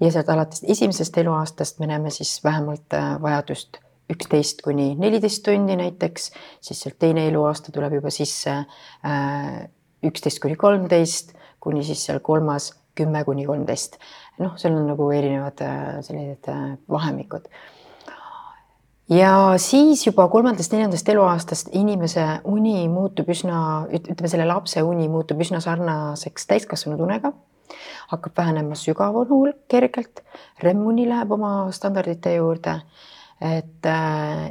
Ja 0.00 0.10
sealt 0.14 0.28
alates 0.30 0.62
esimesest 0.66 1.18
eluaastast 1.18 1.78
me 1.78 1.86
näeme 1.90 2.10
siis 2.10 2.38
vähemalt 2.44 2.94
vajadust 3.22 3.80
üksteist 4.12 4.62
kuni 4.64 4.94
neliteist 4.94 5.42
tundi 5.44 5.76
näiteks, 5.76 6.30
siis 6.60 6.80
sealt 6.80 6.98
teine 6.98 7.26
eluaasta 7.28 7.72
tuleb 7.74 7.98
juba 7.98 8.10
sisse 8.14 8.54
üksteist 10.06 10.40
kuni 10.42 10.56
kolmteist, 10.56 11.34
kuni 11.60 11.82
siis 11.84 12.04
seal 12.06 12.22
kolmas 12.22 12.72
kümme 12.98 13.24
kuni 13.24 13.46
kolmteist. 13.46 13.98
noh, 14.38 14.54
seal 14.56 14.76
on 14.78 14.86
nagu 14.86 15.10
erinevad 15.10 15.58
sellised 16.06 16.46
vahemikud 16.90 17.50
ja 19.08 19.54
siis 19.56 20.06
juba 20.06 20.28
kolmandast-neljandast 20.28 21.08
eluaastast 21.08 21.68
inimese 21.72 22.24
uni 22.44 22.88
muutub 22.88 23.28
üsna, 23.32 23.60
ütleme 23.92 24.30
selle 24.30 24.46
lapse 24.48 24.82
uni 24.82 25.08
muutub 25.08 25.40
üsna 25.40 25.60
sarnaseks 25.64 26.46
täiskasvanud 26.46 27.00
unega. 27.00 27.32
hakkab 28.08 28.32
vähenema 28.36 28.74
sügav 28.74 29.16
unu 29.16 29.52
kergelt, 29.68 30.22
REM-uni 30.62 31.08
läheb 31.08 31.32
oma 31.32 31.70
standardite 31.72 32.34
juurde. 32.34 32.80
et 33.40 33.84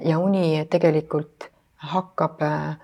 ja 0.03 0.20
uni 0.20 0.66
tegelikult 0.70 1.49
hakkab 1.76 2.41
äh, 2.41 2.78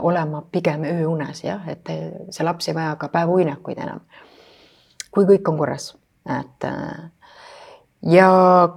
olema 0.00 0.42
pigem 0.52 0.84
ööunes 0.84 1.44
jah, 1.44 1.68
et 1.68 1.88
see 2.30 2.44
laps 2.44 2.68
ei 2.68 2.74
vaja 2.74 2.96
ka 2.96 3.08
päevauinakuid 3.08 3.78
enam. 3.78 4.00
kui 5.10 5.24
kõik 5.24 5.48
on 5.48 5.58
korras, 5.58 5.94
et 6.40 6.64
äh, 6.64 7.10
ja 8.06 8.28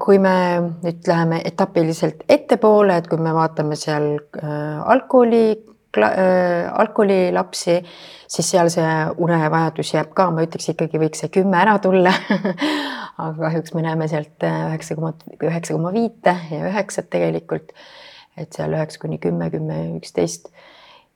kui 0.04 0.20
me 0.20 0.36
nüüd 0.84 1.08
läheme 1.08 1.42
etapiliselt 1.48 2.26
ettepoole, 2.30 2.98
et 3.00 3.08
kui 3.08 3.22
me 3.22 3.34
vaatame 3.36 3.78
seal 3.80 4.18
äh, 4.40 4.82
algkooli 4.94 5.46
äh,, 5.54 6.68
algkoolilapsi, 6.72 7.78
siis 8.28 8.52
seal 8.56 8.72
see 8.74 8.92
unevajadus 9.24 9.94
jääb 9.96 10.14
ka, 10.18 10.30
ma 10.32 10.44
ütleks 10.46 10.74
ikkagi 10.74 11.02
võiks 11.02 11.24
see 11.24 11.32
kümme 11.34 11.60
ära 11.62 11.78
tulla. 11.84 12.14
Aga 13.24 13.36
kahjuks 13.38 13.76
me 13.78 13.84
näeme 13.86 14.10
sealt 14.12 14.44
äh, 14.44 14.70
üheksa 14.72 14.98
koma, 15.00 15.14
üheksa 15.40 15.78
koma 15.78 15.94
viite 15.96 16.36
ja 16.52 16.64
üheksat 16.72 17.12
tegelikult. 17.14 17.76
et 18.38 18.56
seal 18.56 18.74
üheksa 18.74 18.98
kuni 19.00 19.20
kümme, 19.22 19.52
kümme, 19.54 19.76
üksteist. 20.00 20.50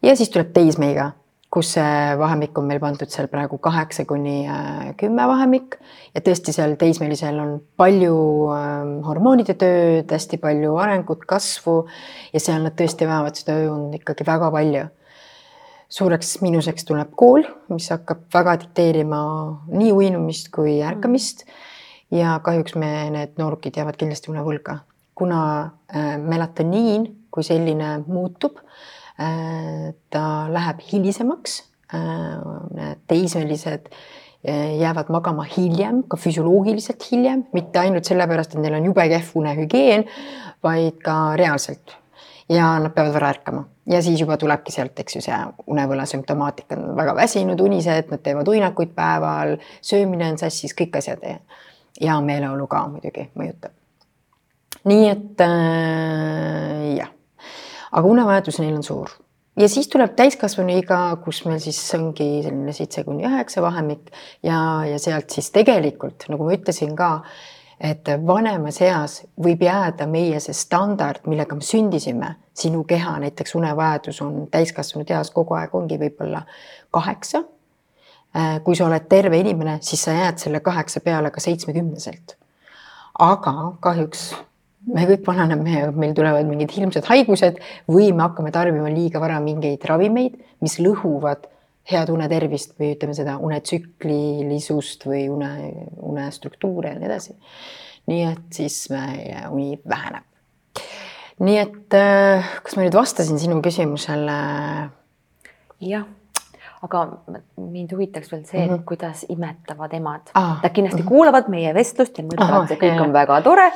Ja 0.05 0.13
siis 0.15 0.29
tuleb 0.29 0.51
teismeiga 0.53 1.11
kus 1.57 1.71
see 1.73 2.17
vahemik 2.19 2.57
on 2.59 2.67
meil 2.69 2.77
pandud 2.77 3.09
seal 3.09 3.25
praegu 3.31 3.57
kaheksa 3.57 4.03
kuni 4.05 4.43
äh, 4.45 4.91
kümme 4.99 5.23
vahemik 5.25 5.79
ja 6.13 6.21
tõesti 6.21 6.53
seal 6.53 6.75
teismelisel 6.77 7.39
on 7.41 7.55
palju 7.81 8.17
ähm, 8.53 8.91
hormoonide 9.07 9.55
tööd, 9.57 10.05
hästi 10.13 10.37
palju 10.43 10.75
arengut, 10.77 11.25
kasvu 11.25 11.79
ja 12.33 12.41
seal 12.43 12.61
nad 12.61 12.75
tõesti 12.77 13.07
vajavad 13.09 13.39
seda 13.39 13.55
ööund 13.63 13.95
ikkagi 13.97 14.27
väga 14.27 14.51
palju. 14.53 14.83
suureks 15.89 16.35
miinuseks 16.43 16.85
tuleb 16.85 17.15
kool, 17.15 17.47
mis 17.73 17.89
hakkab 17.89 18.27
väga 18.33 18.57
dikteerima 18.61 19.21
nii 19.71 19.91
uinumist 19.95 20.51
kui 20.53 20.77
ärkamist. 20.85 21.45
ja 22.11 22.37
kahjuks 22.43 22.75
me, 22.75 23.09
need 23.17 23.33
noorukid 23.41 23.81
jäävad 23.81 23.97
kindlasti 23.97 24.29
unevõlga, 24.29 24.83
kuna 25.15 25.41
äh, 25.89 26.19
melatoniin 26.21 27.09
kui 27.31 27.43
selline 27.43 28.03
muutub 28.05 28.61
ta 29.17 30.25
läheb 30.53 30.83
hilisemaks. 30.91 31.63
Äh, 31.93 32.95
teismelised 33.07 33.85
äh, 34.47 34.75
jäävad 34.79 35.07
magama 35.09 35.45
hiljem, 35.57 36.01
ka 36.03 36.17
füsioloogiliselt 36.19 37.05
hiljem, 37.11 37.45
mitte 37.55 37.79
ainult 37.79 38.09
sellepärast, 38.09 38.57
et 38.57 38.59
neil 38.59 38.75
on 38.75 38.89
jube 38.89 39.05
kehv 39.07 39.29
unehügieen, 39.39 40.03
vaid 40.63 40.99
ka 41.03 41.37
reaalselt. 41.39 41.95
ja 42.49 42.79
nad 42.79 42.93
peavad 42.95 43.13
vara 43.13 43.29
ärkama 43.29 43.65
ja 43.91 44.01
siis 44.01 44.21
juba 44.21 44.37
tulebki 44.37 44.71
sealt, 44.71 44.99
eks 44.99 45.15
ju, 45.15 45.21
see 45.23 45.37
unevõla 45.67 46.05
sümptomaatika, 46.07 46.75
nad 46.75 46.91
on 46.91 46.95
väga 46.95 47.15
väsinud, 47.15 47.59
unised, 47.59 48.07
nad 48.11 48.23
teevad 48.23 48.47
uinakuid 48.47 48.93
päeval, 48.95 49.57
söömine 49.81 50.31
on 50.31 50.39
sassis, 50.39 50.75
kõik 50.75 50.95
asjad 50.99 51.23
ja, 51.27 51.39
ja 52.01 52.19
meeleolu 52.23 52.67
ka 52.71 52.85
muidugi 52.91 53.29
mõjutab. 53.35 53.75
nii 54.87 55.09
et 55.11 55.43
äh, 55.43 56.56
aga 57.97 58.07
unevajadus 58.07 58.61
neil 58.61 58.77
on 58.77 58.85
suur 58.85 59.13
ja 59.57 59.69
siis 59.69 59.89
tuleb 59.89 60.13
täiskasvanuiga, 60.17 61.17
kus 61.23 61.43
meil 61.45 61.59
siis 61.63 61.79
ongi 61.97 62.27
selline 62.45 62.73
seitse 62.75 63.03
kuni 63.07 63.25
üheksa 63.27 63.61
vahemik 63.65 64.11
ja, 64.45 64.59
ja 64.85 64.99
sealt 65.01 65.33
siis 65.33 65.49
tegelikult 65.55 66.27
nagu 66.31 66.45
ma 66.47 66.55
ütlesin 66.57 66.93
ka, 66.97 67.11
et 67.79 68.09
vanemas 68.25 68.79
eas 68.85 69.19
võib 69.43 69.61
jääda 69.65 70.07
meie 70.09 70.39
see 70.43 70.55
standard, 70.57 71.25
millega 71.29 71.57
me 71.57 71.65
sündisime, 71.65 72.33
sinu 72.57 72.83
keha 72.89 73.17
näiteks 73.23 73.55
unevajadus 73.57 74.21
on 74.25 74.47
täiskasvanud 74.53 75.13
eas 75.13 75.31
kogu 75.33 75.57
aeg 75.57 75.75
ongi 75.77 75.99
võib-olla 76.01 76.43
kaheksa. 76.93 77.43
Äh, 78.37 78.57
kui 78.63 78.75
sa 78.75 78.85
oled 78.89 79.05
terve 79.09 79.39
inimene, 79.39 79.77
siis 79.81 80.03
sa 80.03 80.13
jääd 80.13 80.41
selle 80.41 80.59
kaheksa 80.61 81.01
peale 81.05 81.31
ka 81.31 81.41
seitsmekümneselt. 81.41 82.35
aga 83.17 83.53
kahjuks 83.81 84.35
me 84.93 85.05
kõik 85.09 85.25
vananeme 85.27 85.73
ja 85.73 85.91
meil 85.91 86.15
tulevad 86.17 86.47
mingid 86.47 86.71
hirmsad 86.75 87.07
haigused 87.09 87.59
või 87.91 88.09
me 88.13 88.25
hakkame 88.25 88.53
tarbima 88.55 88.91
liiga 88.91 89.21
vara 89.23 89.39
mingeid 89.43 89.83
ravimeid, 89.89 90.37
mis 90.63 90.77
lõhuvad 90.81 91.47
head 91.91 92.11
unetervist 92.11 92.75
või 92.79 92.93
ütleme 92.95 93.15
seda 93.15 93.37
unetsüklilisust 93.43 95.07
või 95.07 95.27
une, 95.31 95.51
unestruktuure 96.03 96.93
ja 96.93 96.99
nii 96.99 97.09
edasi. 97.09 97.35
nii 98.07 98.23
et 98.23 98.59
siis 98.59 98.85
meie 98.91 99.43
uni 99.51 99.79
väheneb. 99.87 100.23
nii 101.39 101.57
et 101.63 101.97
äh, 101.97 102.53
kas 102.63 102.77
ma 102.77 102.85
nüüd 102.87 102.95
vastasin 102.97 103.39
sinu 103.39 103.61
küsimusele? 103.63 104.39
jah 105.83 106.07
aga 106.85 107.03
mind 107.57 107.91
huvitaks 107.91 108.31
veel 108.31 108.43
see 108.45 108.61
mm, 108.61 108.73
-hmm. 108.73 108.83
kuidas 108.85 109.25
imetavad 109.29 109.93
emad 109.93 110.29
ah,. 110.33 110.59
Nad 110.63 110.71
kindlasti 110.71 111.01
mm 111.01 111.05
-hmm. 111.05 111.09
kuulavad 111.09 111.49
meie 111.49 111.73
vestlust 111.73 112.17
ja 112.17 112.23
mõtlevad, 112.23 112.63
et 112.63 112.69
see 112.69 112.77
kõik 112.77 112.95
jah. 112.95 113.01
on 113.01 113.13
väga 113.13 113.41
tore 113.41 113.71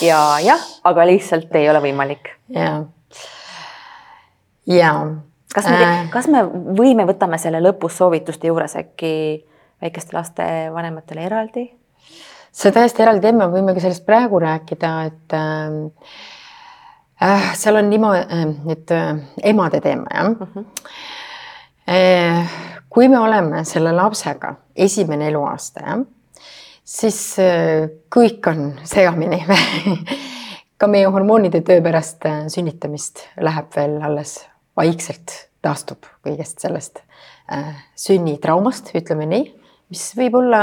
ja 0.00 0.20
jah, 0.44 0.66
aga 0.84 1.06
lihtsalt 1.06 1.54
ei 1.54 1.70
ole 1.70 1.80
võimalik. 1.80 2.28
ja, 2.48 2.84
ja. 4.66 5.06
kas 5.54 5.68
me 5.68 5.82
äh., 5.84 6.10
kas 6.10 6.28
me 6.28 6.44
võime, 6.78 7.06
võtame 7.06 7.38
selle 7.38 7.60
lõpus 7.60 7.96
soovituste 7.96 8.46
juures 8.46 8.76
äkki 8.76 9.44
väikeste 9.82 10.16
laste 10.16 10.70
vanematele 10.72 11.26
eraldi? 11.26 11.72
see 12.52 12.72
täiesti 12.72 13.02
eraldi 13.02 13.20
teema, 13.20 13.50
võime 13.50 13.74
ka 13.74 13.80
sellest 13.80 14.06
praegu 14.06 14.38
rääkida, 14.38 15.02
et 15.04 15.32
äh, 15.32 16.22
äh 17.22 17.54
seal 17.54 17.76
on 17.76 17.90
niimoodi, 17.90 18.20
äh, 18.30 18.46
nüüd 18.64 18.90
äh, 18.90 19.18
emade 19.42 19.80
teema 19.80 20.06
jah 20.14 20.28
mm. 20.28 20.36
-hmm 20.54 20.64
kui 21.84 23.08
me 23.08 23.18
oleme 23.18 23.64
selle 23.68 23.92
lapsega 23.92 24.54
esimene 24.86 25.28
eluaasta, 25.28 25.82
jah, 25.84 26.04
siis 26.84 27.18
eh, 27.42 27.88
kõik 28.12 28.46
on 28.50 28.70
segamini 28.88 29.42
ka 30.80 30.88
meie 30.90 31.08
hormoonide 31.10 31.60
töö 31.66 31.82
pärast 31.84 32.24
eh, 32.28 32.44
sünnitamist 32.52 33.26
läheb 33.44 33.68
veel 33.76 33.98
alles 34.04 34.38
vaikselt 34.76 35.34
taastub 35.64 36.06
kõigest 36.24 36.60
sellest 36.64 37.04
sünnitraumast, 38.00 38.90
ütleme 38.96 39.26
nii, 39.28 39.44
mis 39.92 40.04
võib 40.16 40.38
olla 40.40 40.60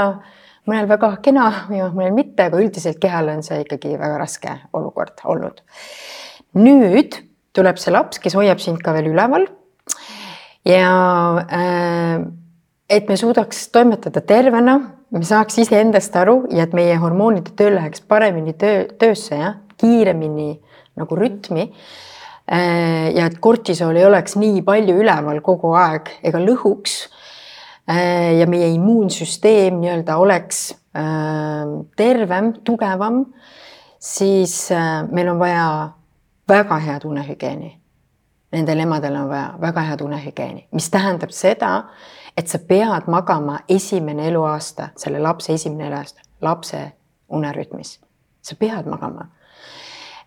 mõnel 0.68 0.88
väga 0.90 1.12
kena 1.22 1.46
ja 1.74 1.88
mõnel 1.94 2.14
mitte, 2.16 2.48
aga 2.48 2.60
üldiselt 2.62 3.00
kehale 3.02 3.36
on 3.36 3.44
see 3.46 3.62
ikkagi 3.64 3.94
väga 3.98 4.18
raske 4.20 4.54
olukord 4.74 5.22
olnud. 5.24 5.62
nüüd 6.58 7.18
tuleb 7.54 7.78
see 7.78 7.94
laps, 7.94 8.18
kes 8.22 8.34
hoiab 8.38 8.60
sind 8.62 8.82
ka 8.82 8.94
veel 8.96 9.12
üleval 9.12 9.46
ja 10.64 10.90
äh, 11.50 12.22
et 12.90 13.08
me 13.08 13.16
suudaks 13.16 13.66
toimetada 13.74 14.22
tervena, 14.26 14.76
me 15.12 15.24
saaks 15.26 15.58
iseendast 15.64 16.16
aru 16.16 16.42
ja 16.52 16.66
et 16.66 16.76
meie 16.76 16.96
hormoonide 17.00 17.54
töö 17.58 17.74
läheks 17.76 18.04
paremini 18.08 18.54
töö, 18.58 18.84
töösse, 18.98 19.38
jah, 19.40 19.58
kiiremini 19.80 20.54
nagu 21.00 21.18
rütmi 21.18 21.66
äh,. 22.46 23.10
ja 23.16 23.26
et 23.26 23.40
kortisool 23.40 23.96
ei 23.96 24.06
oleks 24.06 24.36
nii 24.38 24.62
palju 24.66 25.00
üleval 25.02 25.40
kogu 25.44 25.74
aeg 25.78 26.12
ega 26.22 26.42
lõhuks 26.42 26.98
äh,. 27.90 28.38
ja 28.38 28.46
meie 28.46 28.70
immuunsüsteem 28.76 29.80
nii-öelda 29.82 30.20
oleks 30.20 30.70
tervem, 31.96 32.50
tugevam, 32.68 33.22
siis 33.96 34.66
meil 35.08 35.30
on 35.32 35.38
vaja 35.40 35.68
väga 36.52 36.76
head 36.84 37.06
unehügieeni 37.08 37.70
nendel 38.52 38.80
emadel 38.84 39.16
on 39.16 39.28
vaja 39.28 39.54
väga 39.60 39.84
head 39.88 40.00
unehügieeni, 40.04 40.66
mis 40.72 40.90
tähendab 40.90 41.30
seda, 41.34 41.72
et 42.36 42.48
sa 42.48 42.58
pead 42.58 43.08
magama 43.12 43.58
esimene 43.68 44.28
eluaasta, 44.28 44.88
selle 44.96 45.20
lapse 45.22 45.52
esimene 45.52 45.88
eluaasta, 45.88 46.20
lapse 46.40 46.82
unerütmis. 47.28 48.00
sa 48.42 48.56
pead 48.58 48.86
magama. 48.86 49.26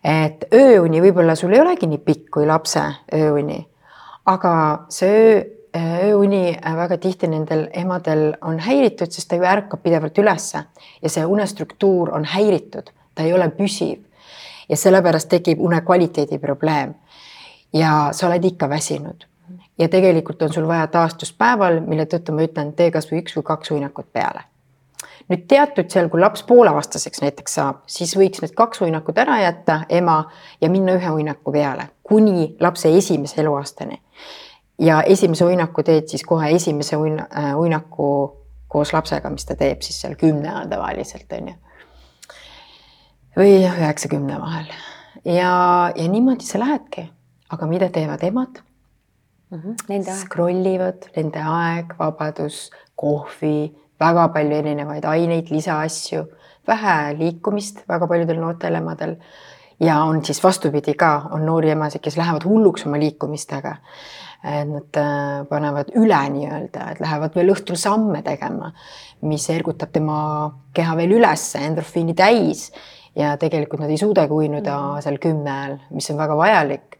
et 0.04 0.44
ööuni 0.54 1.00
võib-olla 1.02 1.34
sul 1.34 1.52
ei 1.52 1.60
olegi 1.60 1.86
nii 1.86 1.98
pikk 1.98 2.30
kui 2.30 2.46
lapse 2.46 2.82
ööuni, 3.14 3.66
aga 4.26 4.52
see 4.88 5.36
öö, 5.76 6.10
ööuni 6.10 6.58
väga 6.76 6.98
tihti 6.98 7.28
nendel 7.28 7.68
emadel 7.72 8.34
on 8.42 8.58
häiritud, 8.58 9.10
sest 9.10 9.28
ta 9.28 9.36
ju 9.36 9.44
ärkab 9.44 9.82
pidevalt 9.82 10.18
ülesse 10.18 10.64
ja 11.02 11.08
see 11.08 11.24
unestruktuur 11.26 12.14
on 12.14 12.24
häiritud, 12.24 12.90
ta 13.14 13.22
ei 13.22 13.32
ole 13.32 13.48
püsiv 13.50 14.06
ja 14.68 14.76
sellepärast 14.76 15.28
tekib 15.28 15.60
une 15.60 15.80
kvaliteedi 15.80 16.38
probleem. 16.38 16.94
Ja 17.72 18.08
sa 18.12 18.26
oled 18.26 18.44
ikka 18.44 18.68
väsinud 18.68 19.26
ja 19.78 19.88
tegelikult 19.88 20.42
on 20.42 20.52
sul 20.52 20.68
vaja 20.68 20.86
taastuspäeval, 20.86 21.80
mille 21.80 22.06
tõttu 22.06 22.34
ma 22.34 22.44
ütlen, 22.46 22.72
tee 22.76 22.90
kasvõi 22.90 23.20
üks 23.22 23.36
või 23.36 23.46
kaks 23.46 23.70
uinakut 23.70 24.12
peale. 24.12 24.46
nüüd 25.28 25.46
teatud 25.50 25.90
seal, 25.90 26.08
kui 26.08 26.20
laps 26.20 26.42
pooleaastaseks 26.46 27.22
näiteks 27.22 27.54
saab, 27.58 27.82
siis 27.90 28.14
võiks 28.16 28.42
need 28.42 28.54
kaks 28.54 28.80
uinakut 28.86 29.18
ära 29.18 29.40
jätta, 29.42 29.80
ema 29.88 30.24
ja 30.60 30.70
minna 30.70 30.94
ühe 30.96 31.10
uinaku 31.10 31.52
peale 31.52 31.88
kuni 32.02 32.56
lapse 32.60 32.96
esimese 32.96 33.40
eluaastani. 33.40 34.00
ja 34.78 35.02
esimese 35.02 35.44
uinaku 35.44 35.82
teed 35.82 36.08
siis 36.08 36.24
kohe 36.24 36.50
esimese 36.50 36.96
uina, 36.96 37.26
äh, 37.38 37.58
uinaku 37.58 38.36
koos 38.68 38.92
lapsega, 38.92 39.30
mis 39.30 39.44
ta 39.44 39.54
teeb 39.54 39.82
siis 39.82 40.00
seal 40.00 40.14
kümne 40.14 40.50
ajal 40.50 40.68
tavaliselt 40.68 41.32
on 41.32 41.48
ju. 41.48 41.54
või 43.36 43.58
üheksa-kümne 43.64 44.40
vahel 44.40 44.72
ja, 45.24 45.92
ja 45.96 46.08
niimoodi 46.08 46.44
sa 46.44 46.58
lähedki, 46.60 47.10
aga 47.50 47.66
mida 47.66 47.88
teevad 47.92 48.22
emad? 48.22 48.62
mm. 49.50 49.58
-hmm. 49.58 49.74
Nende 49.88 50.10
aeg. 50.10 50.20
Scroll 50.20 50.66
ivad, 50.66 51.08
nende 51.16 51.42
aeg, 51.42 51.94
vabadus, 51.98 52.70
kohvi, 52.94 53.72
väga 54.00 54.28
palju 54.34 54.56
erinevaid 54.60 55.04
aineid, 55.04 55.50
lisaasju, 55.50 56.24
vähe 56.68 56.96
liikumist 57.18 57.84
väga 57.88 58.06
paljudel 58.06 58.40
noortel 58.40 58.74
emadel. 58.74 59.16
ja 59.80 59.98
on 60.04 60.24
siis 60.24 60.42
vastupidi 60.44 60.94
ka, 60.94 61.28
on 61.30 61.46
noori 61.46 61.70
emasid, 61.70 62.00
kes 62.00 62.16
lähevad 62.16 62.44
hulluks 62.44 62.86
oma 62.86 62.98
liikumistega. 62.98 63.76
et 64.44 64.68
nad 64.68 64.96
äh, 64.96 65.46
panevad 65.48 65.88
üle 65.96 66.18
nii-öelda, 66.30 66.90
et 66.92 67.00
lähevad 67.00 67.34
veel 67.34 67.48
õhtul 67.50 67.76
samme 67.76 68.22
tegema, 68.22 68.70
mis 69.22 69.48
ergutab 69.50 69.90
tema 69.92 70.18
keha 70.74 70.96
veel 70.96 71.16
ülesse, 71.16 71.58
endorfiini 71.58 72.14
täis 72.14 72.70
ja 73.16 73.36
tegelikult 73.36 73.80
nad 73.80 73.90
ei 73.90 73.98
suudagi 73.98 74.32
uinuda 74.32 74.76
mm. 74.76 75.02
seal 75.02 75.18
kümne 75.18 75.50
ajal, 75.50 75.78
mis 75.90 76.10
on 76.10 76.18
väga 76.18 76.36
vajalik 76.36 76.98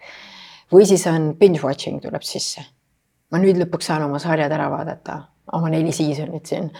või 0.72 0.86
siis 0.86 1.06
on 1.10 1.34
binge 1.38 1.62
watching 1.62 2.02
tuleb 2.02 2.24
sisse. 2.26 2.64
ma 3.32 3.40
nüüd 3.42 3.58
lõpuks 3.58 3.88
saan 3.90 4.04
oma 4.06 4.20
sarjad 4.22 4.52
ära 4.54 4.68
vaadata, 4.70 5.18
oma 5.56 5.70
neli 5.70 5.92
seasonit 5.92 6.46
siin. 6.46 6.70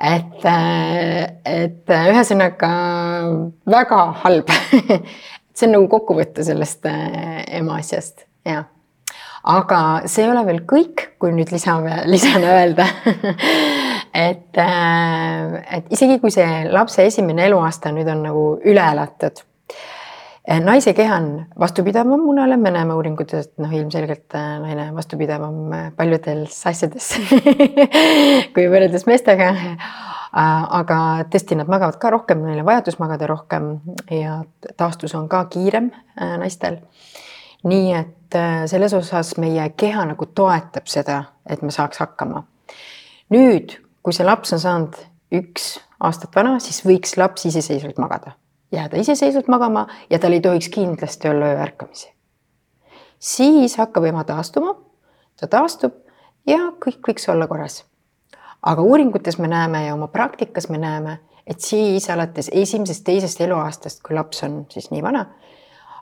et, 0.00 0.44
äh, 0.44 1.22
et 1.44 1.90
äh, 1.90 2.08
ühesõnaga 2.12 2.72
väga 3.66 4.02
halb 4.24 4.52
see 5.54 5.66
on 5.68 5.76
nagu 5.76 5.88
kokkuvõte 5.88 6.44
sellest 6.44 6.86
äh, 6.88 7.42
ema 7.60 7.80
asjast, 7.80 8.26
jah 8.48 8.68
aga 9.42 10.06
see 10.06 10.22
ei 10.22 10.30
ole 10.30 10.44
veel 10.46 10.60
kõik, 10.70 11.06
kui 11.18 11.32
nüüd 11.34 11.50
lisame, 11.50 12.02
lisana 12.12 12.58
öelda 12.60 12.86
et, 14.28 14.58
et 14.58 15.88
isegi 15.90 16.20
kui 16.22 16.30
see 16.34 16.68
lapse 16.70 17.06
esimene 17.06 17.48
eluaasta 17.48 17.90
nüüd 17.94 18.10
on 18.12 18.22
nagu 18.28 18.44
üle 18.62 18.84
elatud 18.92 19.42
naise 20.46 20.94
keha 20.94 21.16
on 21.16 21.46
vastupidavam 21.58 22.20
munale, 22.20 22.56
me 22.56 22.70
näeme 22.70 22.94
uuringutes, 22.94 23.46
et 23.46 23.62
noh, 23.62 23.72
ilmselgelt 23.72 24.34
eh, 24.34 24.48
naine 24.62 24.88
vastupidavam 24.94 25.60
eh, 25.72 25.84
paljudes 25.96 26.56
asjades 26.66 27.12
kui 28.54 28.66
võrreldes 28.70 29.06
meestega. 29.06 29.52
aga 30.32 30.98
tõesti, 31.28 31.58
nad 31.60 31.68
magavad 31.68 31.98
ka 32.00 32.10
rohkem, 32.10 32.40
neil 32.46 32.62
on 32.62 32.66
vajadus 32.66 32.96
magada 32.98 33.26
rohkem 33.28 33.74
ja 34.10 34.38
taastus 34.80 35.12
on 35.14 35.28
ka 35.28 35.44
kiirem 35.52 35.90
naistel. 36.40 36.78
nii 37.68 37.92
et 37.98 38.38
selles 38.66 38.94
osas 38.96 39.36
meie 39.36 39.68
keha 39.76 40.06
nagu 40.08 40.26
toetab 40.26 40.88
seda, 40.88 41.22
et 41.46 41.62
me 41.62 41.70
saaks 41.70 42.00
hakkama. 42.00 42.46
nüüd, 43.30 43.76
kui 44.02 44.16
see 44.16 44.24
laps 44.24 44.56
on 44.56 44.64
saanud 44.64 45.02
üks 45.32 45.74
aastat 46.00 46.34
vana, 46.34 46.58
siis 46.58 46.80
võiks 46.80 47.18
laps 47.20 47.44
iseseisvalt 47.52 48.00
magada 48.00 48.32
jääda 48.72 48.96
iseseisvalt 48.96 49.48
magama 49.48 49.86
ja 50.10 50.18
tal 50.18 50.32
ei 50.32 50.40
tohiks 50.40 50.68
kindlasti 50.68 51.28
olla 51.28 51.46
ööärkamisi. 51.46 52.12
siis 53.18 53.76
hakkab 53.76 54.04
ema 54.04 54.24
taastuma, 54.24 54.74
ta 55.40 55.46
taastub 55.46 55.92
ja 56.46 56.58
kõik 56.58 57.04
võiks 57.08 57.30
olla 57.30 57.46
korras. 57.46 57.84
aga 58.62 58.82
uuringutes 58.82 59.38
me 59.38 59.48
näeme 59.48 59.86
ja 59.86 59.94
oma 59.94 60.08
praktikas 60.08 60.68
me 60.68 60.78
näeme, 60.78 61.18
et 61.46 61.60
siis 61.60 62.10
alates 62.10 62.50
esimesest-teisest 62.52 63.40
eluaastast, 63.40 64.02
kui 64.02 64.16
laps 64.16 64.42
on 64.42 64.66
siis 64.68 64.90
nii 64.90 65.02
vana, 65.02 65.26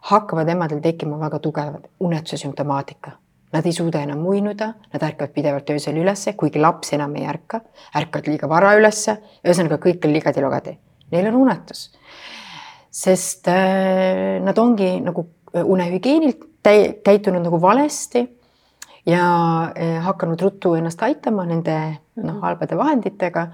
hakkavad 0.00 0.48
emadel 0.48 0.80
tekkima 0.80 1.18
väga 1.20 1.38
tugevad 1.38 1.88
unetuse 2.00 2.36
sümptomaatika. 2.36 3.10
Nad 3.52 3.66
ei 3.66 3.72
suuda 3.72 4.00
enam 4.00 4.26
uinuda, 4.26 4.74
nad 4.92 5.02
ärkavad 5.02 5.32
pidevalt 5.34 5.70
öösel 5.70 5.96
ülesse, 5.96 6.32
kuigi 6.32 6.60
laps 6.60 6.92
enam 6.92 7.16
ei 7.16 7.26
ärka, 7.26 7.60
ärkavad 7.96 8.28
liiga 8.28 8.48
vara 8.48 8.76
ülesse, 8.78 9.16
ühesõnaga 9.44 9.80
kõik 9.82 10.06
on 10.06 10.12
ligadi-logadi. 10.12 10.76
Neil 11.10 11.26
on 11.32 11.40
unetus 11.40 11.88
sest 12.90 13.48
äh, 13.48 14.40
nad 14.42 14.58
ongi 14.58 14.98
nagu 15.00 15.26
äh, 15.54 15.64
unehügieenilt 15.64 16.46
käitunud 17.04 17.42
nagu 17.42 17.60
valesti 17.62 18.24
ja 19.06 19.24
äh, 19.76 20.02
hakanud 20.04 20.40
ruttu 20.40 20.74
ennast 20.74 21.02
aitama 21.02 21.46
nende 21.46 21.76
noh, 22.16 22.34
mhm. 22.34 22.40
halbade 22.42 22.76
vahenditega. 22.76 23.46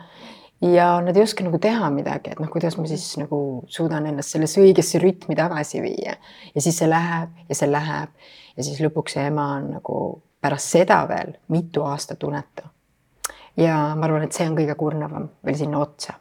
ja 0.61 1.01
nad 1.05 1.17
ei 1.17 1.23
oska 1.23 1.45
nagu 1.45 1.59
teha 1.61 1.91
midagi, 1.93 2.31
et 2.33 2.39
noh, 2.41 2.49
kuidas 2.49 2.79
ma 2.79 2.87
siis 2.89 3.19
nagu 3.21 3.39
suudan 3.69 4.07
ennast 4.09 4.33
sellesse 4.33 4.63
õigesse 4.65 4.99
rütmi 5.03 5.37
tagasi 5.37 5.83
viia 5.85 6.17
ja 6.55 6.61
siis 6.65 6.79
see 6.79 6.89
läheb 6.89 7.35
ja 7.49 7.55
see 7.55 7.69
läheb 7.69 8.31
ja 8.57 8.65
siis 8.65 8.81
lõpuks 8.81 9.19
see 9.19 9.27
ema 9.29 9.51
on 9.59 9.69
nagu 9.77 9.99
pärast 10.41 10.73
seda 10.79 11.03
veel 11.09 11.35
mitu 11.53 11.85
aastat 11.85 12.25
unetu. 12.25 12.65
ja 13.57 13.77
ma 13.97 14.09
arvan, 14.09 14.25
et 14.25 14.33
see 14.33 14.49
on 14.49 14.57
kõige 14.57 14.75
kurnavam 14.81 15.29
veel 15.45 15.61
sinna 15.61 15.85
otsa 15.85 16.17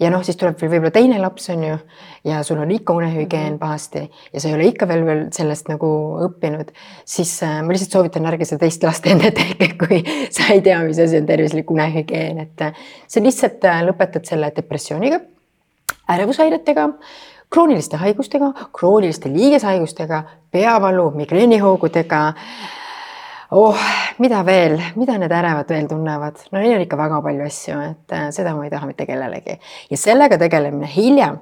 ja 0.00 0.10
noh, 0.10 0.22
siis 0.26 0.38
tuleb 0.40 0.58
veel 0.60 0.72
võib-olla 0.72 0.92
teine 0.94 1.18
laps 1.22 1.50
on 1.52 1.64
ju 1.66 1.76
ja 2.28 2.42
sul 2.46 2.60
on 2.62 2.70
ikka 2.74 2.94
unehügieen 2.98 3.54
mhm. 3.54 3.60
pahasti 3.60 4.04
ja 4.32 4.40
sa 4.40 4.48
ei 4.48 4.56
ole 4.56 4.68
ikka 4.70 4.88
veel 4.90 5.04
veel 5.06 5.24
sellest 5.34 5.68
nagu 5.70 5.90
õppinud, 6.26 6.72
siis 7.08 7.34
äh, 7.46 7.60
ma 7.62 7.74
lihtsalt 7.74 7.98
soovitan, 7.98 8.28
ärge 8.30 8.48
seda 8.48 8.64
teist 8.64 8.86
last 8.86 9.06
enne 9.12 9.32
tehke, 9.36 9.72
kui 9.80 10.02
sa 10.30 10.52
ei 10.54 10.62
tea, 10.64 10.80
mis 10.86 11.00
asi 11.02 11.20
on 11.20 11.28
tervislik 11.28 11.70
unehügieen, 11.70 12.40
et 12.46 12.64
äh, 12.68 12.86
sa 13.06 13.22
lihtsalt 13.22 13.68
äh, 13.68 13.82
lõpetad 13.88 14.26
selle 14.28 14.52
depressiooniga, 14.56 15.20
ärevushäiretega 16.12 16.88
krooniliste 17.52 17.98
haigustega, 18.00 18.52
krooniliste 18.72 19.28
liigeshaigustega, 19.32 20.22
peavalu, 20.52 21.10
migreenihoogudega 21.20 22.22
oh, 23.52 23.78
mida 24.18 24.42
veel, 24.46 24.78
mida 24.96 25.16
need 25.20 25.32
ärevad 25.32 25.68
veel 25.68 25.88
tunnevad, 25.90 26.40
no 26.52 26.60
neil 26.60 26.76
on 26.78 26.84
ikka 26.86 26.98
väga 27.00 27.22
palju 27.24 27.46
asju, 27.46 27.78
et 27.92 28.14
äh, 28.16 28.28
seda 28.34 28.54
ma 28.56 28.66
ei 28.66 28.72
taha 28.72 28.88
mitte 28.88 29.06
kellelegi 29.08 29.58
ja 29.90 29.98
sellega 30.00 30.38
tegelemine 30.40 30.88
hiljem 30.88 31.40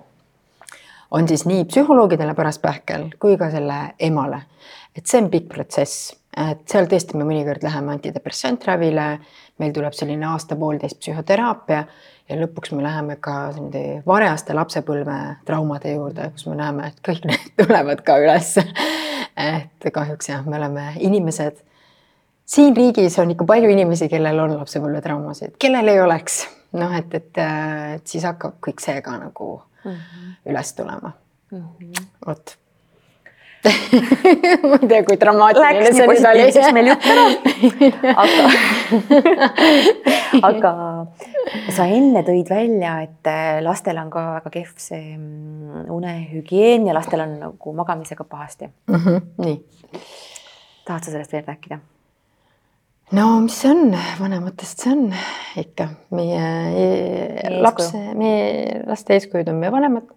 on 1.10 1.28
siis 1.28 1.46
nii 1.46 1.64
psühholoogidele 1.70 2.34
pärast 2.38 2.62
pähkel 2.62 3.10
kui 3.22 3.36
ka 3.38 3.50
selle 3.50 3.80
emale. 3.98 4.42
et 4.96 5.06
see 5.06 5.20
on 5.22 5.30
pikk 5.30 5.48
protsess, 5.52 6.10
et 6.36 6.64
seal 6.70 6.88
tõesti 6.90 7.18
me 7.18 7.24
mõnikord 7.28 7.62
läheme 7.62 7.94
antidepressantravile, 7.94 9.06
meil 9.62 9.74
tuleb 9.74 9.94
selline 9.94 10.26
aasta-poolteist 10.26 10.98
psühhoteraapia 10.98 11.84
ja 12.28 12.38
lõpuks 12.42 12.74
me 12.74 12.82
läheme 12.82 13.16
ka 13.22 13.36
nende 13.54 14.02
varajaste 14.06 14.54
lapsepõlve 14.54 15.18
traumade 15.46 15.94
juurde, 15.94 16.30
kus 16.34 16.46
me 16.50 16.58
näeme, 16.58 16.90
et 16.90 17.02
kõik 17.06 17.26
need 17.30 17.50
tulevad 17.62 18.02
ka 18.06 18.18
üles. 18.22 18.56
et 19.36 19.92
kahjuks 19.94 20.32
jah, 20.32 20.46
me 20.46 20.58
oleme 20.58 20.92
inimesed 20.98 21.62
siin 22.50 22.76
riigis 22.76 23.18
on 23.22 23.30
ikka 23.34 23.46
palju 23.48 23.70
inimesi, 23.70 24.08
kellel 24.10 24.38
on 24.44 24.56
lapsepõlvetraumasid, 24.58 25.56
kellel 25.62 25.92
ei 25.92 26.00
oleks, 26.02 26.42
noh, 26.78 26.94
et, 26.98 27.12
et, 27.14 27.44
et 27.96 28.14
siis 28.14 28.26
hakkab 28.26 28.58
kõik 28.64 28.82
see 28.82 29.02
ka 29.04 29.18
nagu 29.20 29.52
mm 29.84 29.92
-hmm. 29.92 30.32
üles 30.52 30.74
tulema 30.74 31.12
mm 31.52 31.62
-hmm.. 31.62 32.10
vot 32.26 32.56
ma 34.70 34.76
ei 34.82 34.88
tea, 34.88 35.02
kui 35.04 35.18
dramaatiline 35.20 35.92
see 35.92 36.06
nüüd 36.08 36.26
oli. 36.30 36.52
siis 36.52 36.72
meil 36.72 36.86
jutt 36.88 37.04
ära. 37.12 37.26
aga 38.22 38.46
aga 40.50 40.72
sa 41.76 41.84
enne 41.84 42.22
tõid 42.24 42.48
välja, 42.48 42.94
et 43.04 43.30
lastel 43.60 44.00
on 44.00 44.10
ka 44.10 44.24
väga 44.38 44.50
kehv 44.50 44.72
see 44.80 45.16
mm, 45.16 45.84
unehügieen 45.92 46.88
ja 46.88 46.96
lastel 46.96 47.20
on 47.20 47.36
nagu 47.42 47.72
magamisega 47.76 48.24
pahasti 48.24 48.66
mm. 48.66 48.96
-hmm, 48.96 49.20
nii. 49.44 49.62
tahad 50.84 51.04
sa 51.04 51.10
sellest 51.10 51.32
veel 51.32 51.44
rääkida? 51.46 51.78
No 53.16 53.40
mis 53.42 53.56
see 53.58 53.70
on, 53.72 53.94
vanematest 54.20 54.84
see 54.84 54.92
on 54.94 55.04
ikka. 55.58 55.88
Meie 56.14 56.42
e, 56.78 57.52
lapse, 57.62 57.98
meie 58.18 58.80
laste 58.86 59.16
eeskujud 59.16 59.50
on 59.50 59.60
meie 59.60 59.74
vanemad. 59.74 60.08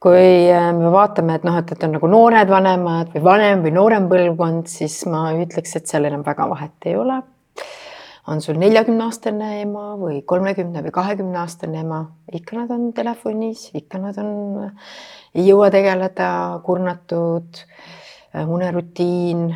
kui 0.00 0.48
äh, 0.48 0.70
me 0.72 0.88
vaatame, 0.88 1.34
et 1.36 1.42
noh, 1.44 1.58
et, 1.60 1.74
et 1.74 1.82
on 1.84 1.92
nagu 1.92 2.08
noored 2.08 2.48
vanemad 2.48 3.10
või 3.12 3.20
vanem 3.26 3.66
või 3.66 3.74
noorem 3.76 4.06
põlvkond, 4.08 4.70
siis 4.72 5.02
ma 5.12 5.26
ütleks, 5.36 5.76
et 5.76 5.90
seal 5.90 6.08
enam 6.08 6.24
väga 6.24 6.48
vahet 6.48 6.88
ei 6.88 6.96
ole. 6.96 7.20
on 8.30 8.40
sul 8.40 8.56
neljakümne 8.60 9.04
aastane 9.04 9.60
ema 9.60 9.96
või 10.00 10.22
kolmekümne 10.24 10.82
või 10.84 10.92
kahekümne 10.94 11.38
aastane 11.42 11.80
ema, 11.84 12.00
ikka 12.32 12.62
nad 12.62 12.70
on 12.70 12.92
telefonis, 12.96 13.68
ikka 13.74 13.98
nad 14.00 14.18
on, 14.22 14.70
ei 15.34 15.46
jõua 15.50 15.70
tegeleda, 15.70 16.30
kurnatud, 16.64 17.62
äh, 18.32 18.48
unerutiin 18.48 19.50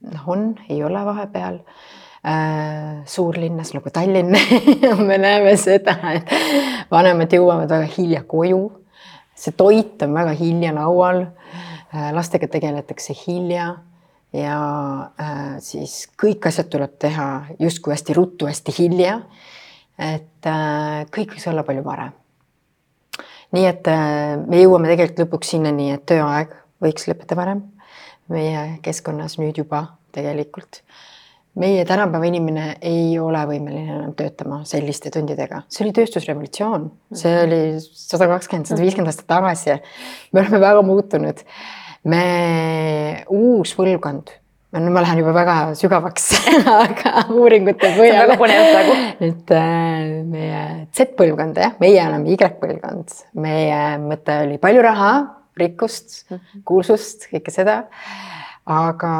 noh, 0.00 0.26
on, 0.26 0.50
ei 0.68 0.82
ole 0.84 1.04
vahepeal 1.04 1.58
äh, 1.58 3.00
suurlinnas 3.06 3.74
nagu 3.76 3.90
Tallinn 3.90 4.36
me 5.08 5.18
näeme 5.18 5.56
seda, 5.56 5.96
et 6.14 6.32
vanemad 6.90 7.32
jõuavad 7.32 7.70
väga 7.70 7.90
hilja 7.98 8.22
koju. 8.26 8.62
see 9.38 9.54
toit 9.54 10.02
on 10.02 10.14
väga 10.14 10.32
hilja 10.38 10.74
laual. 10.74 11.26
lastega 12.12 12.48
tegeletakse 12.52 13.14
hilja 13.16 13.70
ja 14.32 14.56
äh, 15.20 15.56
siis 15.64 16.06
kõik 16.20 16.48
asjad 16.48 16.68
tuleb 16.72 16.98
teha 17.00 17.28
justkui 17.58 17.94
hästi 17.94 18.16
ruttu, 18.16 18.48
hästi 18.48 18.74
hilja. 18.78 19.20
et 19.98 20.46
äh, 20.46 21.06
kõik 21.10 21.34
võiks 21.34 21.48
olla 21.48 21.64
palju 21.64 21.84
varem. 21.84 22.12
nii 23.52 23.66
et 23.66 23.88
äh, 23.88 24.36
me 24.44 24.62
jõuame 24.62 24.90
tegelikult 24.90 25.24
lõpuks 25.24 25.54
sinnani, 25.56 25.92
et 25.92 26.06
tööaeg 26.06 26.54
võiks 26.82 27.08
lõppeda 27.08 27.36
varem 27.36 27.64
meie 28.32 28.64
keskkonnas 28.84 29.38
nüüd 29.40 29.58
juba 29.60 29.84
tegelikult. 30.14 30.82
Meie 31.58 31.82
tänapäeva 31.88 32.28
inimene 32.28 32.66
ei 32.86 33.16
ole 33.18 33.40
võimeline 33.48 33.96
enam 33.96 34.10
töötama 34.18 34.60
selliste 34.68 35.10
tundidega, 35.10 35.64
see 35.72 35.82
oli 35.86 35.94
tööstusrevolutsioon, 35.96 36.84
see 37.18 37.32
oli 37.42 37.60
sada 37.82 38.28
kakskümmend, 38.30 38.68
sada 38.70 38.84
viiskümmend 38.84 39.10
aastat 39.10 39.26
tagasi. 39.32 39.78
me 40.32 40.44
oleme 40.44 40.60
väga 40.62 40.84
muutunud. 40.86 41.42
me, 42.04 42.20
uus 43.34 43.72
põlvkond, 43.74 44.30
no 44.76 44.92
ma 44.94 45.02
lähen 45.02 45.18
juba 45.18 45.32
väga 45.34 45.56
sügavaks 45.80 46.28
aga 46.84 47.24
uuringute 47.34 47.90
põhjal. 47.96 48.36
et 49.18 49.50
äh, 49.50 50.22
meie 50.28 50.62
Z-põlvkond 50.94 51.58
jah, 51.58 51.74
meie 51.80 52.04
oleme 52.06 52.36
Y-põlvkond, 52.36 53.18
meie 53.40 53.82
mõte 54.04 54.38
oli 54.44 54.60
palju 54.62 54.86
raha, 54.86 55.12
rikkust, 55.60 56.24
mhm. 56.30 56.64
kuulsust, 56.68 57.30
kõike 57.32 57.54
seda. 57.54 57.82
aga 58.68 59.10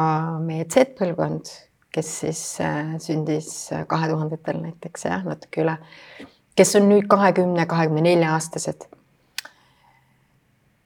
meie 0.45 0.67
Z-põlvkond 0.69 1.49
kes 1.91 2.11
siis 2.21 2.41
äh, 2.61 2.97
sündis 3.01 3.71
äh, 3.73 3.85
kahe 3.89 4.09
tuhandetel 4.11 4.61
näiteks 4.61 5.07
jah, 5.09 5.23
natuke 5.25 5.63
üle, 5.63 5.75
kes 6.57 6.75
on 6.77 6.87
nüüd 6.91 7.07
kahekümne, 7.09 7.65
kahekümne 7.69 8.03
nelja 8.05 8.35
aastased. 8.35 8.85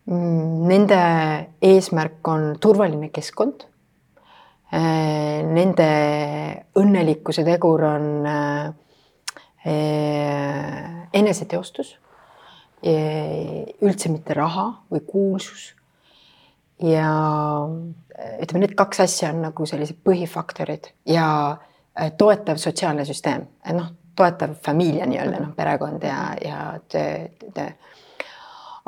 Mm, 0.08 0.64
nende 0.68 1.00
eesmärk 1.64 2.28
on 2.28 2.54
turvaline 2.64 3.10
keskkond. 3.16 3.68
Äh, 4.74 5.44
nende 5.48 5.90
õnnelikkuse 6.80 7.46
tegur 7.48 7.84
on 7.88 8.08
eneseteostus, 11.14 11.94
üldse 12.84 14.10
mitte 14.12 14.36
raha 14.36 14.66
või 14.92 15.00
kuulsus. 15.08 15.70
Ja 16.84 17.08
ütleme, 18.42 18.66
need 18.66 18.76
kaks 18.78 19.04
asja 19.04 19.32
on 19.34 19.42
nagu 19.48 19.66
sellised 19.70 20.00
põhifaktorid 20.06 20.92
ja 21.10 21.28
äh, 21.52 22.12
toetav 22.18 22.60
sotsiaalne 22.62 23.06
süsteem, 23.08 23.48
noh, 23.74 23.90
toetav 24.18 24.56
familia 24.66 25.08
nii-öelda 25.10 25.42
noh, 25.42 25.54
perekond 25.58 26.04
ja, 26.06 26.20
ja 26.44 26.60
töö, 26.92 27.48
töö. 27.56 27.72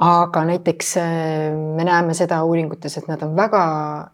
aga 0.06 0.44
näiteks 0.52 0.92
äh, 1.02 1.56
me 1.56 1.88
näeme 1.88 2.14
seda 2.18 2.44
uuringutes, 2.46 3.00
et 3.00 3.10
nad 3.10 3.24
on 3.26 3.34
väga, 3.38 3.64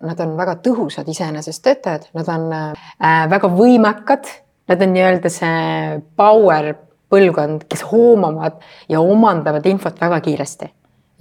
nad 0.07 0.23
on 0.23 0.37
väga 0.39 0.57
tõhusad 0.67 1.09
iseenesest 1.11 1.63
töötajad, 1.67 2.07
nad 2.17 2.31
on 2.31 2.47
äh, 2.55 3.27
väga 3.31 3.51
võimekad, 3.51 4.31
nad 4.71 4.87
on 4.87 4.95
nii-öelda 4.95 5.33
see 5.33 5.99
power 6.15 6.73
põlvkond, 7.11 7.67
kes 7.69 7.83
hoomavad 7.91 8.61
ja 8.89 9.01
omandavad 9.01 9.65
infot 9.69 9.99
väga 10.01 10.21
kiiresti. 10.23 10.71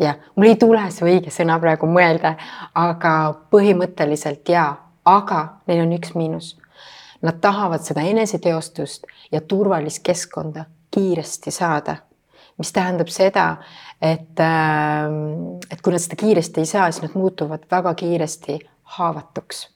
Jah, 0.01 0.17
mul 0.37 0.49
ei 0.49 0.57
tule 0.57 0.87
see 0.95 1.05
õige 1.05 1.33
sõna 1.35 1.59
praegu 1.61 1.89
mõelda, 1.91 2.37
aga 2.79 3.15
põhimõtteliselt 3.53 4.49
jaa, 4.49 4.71
aga 5.05 5.41
neil 5.69 5.83
on 5.85 5.93
üks 5.99 6.15
miinus. 6.17 6.55
Nad 7.21 7.43
tahavad 7.45 7.85
seda 7.85 8.01
eneseteostust 8.09 9.05
ja 9.33 9.43
turvalist 9.45 10.01
keskkonda 10.07 10.65
kiiresti 10.95 11.53
saada, 11.53 11.99
mis 12.59 12.73
tähendab 12.73 13.13
seda, 13.13 13.45
et, 14.01 14.41
ähm, 14.41 15.61
et 15.71 15.83
kui 15.83 15.93
nad 15.93 16.01
seda 16.01 16.17
kiiresti 16.17 16.65
ei 16.65 16.71
saa, 16.71 16.89
siis 16.91 17.05
nad 17.05 17.19
muutuvad 17.21 17.69
väga 17.71 17.95
kiiresti 17.95 18.59
haavatuks. 18.97 19.69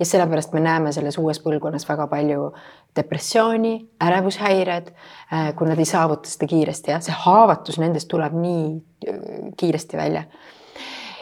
Ja 0.00 0.06
sellepärast 0.06 0.52
me 0.52 0.60
näeme 0.64 0.92
selles 0.92 1.18
uues 1.18 1.38
põlvkonnas 1.44 1.84
väga 1.88 2.06
palju 2.08 2.52
depressiooni, 2.96 3.74
ärevushäired, 4.02 4.90
äh, 5.32 5.50
kui 5.56 5.68
nad 5.68 5.78
ei 5.78 5.88
saavuta 5.88 6.30
seda 6.30 6.48
kiiresti, 6.50 6.92
jah, 6.94 7.02
see 7.04 7.16
haavatus 7.24 7.78
nendest 7.82 8.10
tuleb 8.10 8.34
nii 8.34 8.64
äh, 9.06 9.20
kiiresti 9.60 10.00
välja. 10.00 10.24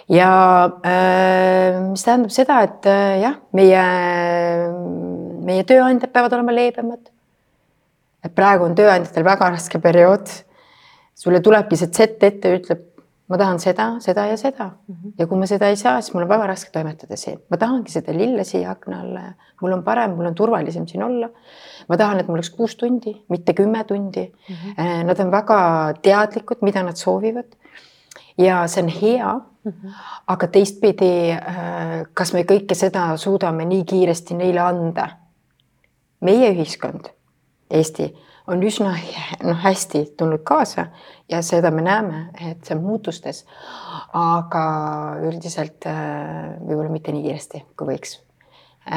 ja 0.09 0.31
äh, 0.89 1.81
mis 1.91 2.05
tähendab 2.05 2.33
seda, 2.33 2.63
et 2.65 2.89
jah, 3.21 3.37
meie, 3.53 3.85
meie 5.45 5.65
tööandjad 5.69 6.13
peavad 6.13 6.39
olema 6.39 6.57
leebemad. 6.57 7.11
et 8.25 8.35
praegu 8.35 8.65
on 8.65 8.77
tööandjatel 8.79 9.25
väga 9.25 9.51
raske 9.57 9.81
periood. 9.85 10.29
sulle 11.15 11.41
tulebki 11.45 11.77
see 11.77 11.93
Z 11.93 12.31
ette, 12.31 12.57
ütleb 12.61 12.88
ma 13.29 13.37
tahan 13.37 13.61
seda, 13.61 13.87
seda 14.01 14.27
ja 14.27 14.37
seda 14.37 14.65
mm. 14.65 14.95
-hmm. 14.95 15.13
ja 15.19 15.27
kui 15.27 15.39
ma 15.39 15.47
seda 15.47 15.69
ei 15.69 15.77
saa, 15.77 16.01
siis 16.01 16.15
mul 16.15 16.23
on 16.23 16.29
väga 16.29 16.47
raske 16.47 16.71
toimetada 16.73 17.17
siin. 17.17 17.39
ma 17.51 17.57
tahangi 17.57 17.93
seda 17.93 18.13
lille 18.13 18.45
siia 18.45 18.71
akna 18.71 19.01
alla 19.01 19.21
ja 19.21 19.33
mul 19.61 19.73
on 19.73 19.83
parem, 19.83 20.17
mul 20.17 20.27
on 20.27 20.35
turvalisem 20.35 20.87
siin 20.87 21.03
olla. 21.03 21.29
ma 21.89 21.97
tahan, 21.97 22.21
et 22.21 22.27
mul 22.29 22.37
oleks 22.37 22.51
kuus 22.51 22.77
tundi, 22.77 23.25
mitte 23.29 23.55
kümme 23.55 23.85
tundi 23.85 24.33
mm. 24.49 24.55
-hmm. 24.55 25.05
Nad 25.05 25.21
on 25.21 25.31
väga 25.31 25.95
teadlikud, 26.03 26.57
mida 26.61 26.83
nad 26.83 26.97
soovivad. 26.97 27.57
ja 28.39 28.67
see 28.67 28.83
on 28.83 28.89
hea 29.03 29.35
mm. 29.35 29.73
-hmm. 29.73 29.93
aga 30.27 30.47
teistpidi, 30.47 31.31
äh, 31.33 32.07
kas 32.15 32.33
me 32.33 32.43
kõike 32.43 32.75
seda 32.75 33.17
suudame 33.17 33.65
nii 33.65 33.85
kiiresti 33.85 34.35
neile 34.35 34.61
anda? 34.61 35.09
meie 36.21 36.51
ühiskond, 36.53 37.09
Eesti 37.71 38.15
on 38.49 38.63
üsna 38.63 38.95
noh, 39.45 39.59
hästi 39.63 40.05
tulnud 40.17 40.43
kaasa 40.47 40.87
ja 41.29 41.43
seda 41.45 41.71
me 41.71 41.83
näeme, 41.85 42.23
et 42.51 42.65
see 42.65 42.77
on 42.77 42.85
muutustes. 42.85 43.45
aga 44.17 44.63
üldiselt 45.29 45.85
äh, 45.87 46.55
võib-olla 46.65 46.89
mitte 46.93 47.13
nii 47.13 47.27
kiiresti, 47.27 47.65
kui 47.77 47.91
võiks. 47.93 48.19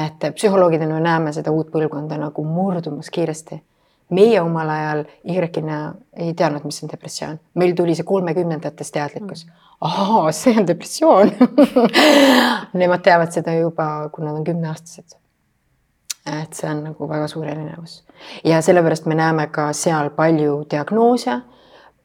et 0.05 0.23
psühholoogidena 0.35 0.95
me 0.95 1.03
näeme 1.03 1.33
seda 1.35 1.51
uut 1.51 1.71
põlvkonda 1.71 2.17
nagu 2.17 2.45
murdumas 2.47 3.09
kiiresti. 3.09 3.61
meie 4.09 4.41
omal 4.41 4.69
ajal 4.69 5.05
Y-ina 5.23 5.93
ei 6.13 6.33
teadnud, 6.33 6.63
mis 6.63 6.83
on 6.83 6.91
depressioon, 6.91 7.39
meil 7.55 7.75
tuli 7.75 7.95
see 7.95 8.07
kolmekümnendates 8.07 8.91
teadlikkus 8.91 9.45
mm.. 9.45 9.51
ahaa, 9.81 10.31
see 10.31 10.55
on 10.59 10.67
depressioon 10.67 11.31
Nemad 12.81 13.03
teavad 13.03 13.31
seda 13.31 13.55
juba, 13.59 14.09
kui 14.11 14.23
nad 14.25 14.35
on 14.35 14.47
kümneaastased 14.47 15.19
et 16.25 16.53
see 16.53 16.69
on 16.69 16.83
nagu 16.85 17.07
väga 17.09 17.27
suur 17.31 17.47
erinevus 17.49 18.01
ja 18.45 18.61
sellepärast 18.61 19.07
me 19.09 19.17
näeme 19.17 19.47
ka 19.53 19.71
seal 19.73 20.11
palju 20.13 20.61
diagnoose, 20.69 21.39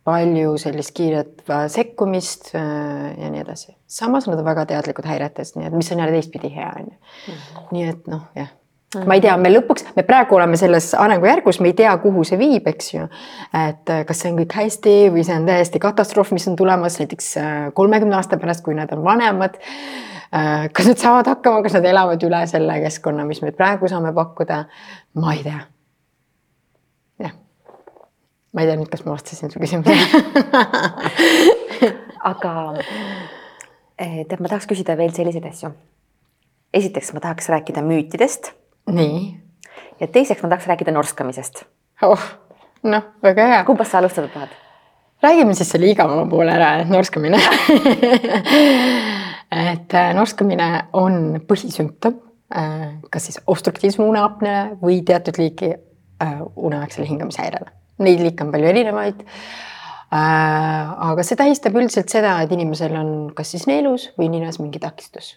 palju 0.07 0.55
sellist 0.63 0.95
kiiret 0.97 1.43
äh, 1.51 1.67
sekkumist 1.73 2.55
äh, 2.55 3.17
ja 3.21 3.31
nii 3.33 3.43
edasi. 3.43 3.75
samas 3.87 4.29
nad 4.29 4.39
on 4.39 4.47
väga 4.47 4.67
teadlikud 4.73 5.09
häiretest, 5.09 5.59
nii 5.59 5.69
et 5.69 5.77
mis 5.77 5.91
on 5.93 6.01
jälle 6.01 6.15
teistpidi 6.15 6.53
hea 6.55 6.71
on 6.79 6.87
ju. 6.93 6.97
Mhm. 7.33 7.67
nii 7.73 7.91
et 7.91 8.09
noh, 8.13 8.31
jah 8.37 8.55
ma 9.05 9.17
ei 9.19 9.21
tea, 9.21 9.35
me 9.37 9.51
lõpuks, 9.51 9.91
me 9.97 10.07
praegu 10.07 10.39
oleme 10.39 10.57
selles 10.57 10.93
arengujärgus, 10.97 11.59
me 11.61 11.69
ei 11.69 11.75
tea, 11.77 11.91
kuhu 12.01 12.23
see 12.25 12.39
viib, 12.41 12.69
eks 12.71 12.93
ju. 12.95 13.09
et 13.53 13.93
äh, 13.93 14.05
kas 14.09 14.23
see 14.23 14.33
on 14.33 14.39
kõik 14.41 14.57
hästi 14.57 14.99
või 15.13 15.27
see 15.27 15.37
on 15.37 15.49
täiesti 15.51 15.83
katastroof, 15.83 16.33
mis 16.33 16.47
on 16.49 16.57
tulemas 16.57 16.97
näiteks 17.03 17.33
kolmekümne 17.77 18.17
aasta 18.17 18.41
pärast, 18.41 18.65
kui 18.65 18.79
nad 18.79 18.95
on 18.97 19.05
vanemad 19.05 19.59
kas 20.73 20.91
nad 20.91 21.01
saavad 21.01 21.31
hakkama, 21.31 21.63
kas 21.63 21.77
nad 21.79 21.87
elavad 21.89 22.23
üle 22.27 22.43
selle 22.51 22.81
keskkonna, 22.83 23.25
mis 23.29 23.43
me 23.43 23.53
praegu 23.57 23.89
saame 23.89 24.13
pakkuda? 24.17 24.65
ma 25.23 25.35
ei 25.35 25.43
tea. 25.47 25.61
jah. 27.25 27.35
ma 28.53 28.65
ei 28.65 28.71
tea 28.71 28.81
nüüd, 28.81 28.91
kas 28.93 29.07
ma 29.07 29.15
vastasin 29.15 29.53
su 29.53 29.63
küsimusele 29.63 29.97
aga 32.31 32.53
eh, 33.99 34.25
tead, 34.27 34.41
ma 34.41 34.51
tahaks 34.51 34.69
küsida 34.71 34.97
veel 34.99 35.15
selliseid 35.17 35.47
asju. 35.49 35.73
esiteks 36.75 37.13
ma 37.17 37.23
tahaks 37.25 37.51
rääkida 37.53 37.85
müütidest. 37.87 38.53
nii. 38.91 39.21
ja 40.01 40.09
teiseks 40.09 40.43
ma 40.43 40.53
tahaks 40.53 40.69
rääkida 40.71 40.95
norskamisest. 40.95 41.65
oh, 42.03 42.31
noh, 42.83 43.11
väga 43.23 43.51
hea. 43.53 43.65
kumbast 43.65 43.95
sa 43.95 44.03
alustada 44.03 44.29
tahad? 44.35 44.55
räägime 45.23 45.55
siis 45.55 45.71
selle 45.71 45.91
igavama 45.91 46.27
poole 46.31 46.53
ära, 46.53 46.85
norskamine 46.91 47.41
et 49.57 49.95
äh, 49.95 50.13
norskamine 50.17 50.69
on 50.97 51.41
põhisümptom, 51.49 52.19
äh, 52.55 52.99
kas 53.11 53.29
siis 53.29 53.41
obstruktiivsele 53.47 54.07
uneapneale 54.07 54.77
või 54.83 55.01
teatud 55.07 55.39
liiki 55.41 55.73
äh, 55.73 56.37
uneaegsele 56.57 57.09
hingamishäirele. 57.09 57.73
Neid 58.05 58.21
liike 58.21 58.45
on 58.45 58.53
palju 58.53 58.69
erinevaid. 58.75 59.25
aga 60.17 61.23
see 61.27 61.37
tähistab 61.37 61.75
üldiselt 61.75 62.13
seda, 62.13 62.37
et 62.45 62.53
inimesel 62.55 62.93
on 62.95 63.09
kas 63.35 63.51
siis 63.51 63.65
neelus 63.67 64.11
või 64.21 64.29
ninas 64.31 64.61
mingi 64.61 64.79
takistus. 64.79 65.33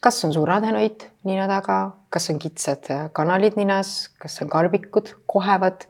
kas 0.00 0.24
on 0.24 0.32
suur 0.32 0.50
adenoid 0.50 1.04
nina 1.24 1.46
taga, 1.46 1.92
kas 2.10 2.30
on 2.32 2.40
kitsad 2.42 2.88
kanalid 3.12 3.54
ninas, 3.56 4.08
kas 4.18 4.40
on 4.42 4.50
karbikud, 4.50 5.12
kohevad, 5.26 5.86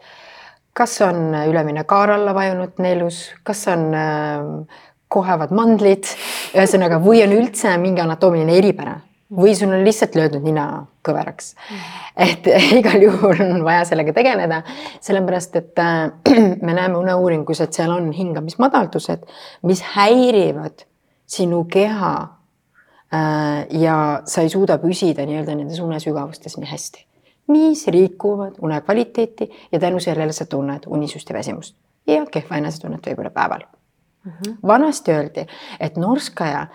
kas 0.75 1.01
on 1.07 1.33
ülemine 1.49 1.85
kaar 1.89 2.11
alla 2.19 2.35
vajunud 2.35 2.83
neelus, 2.83 3.33
kas 3.43 3.65
on 3.73 3.89
äh, 3.95 4.79
kohevad 5.09 5.53
mandlid, 5.57 6.09
ühesõnaga, 6.55 7.01
või 7.03 7.23
on 7.25 7.37
üldse 7.39 7.77
mingi 7.81 8.05
anatoomiline 8.05 8.57
eripära 8.61 8.99
või 9.37 9.55
sul 9.57 9.73
on 9.73 9.85
lihtsalt 9.85 10.15
löödud 10.15 10.45
nina 10.45 10.87
kõveraks. 11.05 11.55
et 12.17 12.47
igal 12.81 13.03
juhul 13.03 13.41
on 13.45 13.65
vaja 13.65 13.85
sellega 13.85 14.13
tegeleda, 14.13 14.63
sellepärast 15.01 15.57
et 15.57 15.79
äh, 15.79 16.11
me 16.67 16.75
näeme 16.75 16.97
uneuuringus, 16.97 17.61
et 17.61 17.73
seal 17.73 17.93
on 17.93 18.11
hingamismadaldused, 18.13 19.27
mis 19.63 19.85
häirivad 19.95 20.87
sinu 21.27 21.65
keha. 21.65 22.15
Äh, 23.15 23.67
ja 23.81 24.23
sa 24.29 24.45
ei 24.45 24.51
suuda 24.53 24.79
püsida 24.79 25.25
nii-öelda 25.25 25.55
nendes 25.57 25.81
unesügavustes 25.81 26.59
nii 26.61 26.69
hästi, 26.69 27.05
mis 27.53 27.87
rikuvad 27.89 28.61
une 28.61 28.81
kvaliteeti 28.85 29.49
ja 29.73 29.81
tänu 29.81 30.01
sellele 30.01 30.33
sa 30.37 30.45
tunned 30.45 30.85
unisust 30.87 31.31
ja 31.31 31.39
väsimust 31.39 31.77
ja 32.07 32.27
kehva 32.29 32.61
enesetunnet 32.61 33.09
võib-olla 33.09 33.33
päeval. 33.33 33.65
Vanasti 34.67 35.13
öeldi, 35.15 35.47
et 35.81 35.97
norskaja 36.01 36.67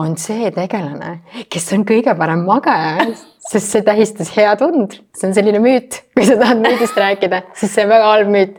on 0.00 0.16
see 0.20 0.50
tegelane, 0.54 1.20
kes 1.50 1.68
on 1.76 1.84
kõige 1.88 2.14
parem 2.18 2.44
magaja, 2.46 3.06
sest 3.50 3.74
see 3.74 3.84
tähistas 3.86 4.32
head 4.36 4.64
und. 4.66 5.00
see 5.16 5.28
on 5.28 5.36
selline 5.36 5.60
müüt, 5.62 6.02
kui 6.14 6.26
sa 6.28 6.38
tahad 6.40 6.62
müüdist 6.62 6.98
rääkida, 6.98 7.44
siis 7.54 7.74
see 7.74 7.84
on 7.86 7.94
väga 7.94 8.10
halb 8.14 8.32
müüt. 8.32 8.58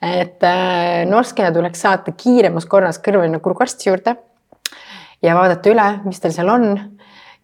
et 0.00 0.42
äh, 0.48 1.04
norskaja 1.08 1.52
tuleks 1.52 1.80
saata 1.84 2.12
kiiremas 2.16 2.66
korras 2.66 2.98
kõrvaline 3.04 3.40
kurguarsti 3.44 3.90
juurde 3.90 4.16
ja 5.22 5.34
vaadata 5.36 5.70
üle, 5.70 5.88
mis 6.04 6.20
tal 6.20 6.32
seal 6.34 6.48
on. 6.48 6.72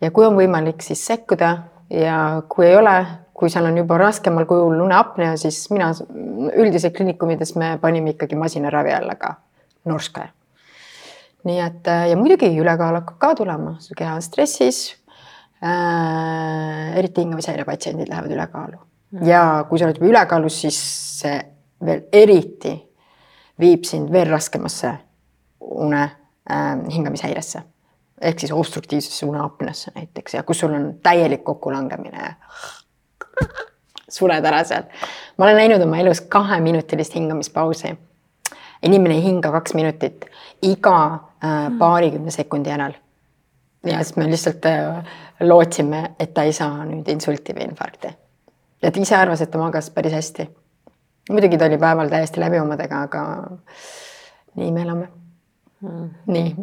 ja 0.01 0.11
kui 0.11 0.27
on 0.27 0.37
võimalik, 0.37 0.83
siis 0.85 1.05
sekkuda 1.07 1.53
ja 1.91 2.43
kui 2.49 2.67
ei 2.67 2.77
ole, 2.77 2.97
kui 3.37 3.51
seal 3.53 3.69
on 3.69 3.77
juba 3.77 3.99
raskemal 4.01 4.47
kujul 4.49 4.81
uneapnea, 4.85 5.37
siis 5.41 5.67
mina 5.71 5.93
üldiselt 6.57 6.97
kliinikumides 6.97 7.55
me 7.61 7.77
panime 7.81 8.15
ikkagi 8.15 8.39
masinaravi 8.39 8.95
alla 8.97 9.17
ka 9.21 9.35
norskaja. 9.85 10.33
Nii 11.47 11.61
et 11.63 11.89
äh, 11.91 12.09
ja 12.11 12.19
muidugi 12.19 12.51
ülekaal 12.59 13.01
hakkab 13.01 13.19
ka 13.23 13.35
tulema, 13.43 13.77
su 13.81 13.95
keha 13.99 14.17
on 14.19 14.25
stressis 14.25 14.97
äh,. 15.63 16.97
eriti 16.99 17.23
hingamishäire 17.23 17.65
patsiendid 17.65 18.11
lähevad 18.11 18.35
ülekaalu 18.35 18.79
mm. 18.79 19.27
ja 19.29 19.43
kui 19.69 19.79
sa 19.79 19.89
oled 19.89 20.01
juba 20.01 20.11
ülekaalus, 20.13 20.61
siis 20.65 20.81
see 21.21 21.39
veel 21.87 22.05
eriti 22.13 22.75
viib 23.61 23.85
sind 23.89 24.13
veel 24.13 24.29
raskemasse 24.31 24.93
une 25.61 26.03
äh, 26.03 26.75
hingamishäiresse 26.93 27.63
ehk 28.21 28.41
siis 28.41 28.53
obstruktiivsesse 28.53 29.27
uneapneasse 29.27 29.93
näiteks 29.95 30.35
ja 30.35 30.43
kus 30.43 30.65
sul 30.65 30.75
on 30.75 30.95
täielik 31.03 31.45
kokkulangemine. 31.45 32.35
suled 34.09 34.45
ära 34.45 34.65
seal. 34.65 34.85
ma 35.37 35.45
olen 35.45 35.57
näinud 35.57 35.83
oma 35.83 35.99
elus 35.99 36.21
kaheminutilist 36.21 37.15
hingamispausi 37.15 37.97
inimene 38.83 39.15
ei 39.15 39.23
hinga 39.25 39.51
kaks 39.53 39.75
minutit 39.75 40.27
iga 40.63 40.99
paarikümne 41.79 42.31
sekundi 42.31 42.71
järel. 42.71 42.95
ja 43.87 44.03
siis 44.03 44.17
me 44.17 44.31
lihtsalt 44.31 44.67
äh, 44.67 45.05
lootsime, 45.41 46.11
et 46.21 46.35
ta 46.35 46.43
ei 46.43 46.53
saa 46.53 46.85
nüüd 46.85 47.09
insulti 47.13 47.55
või 47.55 47.69
infarkti. 47.71 48.15
ja 48.83 48.91
ta 48.91 49.01
ise 49.01 49.17
arvas, 49.17 49.43
et 49.43 49.51
ta 49.51 49.59
magas 49.59 49.91
päris 49.91 50.13
hästi. 50.13 50.49
muidugi 51.31 51.59
ta 51.59 51.69
oli 51.71 51.79
päeval 51.79 52.09
täiesti 52.09 52.41
läbi 52.41 52.61
omadega, 52.61 53.03
aga 53.09 53.23
nii 54.57 54.73
me 54.73 54.83
elame 54.83 55.09
hmm.. 55.83 56.11
nii 56.27 56.55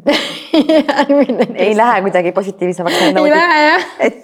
ei 1.68 1.78
lähe 1.78 2.02
kuidagi 2.02 2.32
positiivsemaks. 2.32 2.96
ei 3.02 3.30
lähe 3.30 3.66
jah. 3.68 3.86
et 4.00 4.22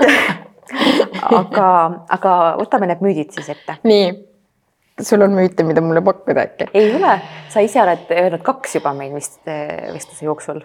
aga, 1.40 1.70
aga 2.10 2.34
võtame 2.60 2.90
need 2.90 3.06
müüdid 3.06 3.32
siis 3.36 3.50
ette. 3.56 3.78
nii 3.84 4.29
sul 5.06 5.22
on 5.22 5.36
müüte, 5.36 5.64
mida 5.68 5.82
mulle 5.82 6.02
pakkuda 6.06 6.46
äkki? 6.48 6.70
ei 6.74 6.92
ole, 6.96 7.14
sa 7.52 7.64
ise 7.66 7.82
oled 7.84 8.12
öelnud 8.16 8.44
kaks 8.46 8.78
juba 8.80 8.94
meil 8.98 9.14
vist 9.16 9.40
vestluse 9.46 10.26
jooksul. 10.26 10.62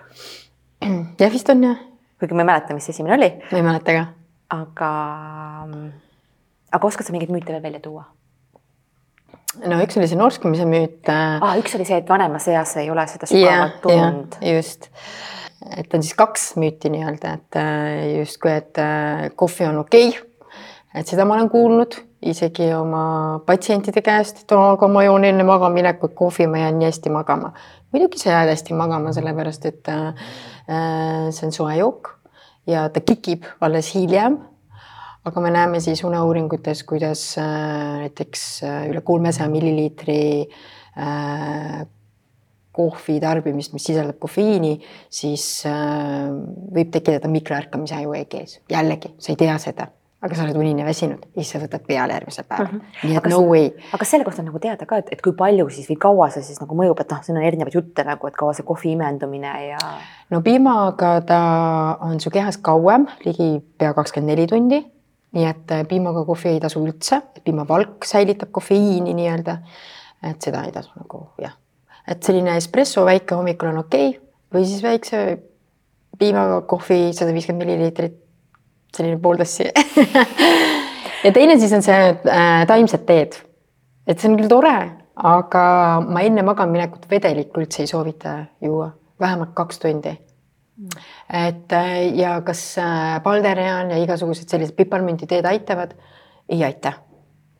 jah, 1.20 1.32
vist 1.32 1.51
on 1.53 1.64
jah. 1.64 1.78
kuigi 2.20 2.37
ma 2.37 2.45
ei 2.45 2.51
mäleta, 2.53 2.76
mis 2.76 2.89
esimene 2.93 3.16
oli. 3.18 3.30
ma 3.53 3.61
ei 3.61 3.66
mäleta 3.68 3.97
ka. 3.99 4.05
aga, 4.59 4.91
aga 6.78 6.91
oskad 6.91 7.07
sa 7.09 7.14
mingeid 7.14 7.32
müüte 7.35 7.55
veel 7.55 7.64
välja 7.64 7.82
tuua? 7.85 8.07
no 9.64 9.78
üks 9.85 9.99
oli 10.01 10.11
see 10.11 10.18
norskumise 10.18 10.66
müüt 10.68 11.12
ah,. 11.12 11.55
üks 11.61 11.78
oli 11.78 11.87
see, 11.89 12.03
et 12.03 12.11
vanemas 12.11 12.49
eas 12.51 12.76
ei 12.82 12.91
ole 12.91 13.07
seda 13.11 13.30
sügavat 13.30 13.80
tund. 13.85 14.39
just, 14.43 14.91
et 15.78 15.95
on 15.95 16.03
siis 16.03 16.18
kaks 16.18 16.53
müüti 16.61 16.91
nii-öelda, 16.93 17.39
et 17.39 17.59
äh, 17.61 18.07
justkui, 18.18 18.55
et 18.59 18.82
äh, 18.82 19.28
kohvi 19.39 19.70
on 19.70 19.82
okei 19.87 20.11
okay 20.12 20.30
et 20.95 21.11
seda 21.11 21.26
ma 21.26 21.37
olen 21.39 21.51
kuulnud 21.53 21.97
isegi 22.31 22.68
oma 22.75 23.41
patsientide 23.47 24.03
käest, 24.05 24.45
et 24.45 24.55
aga 24.57 24.89
ma 24.91 25.05
joon 25.05 25.27
enne 25.29 25.45
magaminekut 25.47 26.14
kohvi, 26.16 26.47
ma 26.51 26.62
jään 26.62 26.79
nii 26.81 26.89
hästi 26.89 27.12
magama. 27.12 27.53
muidugi 27.93 28.18
sa 28.18 28.31
jääd 28.31 28.51
hästi 28.51 28.75
magama, 28.75 29.12
sellepärast 29.14 29.66
et 29.70 29.89
äh, 29.93 30.29
see 31.31 31.47
on 31.47 31.53
soe 31.53 31.77
jook 31.79 32.11
ja 32.66 32.89
ta 32.89 33.01
kikib 33.01 33.45
alles 33.61 33.95
hiljem. 33.95 34.39
aga 35.25 35.41
me 35.41 35.51
näeme 35.51 35.81
siis 35.81 36.05
uneuuringutes, 36.05 36.85
kuidas 36.85 37.39
äh, 37.39 37.99
näiteks 38.05 38.62
äh, 38.64 38.87
üle 38.91 39.01
kolmesaja 39.01 39.49
milliliitri 39.49 40.49
äh, 40.99 41.85
kohvi 42.75 43.20
tarbimist, 43.22 43.72
mis 43.72 43.85
sisaldab 43.87 44.18
kofeiini, 44.18 44.81
siis 45.11 45.64
äh, 45.70 46.33
võib 46.75 46.91
tekitada 46.91 47.31
mikroärkamise 47.31 48.01
aju 48.01 48.16
EG-s. 48.20 48.61
jällegi, 48.72 49.14
sa 49.18 49.33
ei 49.33 49.41
tea 49.45 49.59
seda 49.62 49.93
aga 50.25 50.37
sa 50.37 50.47
oled 50.47 50.57
unine 50.57 50.85
väsinud 50.87 51.27
siis 51.35 51.51
sa 51.53 51.61
võtad 51.61 51.85
peale 51.87 52.16
järgmisel 52.16 52.47
päeval 52.49 52.70
mm. 52.70 52.81
-hmm. 52.81 53.09
nii 53.09 53.16
et 53.16 53.20
aga 53.20 53.33
no 53.33 53.41
way. 53.49 53.66
aga 53.91 54.01
kas 54.01 54.12
selle 54.14 54.25
kohta 54.25 54.43
on 54.43 54.49
nagu 54.49 54.61
teada 54.62 54.87
ka, 54.89 55.01
et, 55.03 55.12
et 55.12 55.22
kui 55.25 55.35
palju 55.37 55.68
siis 55.75 55.89
või 55.91 55.99
kaua 56.07 56.29
see 56.33 56.47
siis 56.47 56.61
nagu 56.62 56.79
mõjub, 56.79 57.01
et 57.01 57.12
noh, 57.12 57.22
siin 57.27 57.39
on 57.39 57.45
erinevaid 57.45 57.77
jutte 57.77 58.07
nagu, 58.09 58.31
et 58.31 58.39
kaua 58.41 58.57
see 58.57 58.66
kohvi 58.66 58.95
imendumine 58.97 59.53
ja. 59.68 59.83
no 60.31 60.41
piimaga 60.47 61.12
ta 61.29 61.41
on 62.09 62.20
su 62.20 62.33
kehas 62.35 62.59
kauem, 62.59 63.07
ligi 63.25 63.51
pea 63.79 63.93
kakskümmend 63.95 64.33
neli 64.33 64.49
tundi. 64.51 64.81
nii 65.35 65.47
et 65.51 65.72
äh, 65.75 65.87
piimaga 65.91 66.25
kohvi 66.25 66.55
ei 66.55 66.61
tasu 66.62 66.85
üldse, 66.87 67.20
piimavalk 67.45 68.07
säilitab 68.07 68.53
kofeiini 68.55 69.14
nii-öelda. 69.14 69.59
et 70.31 70.43
seda 70.43 70.64
ei 70.64 70.72
tasu 70.72 70.93
nagu 70.97 71.27
jah, 71.43 71.57
et 72.09 72.22
selline 72.22 72.57
espresso 72.57 73.05
väike 73.05 73.35
hommikul 73.35 73.75
on 73.75 73.85
okei 73.85 74.09
okay, 74.09 74.20
või 74.55 74.64
siis 74.64 74.83
väikse 74.83 75.25
piimaga 76.18 76.61
kohvi 76.70 77.11
sada 77.12 77.33
viiskümmend 77.35 77.66
milliliitrit 77.66 78.24
selline 78.97 79.21
pool 79.23 79.39
tassi 79.41 79.67
ja 81.25 81.33
teine 81.33 81.57
siis 81.61 81.73
on 81.77 81.85
see 81.85 82.11
äh, 82.11 82.65
taimsed 82.71 83.07
teed. 83.09 83.39
et 84.07 84.21
see 84.21 84.31
on 84.31 84.37
küll 84.41 84.51
tore, 84.51 84.75
aga 85.17 85.65
ma 86.05 86.25
enne 86.27 86.45
magamaminekut 86.47 87.09
vedelikku 87.11 87.65
üldse 87.65 87.85
ei 87.85 87.91
soovita 87.91 88.37
juua, 88.65 88.91
vähemalt 89.21 89.55
kaks 89.57 89.83
tundi 89.83 90.15
et 91.31 91.73
äh, 91.73 91.97
ja 92.19 92.37
kas 92.47 92.67
äh, 92.83 93.17
palderean 93.23 93.93
ja 93.95 94.03
igasugused 94.03 94.51
sellised 94.51 94.77
piparmünditeed 94.79 95.47
aitavad? 95.47 95.95
ei 96.49 96.61
aita. 96.65 96.93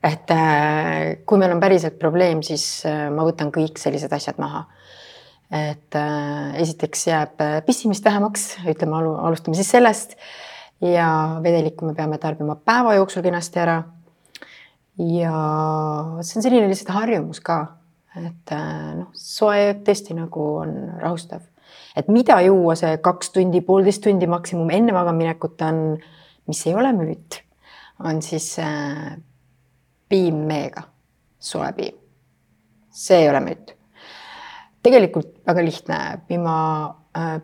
et 0.05 0.30
äh, 0.30 1.24
kui 1.26 1.41
meil 1.41 1.55
on 1.55 1.61
päriselt 1.62 1.99
probleem, 1.99 2.43
siis 2.43 2.85
äh, 2.87 3.07
ma 3.11 3.26
võtan 3.26 3.55
kõik 3.55 3.78
sellised 3.80 4.12
asjad 4.12 4.41
maha 4.43 4.66
et 5.55 5.99
äh, 5.99 6.57
esiteks 6.62 7.07
jääb 7.09 7.43
äh, 7.43 7.61
pissimist 7.66 8.05
vähemaks, 8.05 8.55
ütleme, 8.70 8.99
alustame 8.99 9.59
siis 9.59 9.70
sellest 9.70 10.16
ja 10.85 11.41
vedelikku 11.43 11.87
me 11.87 11.95
peame 11.95 12.18
tarbima 12.18 12.57
päeva 12.57 12.95
jooksul 12.99 13.24
kenasti 13.24 13.61
ära. 13.62 13.82
ja 14.99 15.39
see 16.22 16.39
on 16.39 16.45
selline 16.45 16.68
lihtsalt 16.70 16.93
harjumus 16.95 17.41
ka, 17.43 17.57
et 18.20 18.53
äh, 18.55 18.93
noh, 19.01 19.09
soe 19.18 19.72
tõesti 19.87 20.14
nagu 20.14 20.45
on 20.61 20.74
rahustav, 21.03 21.43
et 21.97 22.11
mida 22.12 22.37
juua 22.45 22.76
see 22.78 22.99
kaks 23.03 23.32
tundi, 23.35 23.62
poolteist 23.66 24.05
tundi 24.05 24.28
maksimum 24.30 24.70
enne 24.70 24.95
magamaminekut 24.95 25.64
on, 25.66 25.80
mis 26.47 26.62
ei 26.68 26.76
ole 26.78 26.93
müüt, 26.95 27.41
on 28.05 28.22
siis 28.22 28.53
äh, 28.62 29.16
piim 30.09 30.45
meega, 30.47 30.87
soe 31.41 31.72
piim. 31.74 31.99
see 32.95 33.24
ei 33.24 33.28
ole 33.32 33.41
müüt. 33.43 33.74
tegelikult 34.85 35.41
väga 35.47 35.64
lihtne, 35.64 36.01
piima 36.28 36.57
äh,, 37.16 37.39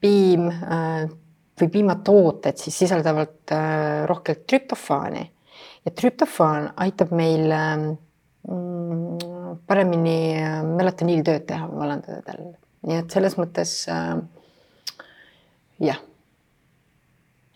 piim 0.00 0.48
äh, 0.48 1.08
või 1.60 1.70
piimatooted 1.72 2.60
siis 2.60 2.78
sisaldavad 2.84 3.52
äh, 3.54 4.06
rohkelt 4.10 4.46
trüptofaani 4.46 5.24
ja 5.84 5.94
trüptofaan 5.94 6.72
aitab 6.76 7.12
meil 7.16 7.50
ähm, 7.54 7.86
mm, 8.48 9.62
paremini 9.66 10.18
äh, 10.40 10.60
melatoniinitööd 10.66 11.46
teha 11.48 11.68
vallandajal, 11.70 12.52
nii 12.88 13.00
et 13.02 13.16
selles 13.16 13.38
mõttes 13.40 13.72
äh, 13.92 14.18
jah 15.80 16.00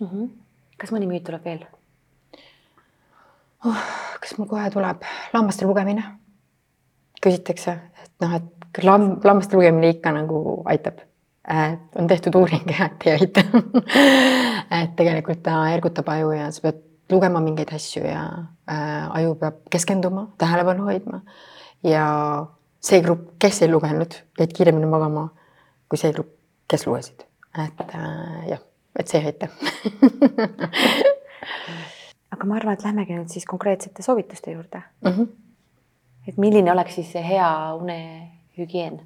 mm. 0.01 0.07
-hmm. 0.07 0.33
kas 0.79 0.95
mõni 0.95 1.11
müüt 1.11 1.27
tuleb 1.29 1.45
veel 1.45 1.63
oh,? 3.65 3.87
kas 4.23 4.37
mul 4.39 4.49
kohe 4.49 4.71
tuleb 4.71 5.07
lammaste 5.35 5.67
lugemine? 5.67 6.05
küsitakse, 7.23 7.79
et 8.03 8.13
noh, 8.21 8.35
et 8.35 8.85
lamb, 8.85 9.25
lammaste 9.25 9.57
lugemine 9.57 9.93
ikka 9.95 10.11
nagu 10.15 10.63
aitab 10.67 10.99
Äh, 11.51 11.79
on 11.99 12.07
tehtud 12.07 12.35
uuring 12.39 12.71
et 12.85 13.07
ei 13.07 13.13
aita 13.13 13.43
et 14.83 14.93
tegelikult 14.97 15.41
ta 15.43 15.57
ergutab 15.75 16.09
aju 16.15 16.31
ja 16.37 16.51
sa 16.55 16.63
pead 16.69 16.79
lugema 17.11 17.41
mingeid 17.43 17.73
asju 17.75 18.05
ja 18.07 18.21
äh, 18.71 19.09
aju 19.19 19.35
peab 19.41 19.57
keskenduma, 19.71 20.29
tähelepanu 20.39 20.87
hoidma. 20.87 21.21
ja 21.83 22.07
see 22.79 23.03
grupp, 23.03 23.33
kes 23.43 23.63
ei 23.63 23.73
lugenud, 23.73 24.15
jäid 24.39 24.55
kiiremini 24.55 24.87
magama 24.87 25.29
kui 25.91 25.99
see 25.99 26.13
grupp, 26.15 26.31
kes 26.71 26.87
lugesid, 26.87 27.27
et 27.59 27.83
äh, 27.91 28.47
jah 28.53 28.63
et 28.99 29.09
see 29.09 29.19
ei 29.21 29.33
aita 29.33 29.49
aga 32.33 32.47
ma 32.47 32.61
arvan, 32.61 32.79
et 32.79 32.87
lähmegi 32.87 33.19
nüüd 33.19 33.35
siis 33.35 33.51
konkreetsete 33.51 34.07
soovituste 34.07 34.55
juurde 34.55 34.83
mm. 35.03 35.11
-hmm. 35.11 35.27
et 36.29 36.39
milline 36.39 36.73
oleks 36.73 36.95
siis 36.95 37.13
see 37.13 37.25
hea 37.29 37.51
unehügieen? 37.75 39.01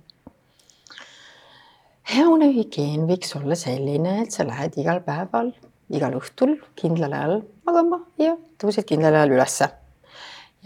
Hea 2.07 2.27
unehügieen 2.31 3.07
võiks 3.09 3.35
olla 3.39 3.57
selline, 3.59 4.21
et 4.23 4.35
sa 4.35 4.47
lähed 4.47 4.77
igal 4.81 5.01
päeval, 5.07 5.51
igal 5.91 6.15
õhtul 6.19 6.57
kindlal 6.79 7.15
ajal 7.17 7.41
magama 7.67 8.01
ja 8.21 8.37
tõused 8.61 8.87
kindlal 8.87 9.15
ajal 9.15 9.35
ülesse 9.37 9.69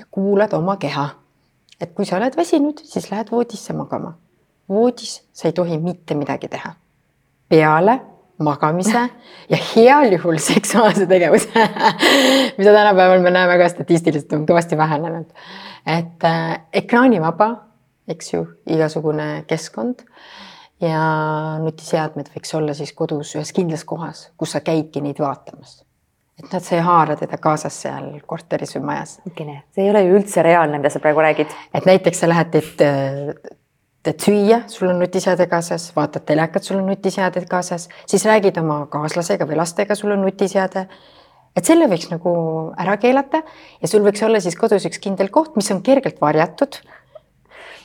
ja 0.01 0.07
kuulad 0.11 0.53
oma 0.57 0.77
keha. 0.81 1.09
et 1.81 1.95
kui 1.97 2.05
sa 2.05 2.19
oled 2.19 2.37
väsinud, 2.37 2.83
siis 2.85 3.11
lähed 3.11 3.31
voodisse 3.33 3.73
magama. 3.73 4.15
voodis 4.69 5.23
sa 5.33 5.49
ei 5.49 5.53
tohi 5.53 5.79
mitte 5.79 6.15
midagi 6.15 6.49
teha. 6.49 6.75
peale 7.49 8.01
magamise 8.39 9.09
ja 9.49 9.59
heal 9.75 10.13
juhul 10.13 10.39
seksuaalse 10.39 11.07
tegevuse 11.07 11.49
mida 12.59 12.73
tänapäeval 12.73 13.21
me 13.21 13.31
näeme 13.31 13.59
ka 13.59 13.69
statistiliselt 13.69 14.33
on 14.33 14.47
kõvasti 14.49 14.77
vähenenud. 14.77 15.33
et 15.87 16.25
äh, 16.25 16.61
ekraanivaba, 16.73 17.51
eks 18.09 18.35
ju, 18.35 18.47
igasugune 18.67 19.45
keskkond 19.47 20.05
ja 20.81 21.05
nutiseadmed 21.61 22.33
võiks 22.35 22.57
olla 22.57 22.75
siis 22.75 22.93
kodus 22.97 23.35
ühes 23.37 23.53
kindlas 23.57 23.85
kohas, 23.85 24.29
kus 24.41 24.57
sa 24.57 24.65
käidki 24.65 25.03
neid 25.05 25.21
vaatamas. 25.21 25.83
et 26.41 26.53
nad, 26.53 26.65
sa 26.65 26.77
ei 26.77 26.85
haara 26.85 27.17
teda 27.21 27.37
kaasas 27.37 27.83
seal 27.83 28.13
korteris 28.27 28.77
või 28.77 28.85
majas. 28.93 29.19
see 29.37 29.85
ei 29.85 29.91
ole 29.91 30.05
ju 30.07 30.19
üldse 30.19 30.43
reaalne, 30.43 30.79
mida 30.79 30.91
sa 30.91 31.01
praegu 31.01 31.21
räägid. 31.21 31.57
et 31.75 31.87
näiteks 31.87 32.21
sa 32.21 32.29
lähed, 32.29 32.55
et 32.55 33.51
teed 34.07 34.23
süüa, 34.25 34.63
sul 34.73 34.89
on 34.89 35.01
nutiseade 35.03 35.47
kaasas, 35.51 35.91
vaatad 35.97 36.25
telekat, 36.29 36.65
sul 36.65 36.79
on 36.81 36.87
nutiseade 36.89 37.43
kaasas, 37.49 37.89
siis 38.09 38.25
räägid 38.29 38.61
oma 38.63 38.85
kaaslasega 38.93 39.49
või 39.49 39.59
lastega, 39.61 39.97
sul 39.97 40.15
on 40.17 40.25
nutiseade. 40.25 40.87
et 41.57 41.67
selle 41.67 41.89
võiks 41.91 42.09
nagu 42.13 42.33
ära 42.79 42.97
keelata 42.97 43.43
ja 43.83 43.89
sul 43.91 44.05
võiks 44.07 44.23
olla 44.25 44.41
siis 44.41 44.57
kodus 44.57 44.87
üks 44.87 45.03
kindel 45.03 45.29
koht, 45.35 45.57
mis 45.57 45.71
on 45.75 45.83
kergelt 45.83 46.21
varjatud. 46.21 46.81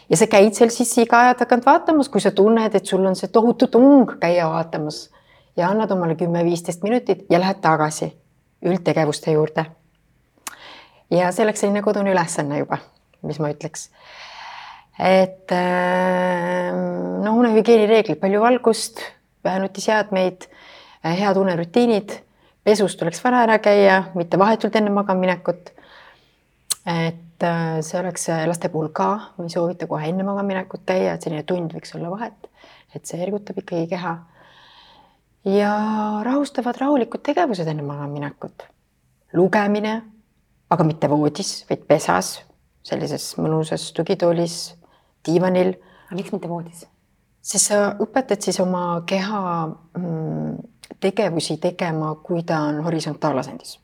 Ja 0.10 0.18
sa 0.18 0.28
käid 0.28 0.53
seal 0.53 0.74
siis 0.74 0.97
iga 0.97 1.22
aja 1.26 1.38
tagant 1.39 1.66
vaatamas, 1.66 2.10
kui 2.10 2.22
sa 2.22 2.32
tunned, 2.32 2.76
et 2.76 2.86
sul 2.86 3.06
on 3.06 3.16
see 3.16 3.32
tohutu 3.34 3.68
tung 3.68 4.18
käia 4.20 4.49
vaatamas 4.49 5.10
ja 5.58 5.70
annad 5.70 5.91
omale 5.91 6.16
kümme-viisteist 6.20 6.84
minutit 6.84 7.26
ja 7.30 7.39
lähed 7.39 7.62
tagasi 7.62 8.12
üldtegevuste 8.66 9.32
juurde. 9.32 9.66
ja 11.12 11.32
see 11.32 11.43
oleks 11.45 11.60
selline 11.60 11.82
kodune 11.82 12.12
ülesanne 12.12 12.60
juba, 12.60 12.78
mis 13.22 13.39
ma 13.39 13.51
ütleks 13.53 13.89
et 14.99 15.51
ähm, 15.51 17.24
noh, 17.24 17.36
unehügieenireeglid, 17.41 18.20
palju 18.22 18.41
valgust, 18.41 19.01
vähe 19.43 19.60
nutiseadmeid, 19.60 20.47
äh, 21.03 21.18
head 21.20 21.38
unerutiinid, 21.39 22.16
pesus 22.64 22.95
tuleks 22.95 23.24
vara 23.24 23.43
ära 23.45 23.60
käia, 23.64 24.03
mitte 24.16 24.39
vahetult 24.39 24.76
enne 24.80 24.93
magamaminekut. 24.95 25.74
Et 26.86 27.44
äh, 27.44 27.82
see 27.82 28.00
oleks 28.00 28.30
äh, 28.30 28.46
laste 28.48 28.70
puhul 28.70 28.92
ka, 28.94 29.10
ma 29.38 29.46
ei 29.46 29.54
soovita 29.54 29.88
kohe 29.90 30.08
enne 30.10 30.24
magamaminekut 30.24 30.86
käia, 30.86 31.16
et 31.16 31.26
selline 31.26 31.44
tund 31.50 31.74
võiks 31.74 31.96
olla 31.98 32.12
vahet, 32.14 32.50
et 32.96 33.06
see 33.06 33.22
ergutab 33.26 33.58
ikkagi 33.62 33.90
keha. 33.90 34.16
ja 35.46 35.72
rahustavad 36.26 36.78
rahulikud 36.82 37.22
tegevused 37.26 37.68
enne 37.68 37.86
magamaminekut. 37.86 38.68
lugemine, 39.34 40.02
aga 40.70 40.84
mitte 40.84 41.10
voodis, 41.10 41.66
vaid 41.70 41.86
pesas, 41.88 42.40
sellises 42.84 43.34
mõnusas 43.38 43.92
tugitoolis 43.94 44.76
diivanil. 45.26 45.74
aga 46.06 46.22
miks 46.22 46.32
mitte 46.32 46.50
voodis? 46.50 46.86
sest 47.46 47.70
sa 47.70 47.80
õpetad 48.02 48.42
siis 48.42 48.60
oma 48.60 49.02
keha 49.06 49.42
mm, 49.98 50.56
tegevusi 51.00 51.58
tegema, 51.62 52.16
kui 52.24 52.44
ta 52.44 52.60
on 52.70 52.82
horisontaalasendis. 52.86 53.80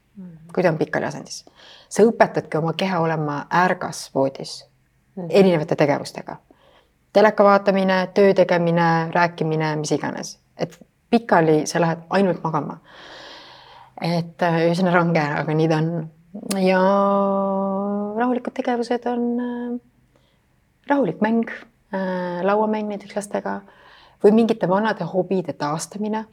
Kui 0.54 0.64
ta 0.64 0.70
on 0.70 0.78
pikali 0.78 1.06
asendis. 1.06 1.46
sa 1.90 2.04
õpetadki 2.04 2.58
oma 2.58 2.74
keha 2.74 3.00
olema 3.00 3.46
ärgas 3.64 4.10
voodis 4.16 4.66
mm 5.16 5.24
-hmm. 5.24 5.28
erinevate 5.30 5.76
tegevustega. 5.76 6.36
teleka 7.14 7.44
vaatamine, 7.44 8.08
töö 8.14 8.34
tegemine, 8.34 9.12
rääkimine, 9.12 9.76
mis 9.76 9.92
iganes, 9.92 10.40
et 10.58 10.80
pikali 11.10 11.68
sa 11.68 11.82
lähed 11.82 12.00
ainult 12.10 12.44
magama. 12.44 12.78
et 14.02 14.42
äh, 14.42 14.72
üsna 14.72 14.92
range, 14.92 15.22
aga 15.22 15.54
nii 15.54 15.68
ta 15.70 15.78
on. 15.78 16.10
ja 16.62 16.80
rahulikud 18.18 18.54
tegevused 18.54 19.06
on 19.06 19.40
äh, 19.40 19.80
rahulik 20.88 21.22
mäng, 21.22 21.52
äh, 21.94 22.42
lauamäng 22.44 22.90
näiteks 22.90 23.16
lastega 23.16 23.62
või 24.24 24.32
mingite 24.32 24.70
vanade 24.70 25.04
hobide 25.04 25.54
taastamine, 25.54 26.26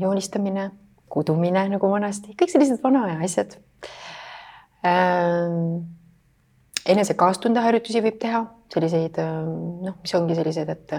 joonistamine, 0.00 0.70
kudumine 1.12 1.66
nagu 1.72 1.90
vanasti, 1.92 2.36
kõik 2.38 2.52
sellised 2.52 2.80
vana 2.84 3.04
aja 3.08 3.18
asjad. 3.26 3.58
Äh, 4.86 5.52
enese 6.92 7.14
kaastundeharjutusi 7.18 8.02
võib 8.04 8.18
teha, 8.22 8.46
selliseid 8.72 9.20
noh, 9.20 9.98
mis 10.00 10.14
ongi 10.18 10.34
sellised, 10.38 10.72
et 10.72 10.94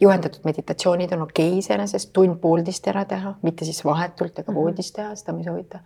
juhendatud 0.00 0.44
meditatsioonid 0.44 1.12
on 1.16 1.24
okei 1.26 1.48
okay 1.48 1.62
iseenesest, 1.62 2.12
tund-poolteist 2.16 2.86
ära 2.90 3.04
teha, 3.08 3.34
mitte 3.42 3.66
siis 3.68 3.80
vahetult 3.86 4.38
ega 4.38 4.52
mhm. 4.52 4.60
voodis 4.60 4.92
teha, 4.94 5.14
seda 5.18 5.34
ma 5.34 5.42
ei 5.42 5.48
soovita. 5.48 5.82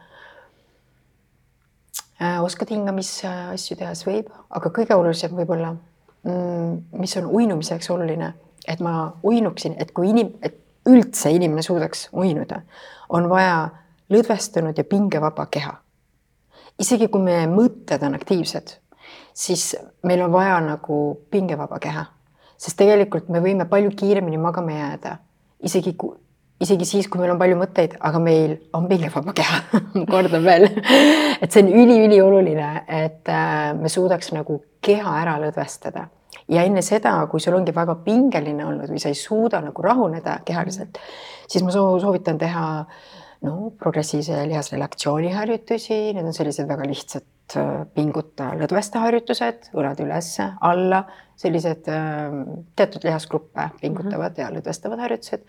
Äh, 2.23 2.39
oskad 2.45 2.71
hingamisasju 2.71 3.79
teha, 3.81 3.95
siis 3.97 4.07
võib, 4.07 4.33
aga 4.55 4.71
kõige 4.75 4.95
olulisem 4.95 5.33
võib-olla, 5.35 5.73
mm, 6.29 6.75
mis 7.01 7.17
on 7.19 7.27
uinumiseks 7.27 7.91
oluline, 7.91 8.33
et 8.69 8.83
ma 8.85 9.13
uinuksin, 9.27 9.75
et 9.81 9.91
kui 9.97 10.13
inim-, 10.13 10.37
et 10.45 10.61
üldse 10.87 11.33
inimene 11.35 11.65
suudaks 11.67 12.09
uinuda, 12.15 12.61
on 13.13 13.29
vaja 13.31 13.69
lõdvestunud 14.13 14.79
ja 14.79 14.85
pingevaba 14.85 15.47
keha. 15.51 15.75
isegi 16.81 17.09
kui 17.13 17.21
meie 17.23 17.47
mõtted 17.47 18.03
on 18.03 18.17
aktiivsed, 18.17 18.73
siis 19.35 19.75
meil 20.09 20.23
on 20.25 20.33
vaja 20.33 20.57
nagu 20.65 20.99
pingevaba 21.31 21.79
keha, 21.79 22.07
sest 22.57 22.79
tegelikult 22.81 23.29
me 23.29 23.43
võime 23.45 23.69
palju 23.69 23.93
kiiremini 23.97 24.41
magama 24.41 24.73
jääda, 24.73 25.17
isegi 25.63 25.93
kui 25.95 26.17
isegi 26.63 26.87
siis, 26.87 27.09
kui 27.11 27.19
meil 27.21 27.33
on 27.35 27.39
palju 27.41 27.57
mõtteid, 27.59 27.97
aga 28.01 28.19
meil 28.23 28.57
on 28.77 28.87
pingevaba 28.91 29.35
keha 29.35 29.81
kordan 30.13 30.45
veel 30.47 30.69
et 31.43 31.51
see 31.51 31.63
on 31.65 31.71
üliülioluline, 31.83 32.73
et 32.87 33.31
äh, 33.31 33.73
me 33.79 33.91
suudaks 33.93 34.33
nagu 34.37 34.61
keha 34.83 35.17
ära 35.23 35.37
lõdvestada 35.43 36.07
ja 36.53 36.65
enne 36.67 36.83
seda, 36.85 37.15
kui 37.31 37.43
sul 37.43 37.57
ongi 37.59 37.75
väga 37.75 37.97
pingeline 38.05 38.67
olnud 38.67 38.91
või 38.93 39.03
sa 39.03 39.13
ei 39.13 39.19
suuda 39.19 39.63
nagu 39.65 39.85
rahuneda 39.85 40.39
kehaliselt, 40.47 41.01
siis 41.53 41.65
ma 41.67 41.75
soovitan 41.75 42.41
teha 42.41 42.65
no 43.47 43.73
progressiivse 43.79 44.47
lihasrelaktsiooni 44.49 45.35
harjutusi, 45.37 46.01
need 46.17 46.25
on 46.25 46.37
sellised 46.37 46.69
väga 46.71 46.89
lihtsad 46.89 47.57
äh, 47.61 47.71
pinguta 47.95 48.53
lõdvesta 48.57 49.03
harjutused, 49.05 49.73
õlad 49.77 50.01
üles-alla, 50.05 51.05
sellised 51.37 51.89
äh, 51.93 52.37
teatud 52.79 53.05
lihasgruppe 53.05 53.71
pingutavad 53.81 54.33
mm 54.33 54.37
-hmm. 54.37 54.45
ja 54.47 54.53
lõdvestavad 54.59 55.05
harjutused 55.07 55.49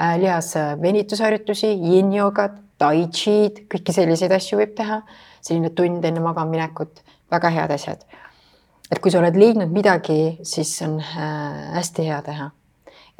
Äh, 0.00 0.18
lihas 0.20 0.54
venitusharjutusi, 0.82 1.70
yin-jogat, 1.80 2.58
tai 2.76 3.06
chi'd, 3.08 3.62
kõiki 3.72 3.94
selliseid 3.96 4.32
asju 4.36 4.58
võib 4.60 4.74
teha. 4.76 5.00
selline 5.40 5.70
tund 5.78 6.04
enne 6.04 6.20
magamaminekut, 6.20 7.00
väga 7.30 7.50
head 7.54 7.70
asjad. 7.70 8.04
et 8.90 8.98
kui 9.00 9.10
sa 9.10 9.18
oled 9.18 9.36
leidnud 9.36 9.72
midagi, 9.72 10.38
siis 10.42 10.82
on 10.82 11.00
äh, 11.00 11.72
hästi 11.78 12.02
hea 12.02 12.20
teha. 12.22 12.50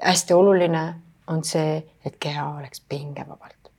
hästi 0.02 0.34
oluline 0.34 0.84
on 1.26 1.44
see, 1.44 1.82
et 2.04 2.16
keha 2.20 2.44
oleks 2.58 2.80
pingevabalt. 2.88 3.70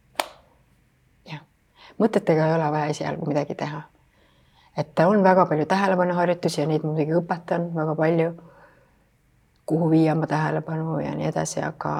jah, 1.31 1.41
mõtetega 1.99 2.47
ei 2.47 2.57
ole 2.57 2.71
vaja 2.71 2.91
esialgu 2.95 3.25
midagi 3.25 3.55
teha. 3.55 3.81
et 4.77 4.99
on 4.99 5.23
väga 5.23 5.45
palju 5.45 5.65
tähelepanuharjutusi 5.65 6.61
ja 6.61 6.67
neid 6.67 6.83
muidugi 6.83 7.15
õpetan 7.21 7.73
väga 7.75 7.95
palju. 7.95 8.35
kuhu 9.65 9.89
viia 9.89 10.13
oma 10.13 10.27
tähelepanu 10.27 10.99
ja 10.99 11.15
nii 11.15 11.27
edasi, 11.27 11.61
aga 11.61 11.95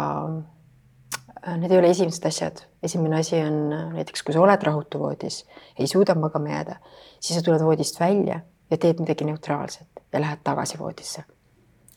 Äh, 1.48 1.58
need 1.58 1.72
ei 1.72 1.78
ole 1.80 1.90
esimesed 1.94 2.26
asjad, 2.28 2.60
esimene 2.84 3.20
asi 3.22 3.38
on 3.40 3.74
äh, 3.74 3.84
näiteks, 3.94 4.24
kui 4.26 4.34
sa 4.36 4.42
oled 4.44 4.64
rahutu 4.68 5.00
voodis, 5.00 5.46
ei 5.80 5.88
suuda 5.88 6.16
magama 6.20 6.50
jääda, 6.50 6.76
siis 7.20 7.38
sa 7.38 7.44
tuled 7.46 7.64
voodist 7.64 8.00
välja 8.02 8.40
ja 8.72 8.78
teed 8.78 9.00
midagi 9.00 9.28
neutraalset 9.28 10.02
ja 10.12 10.22
lähed 10.22 10.42
tagasi 10.44 10.80
voodisse. 10.80 11.24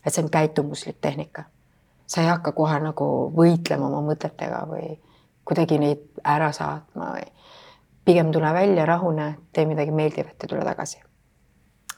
et 0.05 0.13
see 0.13 0.23
on 0.23 0.29
käitumuslik 0.31 0.97
tehnika. 1.01 1.43
Sa 2.11 2.23
ei 2.23 2.27
hakka 2.27 2.51
kohe 2.57 2.79
nagu 2.83 3.07
võitlema 3.35 3.87
oma 3.87 4.01
mõtetega 4.09 4.65
või 4.67 4.95
kuidagi 5.47 5.79
neid 5.79 6.23
ära 6.27 6.51
saatma 6.55 7.13
või 7.15 7.27
pigem 8.05 8.31
tule 8.35 8.51
välja, 8.53 8.85
rahune, 8.89 9.33
tee 9.53 9.65
midagi 9.69 9.93
meeldivat 9.95 10.35
ja 10.43 10.49
tule 10.49 10.65
tagasi. 10.67 10.99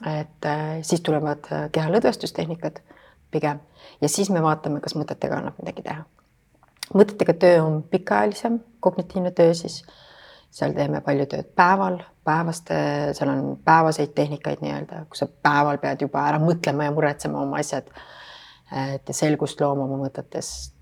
et 0.06 0.46
äh, 0.46 0.82
siis 0.82 1.02
tulevad 1.02 1.48
keha 1.72 1.90
lõdvestustehnikad 1.90 2.84
pigem 3.32 3.60
ja 4.02 4.10
siis 4.10 4.30
me 4.30 4.42
vaatame, 4.44 4.82
kas 4.82 4.96
mõtetega 5.00 5.40
annab 5.40 5.58
midagi 5.62 5.82
teha 5.82 6.04
mõtetega 6.94 7.36
töö 7.40 7.62
on 7.64 7.78
pikaajalisem, 7.90 8.60
kognitiivne 8.84 9.32
töö 9.32 9.54
siis, 9.58 9.82
seal 10.54 10.74
teeme 10.76 11.02
palju 11.06 11.26
tööd 11.32 11.50
päeval, 11.58 12.00
päevaste, 12.28 12.76
seal 13.18 13.32
on 13.32 13.46
päevaseid 13.66 14.14
tehnikaid 14.16 14.62
nii-öelda, 14.64 15.06
kus 15.10 15.24
sa 15.24 15.30
päeval 15.48 15.80
pead 15.82 16.04
juba 16.06 16.28
ära 16.30 16.42
mõtlema 16.44 16.88
ja 16.88 16.96
muretsema 16.96 17.42
oma 17.42 17.62
asjad. 17.64 17.90
Et 18.74 19.14
selgust 19.14 19.62
looma 19.62 19.86
oma 19.86 20.00
mõtetes. 20.06 20.74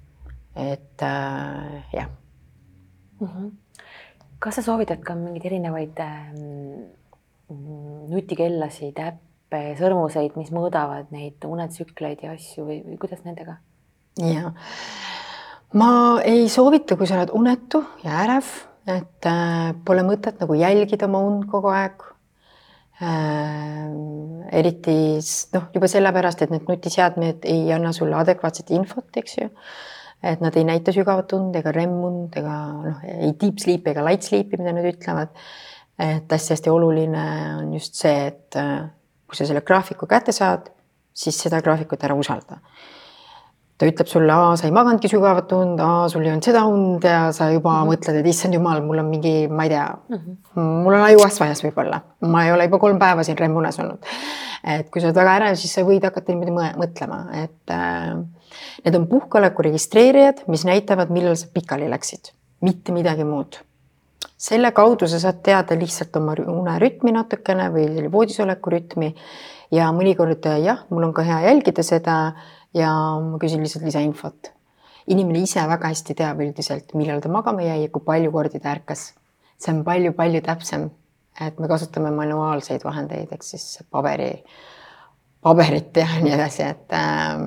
et 0.55 1.01
äh, 1.01 1.83
jah 1.93 2.09
mm. 3.19 3.27
-hmm. 3.27 3.51
kas 4.39 4.55
sa 4.55 4.61
soovitad 4.61 4.99
ka 5.03 5.15
mingeid 5.15 5.45
erinevaid 5.45 5.99
ähm, 5.99 6.91
nutikellasid, 8.11 8.99
äppe, 8.99 9.75
sõrmuseid, 9.79 10.35
mis 10.35 10.51
mõõdavad 10.51 11.11
neid 11.11 11.43
unetsükleid 11.45 12.23
ja 12.23 12.31
asju 12.35 12.65
või, 12.65 12.81
või 12.85 12.97
kuidas 12.97 13.23
nendega? 13.23 13.57
ja 14.19 14.51
ma 15.73 16.19
ei 16.23 16.49
soovita, 16.49 16.97
kui 16.97 17.07
sa 17.07 17.15
oled 17.15 17.31
unetu 17.33 17.83
ja 18.03 18.23
ärev, 18.25 18.47
et 18.87 19.25
äh, 19.25 19.71
pole 19.85 20.03
mõtet 20.03 20.39
nagu 20.39 20.53
jälgida 20.53 21.05
oma 21.05 21.19
und 21.19 21.47
kogu 21.51 21.67
aeg 21.67 22.01
äh,. 22.01 22.10
Eriti 23.01 24.93
noh, 25.55 25.63
juba 25.73 25.87
sellepärast, 25.89 26.43
et 26.45 26.51
need 26.53 26.67
nutiseadmed 26.69 27.47
ei 27.49 27.71
anna 27.73 27.93
sulle 27.97 28.19
adekvaatset 28.19 28.69
infot, 28.77 29.09
eks 29.17 29.39
ju 29.39 29.49
et 30.21 30.41
nad 30.41 30.55
ei 30.57 30.65
näita 30.67 30.93
sügavat 30.93 31.33
und 31.33 31.55
ega 31.57 31.73
REM-und 31.73 32.35
ega 32.37 32.55
noh, 32.77 33.03
ei 33.09 33.33
deep 33.41 33.61
sleep 33.61 33.87
ega 33.89 34.03
light 34.05 34.25
sleep'i, 34.27 34.59
mida 34.59 34.73
nad 34.75 34.85
ütlevad. 34.85 35.33
et 36.01 36.31
hästi-hästi 36.33 36.69
oluline 36.71 37.23
on 37.59 37.73
just 37.75 37.97
see, 37.99 38.13
et 38.31 38.55
äh, 38.57 38.87
kui 39.29 39.37
sa 39.37 39.45
selle 39.45 39.61
graafiku 39.61 40.07
kätte 40.09 40.33
saad, 40.33 40.71
siis 41.13 41.37
seda 41.43 41.59
graafikut 41.61 42.01
ära 42.07 42.15
usalda. 42.17 42.57
Ta 43.81 43.89
ütleb 43.89 44.09
sulle, 44.09 44.33
aa, 44.33 44.55
sa 44.59 44.69
ei 44.69 44.75
maganudki 44.75 45.09
sügavat 45.09 45.51
und, 45.57 45.81
aa, 45.81 46.05
sul 46.13 46.25
ei 46.25 46.31
olnud 46.31 46.45
seda 46.45 46.63
und 46.69 47.07
ja 47.07 47.23
sa 47.35 47.49
juba 47.51 47.73
mm 47.73 47.81
-hmm. 47.81 47.93
mõtled, 47.93 48.19
et 48.21 48.29
issand 48.33 48.53
jumal, 48.53 48.83
mul 48.85 49.01
on 49.01 49.09
mingi, 49.09 49.47
ma 49.49 49.65
ei 49.65 49.73
tea 49.73 49.87
mm, 49.89 50.17
-hmm. 50.17 50.67
mul 50.83 50.93
on 50.93 51.07
ajuasvajas 51.07 51.63
võib-olla, 51.65 52.01
ma 52.21 52.45
ei 52.45 52.51
ole 52.51 52.69
juba 52.69 52.79
kolm 52.79 52.99
päeva 52.99 53.23
siin 53.23 53.37
REM-unes 53.37 53.79
olnud. 53.79 54.13
et 54.63 54.89
kui 54.89 55.01
sa 55.01 55.07
oled 55.07 55.15
väga 55.15 55.35
ärev, 55.39 55.55
siis 55.55 55.73
sa 55.73 55.81
võid 55.81 56.05
hakata 56.05 56.31
niimoodi 56.31 56.77
mõtlema, 56.77 57.25
et 57.43 57.73
äh, 57.73 58.21
Need 58.85 58.95
on 58.95 59.07
puhkeoleku 59.07 59.61
registreerijad, 59.61 60.45
mis 60.47 60.65
näitavad, 60.65 61.11
millal 61.13 61.35
sa 61.39 61.47
pikali 61.53 61.89
läksid, 61.91 62.33
mitte 62.65 62.95
midagi 62.95 63.27
muud. 63.27 63.61
selle 64.41 64.71
kaudu 64.73 65.05
sa 65.07 65.19
saad 65.21 65.43
teada 65.45 65.75
lihtsalt 65.77 66.15
oma 66.17 66.33
unerütmi 66.33 67.11
natukene 67.13 67.67
või 67.73 68.07
voodisoleku 68.09 68.71
rütmi 68.73 69.11
ja 69.71 69.91
mõnikord 69.93 70.47
jah, 70.63 70.79
mul 70.89 71.05
on 71.05 71.13
ka 71.13 71.21
hea 71.25 71.37
jälgida 71.45 71.83
seda 71.85 72.15
ja 72.73 72.91
ma 73.21 73.39
küsin 73.41 73.63
lihtsalt 73.63 73.85
lisainfot. 73.85 74.51
inimene 75.11 75.41
ise 75.43 75.63
väga 75.67 75.89
hästi 75.91 76.15
teab 76.15 76.39
üldiselt, 76.43 76.93
millal 76.95 77.21
ta 77.21 77.29
magama 77.29 77.65
jäi 77.65 77.81
ja 77.83 77.89
kui 77.91 78.03
palju 78.05 78.31
kordi 78.31 78.59
ta 78.59 78.71
ärkas. 78.75 79.13
see 79.61 79.73
on 79.73 79.83
palju-palju 79.85 80.41
täpsem, 80.41 80.89
et 81.41 81.59
me 81.59 81.67
kasutame 81.67 82.11
manuaalseid 82.15 82.81
vahendeid, 82.83 83.29
ehk 83.31 83.43
siis 83.45 83.83
paberi, 83.91 84.31
paberit 85.41 85.97
ja 85.97 86.07
nii 86.23 86.33
edasi, 86.33 86.63
et 86.63 86.95
ähm, 86.97 87.45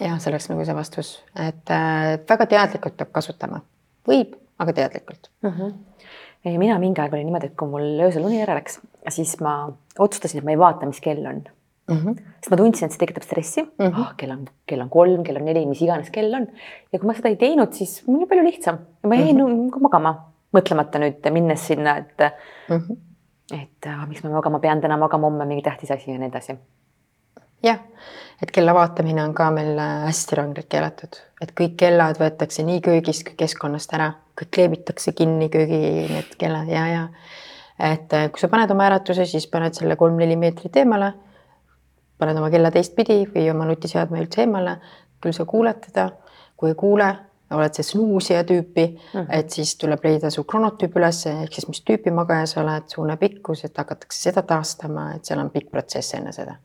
jah, 0.00 0.18
see 0.18 0.32
oleks 0.32 0.50
nagu 0.50 0.66
see 0.66 0.76
vastus, 0.76 1.12
et 1.48 1.74
äh, 1.74 2.16
väga 2.28 2.48
teadlikult 2.50 2.98
peab 2.98 3.14
kasutama, 3.20 3.62
võib, 4.08 4.34
aga 4.58 4.74
teadlikult 4.80 5.30
mm. 5.42 5.54
-hmm. 5.54 6.58
mina 6.58 6.78
mingi 6.78 7.00
aeg 7.00 7.14
oli 7.14 7.24
niimoodi, 7.24 7.52
et 7.52 7.56
kui 7.56 7.68
mul 7.68 8.04
öösel 8.08 8.26
uni 8.26 8.42
ära 8.42 8.58
läks, 8.58 8.80
siis 9.08 9.38
ma 9.40 9.70
otsustasin, 9.98 10.40
et 10.40 10.44
ma 10.44 10.56
ei 10.56 10.58
vaata, 10.58 10.86
mis 10.86 11.00
kell 11.00 11.26
on 11.26 11.44
mm. 11.90 12.00
-hmm. 12.00 12.32
sest 12.40 12.50
ma 12.50 12.58
tundsin, 12.60 12.86
et 12.86 12.94
see 12.94 13.02
tekitab 13.02 13.26
stressi 13.26 13.62
mm. 13.62 13.86
-hmm. 13.86 14.00
Oh, 14.00 14.14
kell 14.16 14.32
on, 14.36 14.46
kell 14.66 14.80
on 14.84 14.90
kolm, 14.90 15.22
kell 15.26 15.40
on 15.40 15.44
neli, 15.44 15.66
mis 15.66 15.82
iganes 15.82 16.10
kell 16.10 16.34
on. 16.34 16.48
ja 16.92 16.98
kui 16.98 17.06
ma 17.06 17.14
seda 17.14 17.28
ei 17.28 17.36
teinud, 17.36 17.72
siis 17.72 18.00
mul 18.06 18.22
oli 18.22 18.30
palju 18.32 18.44
lihtsam. 18.44 18.78
ma 19.06 19.14
jäin 19.14 19.36
mm 19.36 19.46
-hmm. 19.46 19.80
magama, 19.80 20.14
mõtlemata 20.56 20.98
nüüd 21.02 21.30
minnes 21.30 21.66
sinna, 21.66 21.96
et 21.96 22.18
mm, 22.68 22.76
-hmm. 22.76 22.96
et 23.62 23.86
ah, 23.86 24.06
miks 24.08 24.24
ma 24.24 24.30
magama 24.30 24.58
pean, 24.58 24.80
täna 24.80 24.96
magama, 24.96 25.26
homme 25.26 25.44
mingi 25.44 25.62
tähtis 25.62 25.90
asi 25.90 26.10
ja 26.10 26.18
nii 26.18 26.28
edasi 26.28 26.58
jah, 27.62 27.78
et 28.42 28.50
kella 28.50 28.74
vaatamine 28.74 29.22
on 29.24 29.34
ka 29.34 29.50
meil 29.50 29.78
äh, 29.78 30.06
hästi 30.06 30.36
rangelt 30.38 30.68
keelatud, 30.72 31.20
et 31.42 31.52
kõik 31.60 31.76
kellad 31.76 32.20
võetakse 32.20 32.64
nii 32.66 32.80
köögist 32.80 33.26
kui 33.26 33.36
keskkonnast 33.36 33.94
ära, 33.96 34.12
kõik 34.38 34.52
kleebitakse 34.56 35.12
kinni 35.12 35.50
köögi 35.52 35.80
need 36.08 36.36
kellad 36.40 36.68
ja, 36.72 36.86
ja 36.88 37.02
et 37.80 38.12
äh, 38.16 38.28
kui 38.32 38.40
sa 38.40 38.50
paned 38.52 38.70
oma 38.72 38.88
äratuse, 38.88 39.26
siis 39.28 39.48
paned 39.50 39.76
selle 39.76 39.96
kolm-neli 40.00 40.36
meetrit 40.40 40.76
eemale. 40.82 41.12
Paned 42.20 42.38
oma 42.38 42.50
kella 42.52 42.70
teistpidi 42.74 43.24
või 43.34 43.48
oma 43.50 43.66
nutiseadme 43.70 44.22
üldse 44.22 44.44
eemale, 44.44 44.76
küll 45.20 45.36
sa 45.36 45.44
kuuled 45.48 45.82
teda, 45.88 46.10
kui 46.56 46.72
ei 46.72 46.78
kuule, 46.78 47.10
oled 47.50 47.74
see 47.74 47.82
snuusija 47.82 48.44
tüüpi 48.46 48.86
mm, 48.86 49.20
-hmm. 49.20 49.26
et 49.40 49.50
siis 49.50 49.74
tuleb 49.76 50.04
leida 50.04 50.30
su 50.30 50.44
kronotüüp 50.44 50.96
üles, 50.96 51.24
ehk 51.26 51.56
siis 51.56 51.68
mis 51.68 51.82
tüüpi 51.82 52.12
magaja 52.14 52.46
sa 52.46 52.60
oled, 52.62 52.86
su 52.86 53.02
unepikkus, 53.02 53.64
et 53.64 53.78
hakatakse 53.78 54.30
seda 54.30 54.42
taastama, 54.42 55.14
et 55.16 55.24
seal 55.24 55.40
on 55.42 55.50
pikk 55.50 55.70
protsess 55.70 56.14
enne 56.14 56.32
seda 56.32 56.60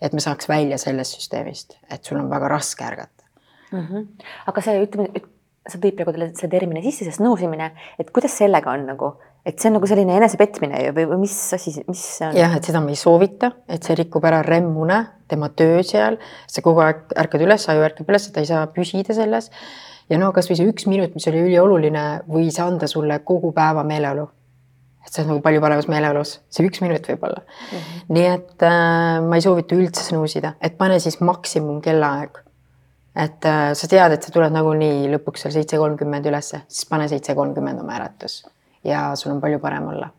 et 0.00 0.14
me 0.14 0.22
saaks 0.22 0.48
välja 0.48 0.78
sellest 0.78 1.18
süsteemist, 1.18 1.74
et 1.90 2.04
sul 2.04 2.20
on 2.20 2.30
väga 2.30 2.48
raske 2.48 2.84
ärgata 2.84 3.24
mm. 3.72 3.86
-hmm. 3.86 4.06
aga 4.46 4.60
see, 4.62 4.82
ütleme, 4.84 5.22
sa 5.68 5.78
tõid 5.78 5.96
praegu 5.96 6.14
selle 6.14 6.50
termini 6.50 6.82
sisse, 6.82 7.04
see 7.04 7.18
snuusimine, 7.18 7.72
et 7.98 8.10
kuidas 8.10 8.38
sellega 8.38 8.72
on 8.72 8.86
nagu, 8.86 9.12
et 9.46 9.58
see 9.58 9.70
on 9.70 9.78
nagu 9.78 9.88
selline 9.88 10.16
enesepetmine 10.18 10.80
või, 10.96 11.06
või 11.12 11.20
mis 11.24 11.34
asi, 11.56 11.74
mis 11.88 12.04
see 12.18 12.28
on? 12.28 12.38
jah, 12.38 12.56
et 12.58 12.68
seda 12.68 12.82
ma 12.84 12.92
ei 12.92 12.98
soovita, 13.00 13.52
et 13.70 13.84
see 13.84 13.96
rikub 13.98 14.24
ära 14.28 14.40
REM-une, 14.46 15.02
tema 15.30 15.50
töö 15.56 15.82
seal, 15.86 16.18
sa 16.50 16.64
kogu 16.64 16.82
aeg 16.84 17.14
ärkad 17.24 17.44
üles, 17.44 17.68
aju 17.70 17.84
ärkab 17.86 18.10
üles, 18.10 18.30
ta 18.32 18.44
ei 18.44 18.50
saa 18.50 18.64
püsida 18.72 19.16
selles. 19.16 19.50
ja 20.08 20.18
no 20.20 20.32
kasvõi 20.36 20.58
see 20.58 20.72
üks 20.72 20.88
minut, 20.90 21.14
mis 21.16 21.28
oli 21.30 21.44
ülioluline, 21.46 22.08
võis 22.28 22.58
anda 22.64 22.88
sulle 22.90 23.20
kogu 23.28 23.52
päeva 23.56 23.86
meeleolu 23.86 24.28
et 25.08 25.14
sa 25.14 25.22
oled 25.22 25.30
nagu 25.32 25.40
palju 25.44 25.62
paremas 25.64 25.88
meeleolus, 25.88 26.34
see 26.52 26.66
üks 26.68 26.82
minut 26.84 27.06
võib-olla 27.08 27.40
mm. 27.40 27.78
-hmm. 27.78 28.02
nii 28.12 28.26
et 28.34 28.66
äh, 28.66 29.22
ma 29.24 29.38
ei 29.38 29.44
soovita 29.44 29.78
üldse 29.78 30.04
snuusida, 30.04 30.54
et 30.60 30.76
pane 30.76 30.98
siis 31.00 31.20
maksimum 31.24 31.80
kellaaeg. 31.80 32.42
et 33.16 33.48
äh, 33.48 33.72
sa 33.72 33.88
tead, 33.88 34.12
et 34.12 34.22
sa 34.22 34.34
tuled 34.34 34.52
nagunii 34.52 35.08
lõpuks 35.14 35.46
seal 35.46 35.56
seitse 35.56 35.80
kolmkümmend 35.80 36.28
ülesse, 36.28 36.62
siis 36.68 36.88
pane 36.90 37.08
seitse 37.08 37.34
kolmkümmend 37.34 37.80
oma 37.80 37.96
äratus 37.96 38.42
ja 38.84 39.16
sul 39.16 39.32
on 39.32 39.40
palju 39.40 39.58
parem 39.58 39.88
olla. 39.88 40.10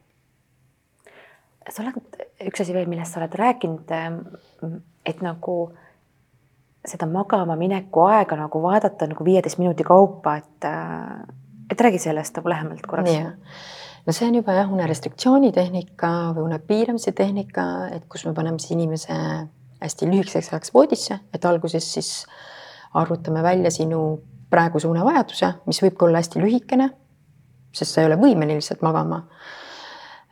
sa 1.69 1.83
oled, 1.83 2.23
üks 2.49 2.63
asi 2.63 2.73
veel, 2.73 2.87
millest 2.89 3.13
sa 3.13 3.21
oled 3.21 3.35
rääkinud, 3.37 3.91
ähm, 3.93 4.79
et 5.05 5.21
nagu 5.21 5.57
seda 6.85 7.05
magama 7.05 7.55
mineku 7.59 8.07
aega 8.07 8.37
nagu 8.39 8.61
vaadata 8.63 9.07
nagu 9.07 9.25
viieteist 9.25 9.59
minuti 9.59 9.83
kaupa, 9.83 10.37
et, 10.41 10.65
äh, 10.65 11.35
et 11.71 11.81
räägi 11.81 11.99
sellest 11.99 12.39
nagu 12.39 12.49
lähemalt 12.49 12.87
korraks 12.87 13.11
no 14.05 14.13
see 14.15 14.27
on 14.27 14.39
juba 14.39 14.55
jah, 14.57 14.71
unerestriktsiooni 14.73 15.51
tehnika 15.53 16.09
või 16.33 16.47
une 16.47 16.59
piiramise 16.65 17.13
tehnika, 17.13 17.65
et 17.93 18.07
kus 18.09 18.25
me 18.25 18.33
paneme 18.33 18.57
siis 18.61 18.73
inimese 18.73 19.15
hästi 19.79 20.09
lühikeseks 20.09 20.49
ajaks 20.49 20.73
voodisse, 20.73 21.19
et 21.33 21.45
alguses 21.45 21.85
siis 21.93 22.09
arvutame 22.97 23.43
välja 23.45 23.71
sinu 23.71 24.01
praeguse 24.49 24.89
unevajaduse, 24.89 25.51
mis 25.69 25.81
võib 25.83 25.97
ka 25.97 26.07
olla 26.07 26.23
hästi 26.23 26.41
lühikene, 26.41 26.89
sest 27.75 27.93
sa 27.95 28.03
ei 28.03 28.09
ole 28.09 28.19
võimeline 28.21 28.59
lihtsalt 28.59 28.83
magama. 28.85 29.23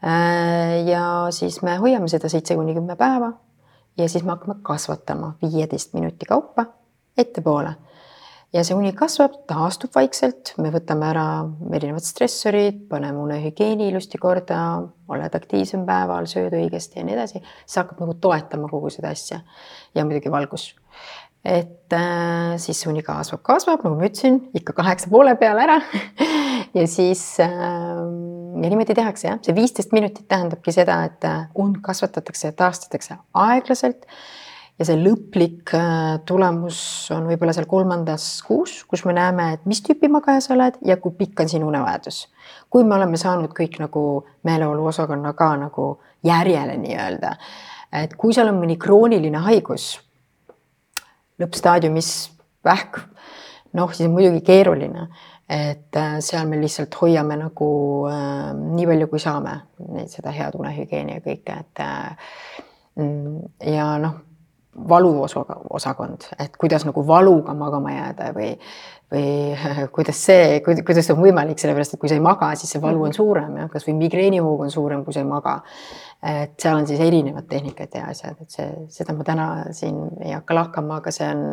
Äh, 0.04 0.88
ja 0.90 1.04
siis 1.34 1.62
me 1.66 1.78
hoiame 1.82 2.10
seda 2.12 2.30
seitse 2.30 2.56
kuni 2.56 2.76
kümme 2.78 2.96
päeva 3.00 3.32
ja 3.98 4.10
siis 4.10 4.24
me 4.24 4.36
hakkame 4.36 4.60
kasvatama 4.66 5.34
viieteist 5.42 5.96
minuti 5.98 6.30
kaupa 6.30 6.68
ettepoole 7.18 7.74
ja 8.56 8.64
see 8.66 8.76
uni 8.78 8.94
kasvab, 8.96 9.42
taastub 9.50 9.94
vaikselt, 9.96 10.54
me 10.62 10.72
võtame 10.74 11.08
ära 11.10 11.26
erinevad 11.78 12.06
stressorid, 12.06 12.86
paneme 12.92 13.20
unehügieeni 13.26 13.90
ilusti 13.92 14.20
korda, 14.22 14.60
oled 15.12 15.38
aktiivsem 15.40 15.84
päeval, 15.88 16.30
sööd 16.30 16.56
õigesti 16.58 17.02
ja 17.02 17.08
nii 17.08 17.18
edasi, 17.18 17.44
see 17.66 17.82
hakkab 17.82 18.02
nagu 18.04 18.16
toetama 18.24 18.70
kogu 18.72 18.92
seda 18.94 19.12
asja. 19.16 19.42
ja 19.96 20.06
muidugi 20.06 20.32
valgus. 20.32 20.74
et 21.44 21.94
äh, 21.94 22.56
siis 22.58 22.86
uni 22.88 23.04
kasvab, 23.04 23.44
kasvab, 23.44 23.84
nagu 23.84 23.96
ma 23.96 24.08
ütlesin, 24.08 24.42
ikka 24.58 24.74
kaheksa 24.74 25.12
poole 25.12 25.36
peale 25.36 25.68
ära 25.68 25.82
ja 26.74 26.88
siis 26.88 27.40
äh, 27.40 27.50
ja 28.64 28.70
niimoodi 28.70 28.96
tehakse 28.96 29.28
jah, 29.28 29.40
see 29.44 29.56
viisteist 29.56 29.94
minutit 29.96 30.28
tähendabki 30.28 30.74
seda, 30.76 31.02
et 31.08 31.24
äh, 31.28 31.46
und 31.56 31.80
kasvatatakse 31.86 32.52
ja 32.52 32.58
taastatakse 32.58 33.20
aeglaselt. 33.34 34.08
Ja 34.78 34.86
see 34.86 34.98
lõplik 35.02 35.72
äh, 35.74 36.20
tulemus 36.30 36.80
on 37.16 37.26
võib-olla 37.26 37.54
seal 37.56 37.66
kolmandas 37.70 38.28
kuus, 38.46 38.84
kus 38.86 39.08
me 39.10 39.16
näeme, 39.18 39.48
et 39.56 39.64
mis 39.66 39.82
tüüpi 39.82 40.10
magaja 40.14 40.44
sa 40.46 40.54
oled 40.54 40.78
ja 40.86 41.00
kui 41.02 41.16
pikk 41.18 41.42
on 41.42 41.50
sinu 41.50 41.72
unevajadus. 41.72 42.28
kui 42.70 42.84
me 42.84 42.96
oleme 42.96 43.18
saanud 43.18 43.56
kõik 43.58 43.80
nagu 43.82 44.04
meeleoluosakonna 44.46 45.34
ka 45.34 45.50
nagu 45.58 45.88
järjele 46.24 46.78
nii-öelda, 46.78 47.34
et 48.04 48.14
kui 48.14 48.36
seal 48.38 48.52
on 48.52 48.62
mõni 48.62 48.78
krooniline 48.78 49.42
haigus, 49.48 49.96
lõppstaadiumis 51.42 52.12
vähk, 52.66 53.00
noh, 53.74 53.92
siis 53.94 54.08
on 54.10 54.16
muidugi 54.16 54.44
keeruline, 54.46 55.08
et 55.50 55.96
äh, 55.96 56.18
seal 56.20 56.48
me 56.48 56.60
lihtsalt 56.60 56.96
hoiame 57.02 57.38
nagu 57.40 57.70
äh, 58.12 58.54
nii 58.58 58.88
palju, 58.90 59.08
kui 59.12 59.24
saame 59.24 59.54
neid, 59.88 60.12
seda 60.12 60.34
head 60.36 60.58
unehügieeni 60.60 61.18
ja 61.18 61.24
kõike, 61.24 61.60
et 61.64 61.84
äh, 61.84 62.32
mm, 63.00 63.38
ja 63.74 63.94
noh 64.04 64.24
valuosakond, 64.78 66.28
et 66.40 66.58
kuidas 66.58 66.84
nagu 66.86 67.02
valuga 67.08 67.54
magama 67.58 67.92
jääda 67.96 68.28
või, 68.36 68.50
või 69.14 69.30
kuidas 69.96 70.20
see, 70.28 70.60
kuidas 70.62 71.08
see 71.08 71.16
on 71.16 71.24
võimalik, 71.24 71.58
sellepärast 71.62 71.96
et 71.96 72.02
kui 72.02 72.12
sa 72.12 72.18
ei 72.18 72.24
maga, 72.24 72.52
siis 72.60 72.76
see 72.76 72.84
valu 72.84 73.02
on 73.02 73.10
mhm. 73.10 73.18
suurem 73.18 73.56
jah, 73.62 73.72
kasvõi 73.74 73.96
migreenihoog 73.98 74.66
on 74.68 74.74
suurem, 74.74 75.04
kui 75.06 75.16
sa 75.16 75.24
ei 75.24 75.30
maga. 75.30 75.62
et 76.22 76.54
seal 76.62 76.78
on 76.78 76.88
siis 76.90 77.02
erinevad 77.02 77.48
tehnikad 77.50 77.94
ja 77.94 78.08
asjad, 78.12 78.38
et 78.42 78.54
see, 78.54 78.68
seda 78.94 79.16
ma 79.18 79.26
täna 79.26 79.48
siin 79.72 79.98
ei 80.22 80.36
hakka 80.36 80.58
lahkama, 80.58 81.02
aga 81.02 81.14
see 81.14 81.30
on, 81.30 81.44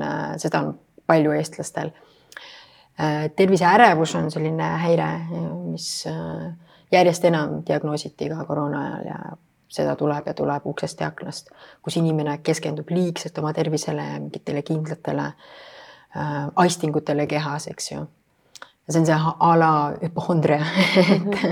seda 0.40 0.64
on 0.64 0.74
palju 1.06 1.34
eestlastel. 1.36 1.92
Äh, 3.00 3.30
terviseärevus 3.36 4.14
on 4.14 4.30
selline 4.30 4.68
häire, 4.78 5.08
mis 5.72 6.06
äh, 6.06 6.52
järjest 6.92 7.24
enam 7.24 7.56
diagnoositi 7.66 8.28
ka 8.30 8.44
koroona 8.46 8.84
ajal 8.84 9.08
ja 9.08 9.18
seda 9.74 9.96
tuleb 9.98 10.28
ja 10.30 10.34
tuleb 10.38 10.66
uksest 10.70 11.00
ja 11.02 11.08
aknast, 11.10 11.50
kus 11.82 11.96
inimene 11.98 12.36
keskendub 12.46 12.92
liigselt 12.94 13.38
oma 13.42 13.52
tervisele 13.56 14.04
ja 14.12 14.20
mingitele 14.20 14.62
kindlatele 14.62 15.24
äh, 15.26 16.44
aistingutele 16.64 17.26
kehas, 17.26 17.66
eks 17.72 17.90
ju. 17.92 18.04
ja 18.86 18.92
see 18.92 19.00
on 19.00 19.10
see 19.10 19.18
a 19.48 19.50
la 19.58 19.72
hüpohondria 20.02 20.62
et, 21.16 21.44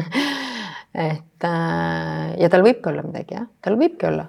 et 1.09 1.51
äh, 1.51 2.39
ja 2.39 2.53
tal 2.53 2.63
võibki 2.69 2.93
olla 2.93 3.03
midagi 3.09 3.41
jah, 3.41 3.51
tal 3.67 3.81
võibki 3.83 4.13
olla, 4.13 4.29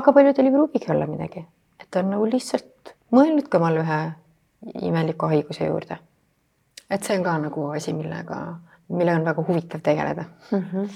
aga 0.00 0.18
paljudel 0.18 0.50
ei 0.50 0.58
pruugigi 0.58 0.90
olla 0.90 1.06
midagi, 1.06 1.46
et 1.78 2.02
on 2.02 2.10
nagu 2.16 2.26
lihtsalt 2.26 2.96
mõelnud 3.14 3.46
ka 3.46 3.62
omale 3.62 3.84
ühe 3.86 4.04
imeliku 4.90 5.30
haiguse 5.30 5.70
juurde. 5.70 6.02
Et 6.90 7.02
see 7.04 7.18
on 7.18 7.24
ka 7.24 7.38
nagu 7.38 7.70
asi, 7.70 7.92
millega 7.92 8.40
millega 8.90 9.18
on 9.18 9.24
väga 9.24 9.44
huvitav 9.48 9.80
tegeleda 9.80 10.24
mm. 10.50 10.64
-hmm. 10.72 10.88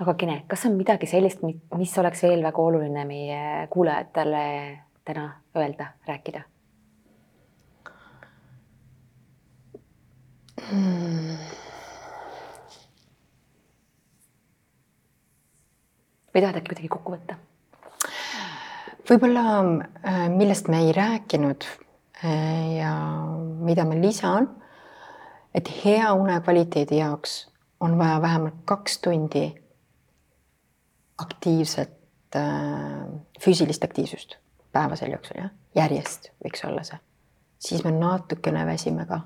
aga 0.00 0.14
Kene, 0.14 0.42
kas 0.46 0.66
on 0.66 0.76
midagi 0.76 1.06
sellist, 1.06 1.38
mis 1.76 1.98
oleks 1.98 2.22
veel 2.22 2.42
väga 2.42 2.62
oluline 2.62 3.04
meie 3.04 3.66
kuulajatele 3.70 4.78
täna 5.04 5.30
öelda, 5.56 5.86
rääkida 6.06 6.42
hmm.? 10.70 11.36
või 16.34 16.42
tahad 16.42 16.56
äkki 16.56 16.68
kuidagi 16.68 16.88
kokku 16.88 17.16
võtta? 17.16 17.40
võib-olla, 19.10 19.42
äh, 20.04 20.28
millest 20.28 20.68
me 20.68 20.84
ei 20.84 20.92
rääkinud 20.92 21.64
äh, 22.24 22.76
ja 22.76 22.94
mida 23.64 23.84
ma 23.84 23.96
lisan 23.96 24.50
et 25.58 25.70
hea 25.84 26.12
une 26.14 26.40
kvaliteedi 26.40 26.98
jaoks 26.98 27.48
on 27.80 27.98
vaja 27.98 28.22
vähemalt 28.22 28.54
kaks 28.64 28.98
tundi 28.98 29.54
aktiivset 31.18 31.90
äh, 32.36 32.42
füüsilist 33.40 33.84
aktiivsust 33.84 34.36
päevasel 34.72 35.10
jooksul, 35.10 35.40
jah, 35.42 35.50
järjest 35.74 36.30
võiks 36.44 36.62
olla 36.68 36.84
see. 36.86 36.98
siis 37.58 37.82
me 37.84 37.90
natukene 37.90 38.66
väsime 38.66 39.06
ka. 39.06 39.20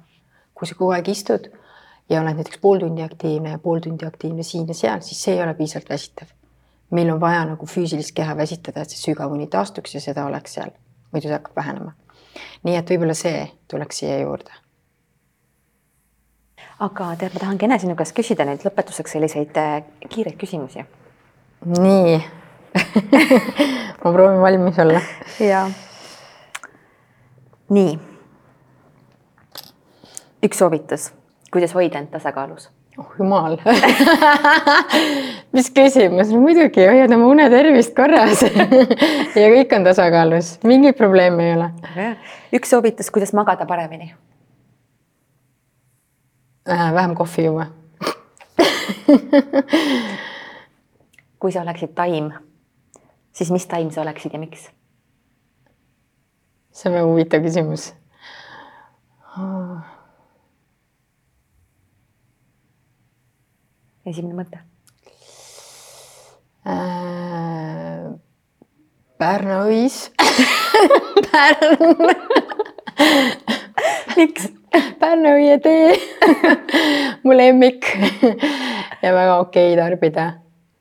kui 0.55 0.69
sa 0.69 0.79
kogu 0.79 0.95
aeg 0.97 1.09
istud 1.09 1.51
ja 2.09 2.21
oled 2.21 2.41
näiteks 2.41 2.63
pool 2.65 2.81
tundi 2.81 3.05
aktiivne 3.05 3.53
ja 3.57 3.59
pool 3.59 3.85
tundi 3.85 4.07
aktiivne 4.07 4.43
siin 4.43 4.69
ja 4.69 4.75
seal, 4.75 5.05
siis 5.05 5.21
see 5.25 5.37
ei 5.37 5.43
ole 5.43 5.55
piisavalt 5.55 5.91
väsitav. 5.91 6.33
meil 6.91 7.13
on 7.13 7.21
vaja 7.21 7.45
nagu 7.45 7.67
füüsilist 7.67 8.17
keha 8.17 8.37
väsitada, 8.37 8.81
et 8.81 8.91
see 8.91 9.11
sügavuni 9.11 9.47
taastuks 9.53 9.95
ja 9.95 10.01
seda 10.01 10.25
oleks 10.25 10.55
seal, 10.55 10.73
muidu 11.13 11.29
see 11.29 11.37
hakkab 11.37 11.57
vähenema. 11.57 11.93
nii 12.63 12.77
et 12.81 12.91
võib-olla 12.95 13.19
see 13.19 13.49
tuleks 13.69 14.05
siia 14.05 14.21
juurde 14.25 14.62
aga 16.83 17.13
tead, 17.19 17.35
ma 17.35 17.43
tahan 17.45 17.59
Kene 17.61 17.79
sinu 17.79 17.95
käest 17.99 18.15
küsida 18.17 18.47
nüüd 18.49 18.65
lõpetuseks 18.67 19.15
selliseid 19.15 19.59
äh, 19.61 19.83
kiireid 20.09 20.39
küsimusi. 20.41 20.85
nii 21.79 22.17
ma 24.03 24.13
proovin 24.13 24.41
valmis 24.43 24.79
olla. 24.83 25.01
ja. 25.41 25.67
nii. 27.71 27.99
üks 30.43 30.59
soovitus, 30.59 31.11
kuidas 31.55 31.75
hoida 31.79 32.03
end 32.03 32.11
tasakaalus? 32.17 32.71
oh 32.99 33.15
jumal 33.19 33.57
mis 35.57 35.71
küsimus, 35.77 36.35
muidugi 36.35 36.89
hoiad 36.89 37.15
oma 37.15 37.31
unetervist 37.31 37.95
korras 37.97 38.43
ja 39.43 39.47
kõik 39.55 39.79
on 39.79 39.87
tasakaalus, 39.87 40.57
mingit 40.67 40.99
probleemi 40.99 41.47
ei 41.47 41.57
ole. 41.61 41.71
üks 42.59 42.75
soovitus, 42.75 43.15
kuidas 43.15 43.37
magada 43.39 43.71
paremini? 43.71 44.11
Vähem 46.67 47.15
kohvi 47.15 47.45
juua 47.45 47.67
kui 51.41 51.53
sa 51.53 51.63
oleksid 51.63 51.95
taim, 51.95 52.33
siis 53.33 53.51
mis 53.51 53.67
taim 53.67 53.91
sa 53.91 54.03
oleksid 54.03 54.33
ja 54.33 54.39
miks? 54.39 54.71
see 56.73 56.91
on 56.91 56.95
väga 56.95 57.07
huvitav 57.07 57.43
küsimus 57.45 57.93
esimene 64.07 64.35
mõte 64.35 64.59
äh,. 66.67 68.19
Pärnu 69.19 69.59
õis 69.69 70.07
Pärn 71.33 71.97
miks? 74.17 74.62
Pärnu 75.03 75.37
õietee 75.39 75.97
mu 77.25 77.37
lemmik. 77.37 77.89
Ja 79.03 79.15
väga 79.15 79.39
okei 79.43 79.77
tarbida. 79.77 80.33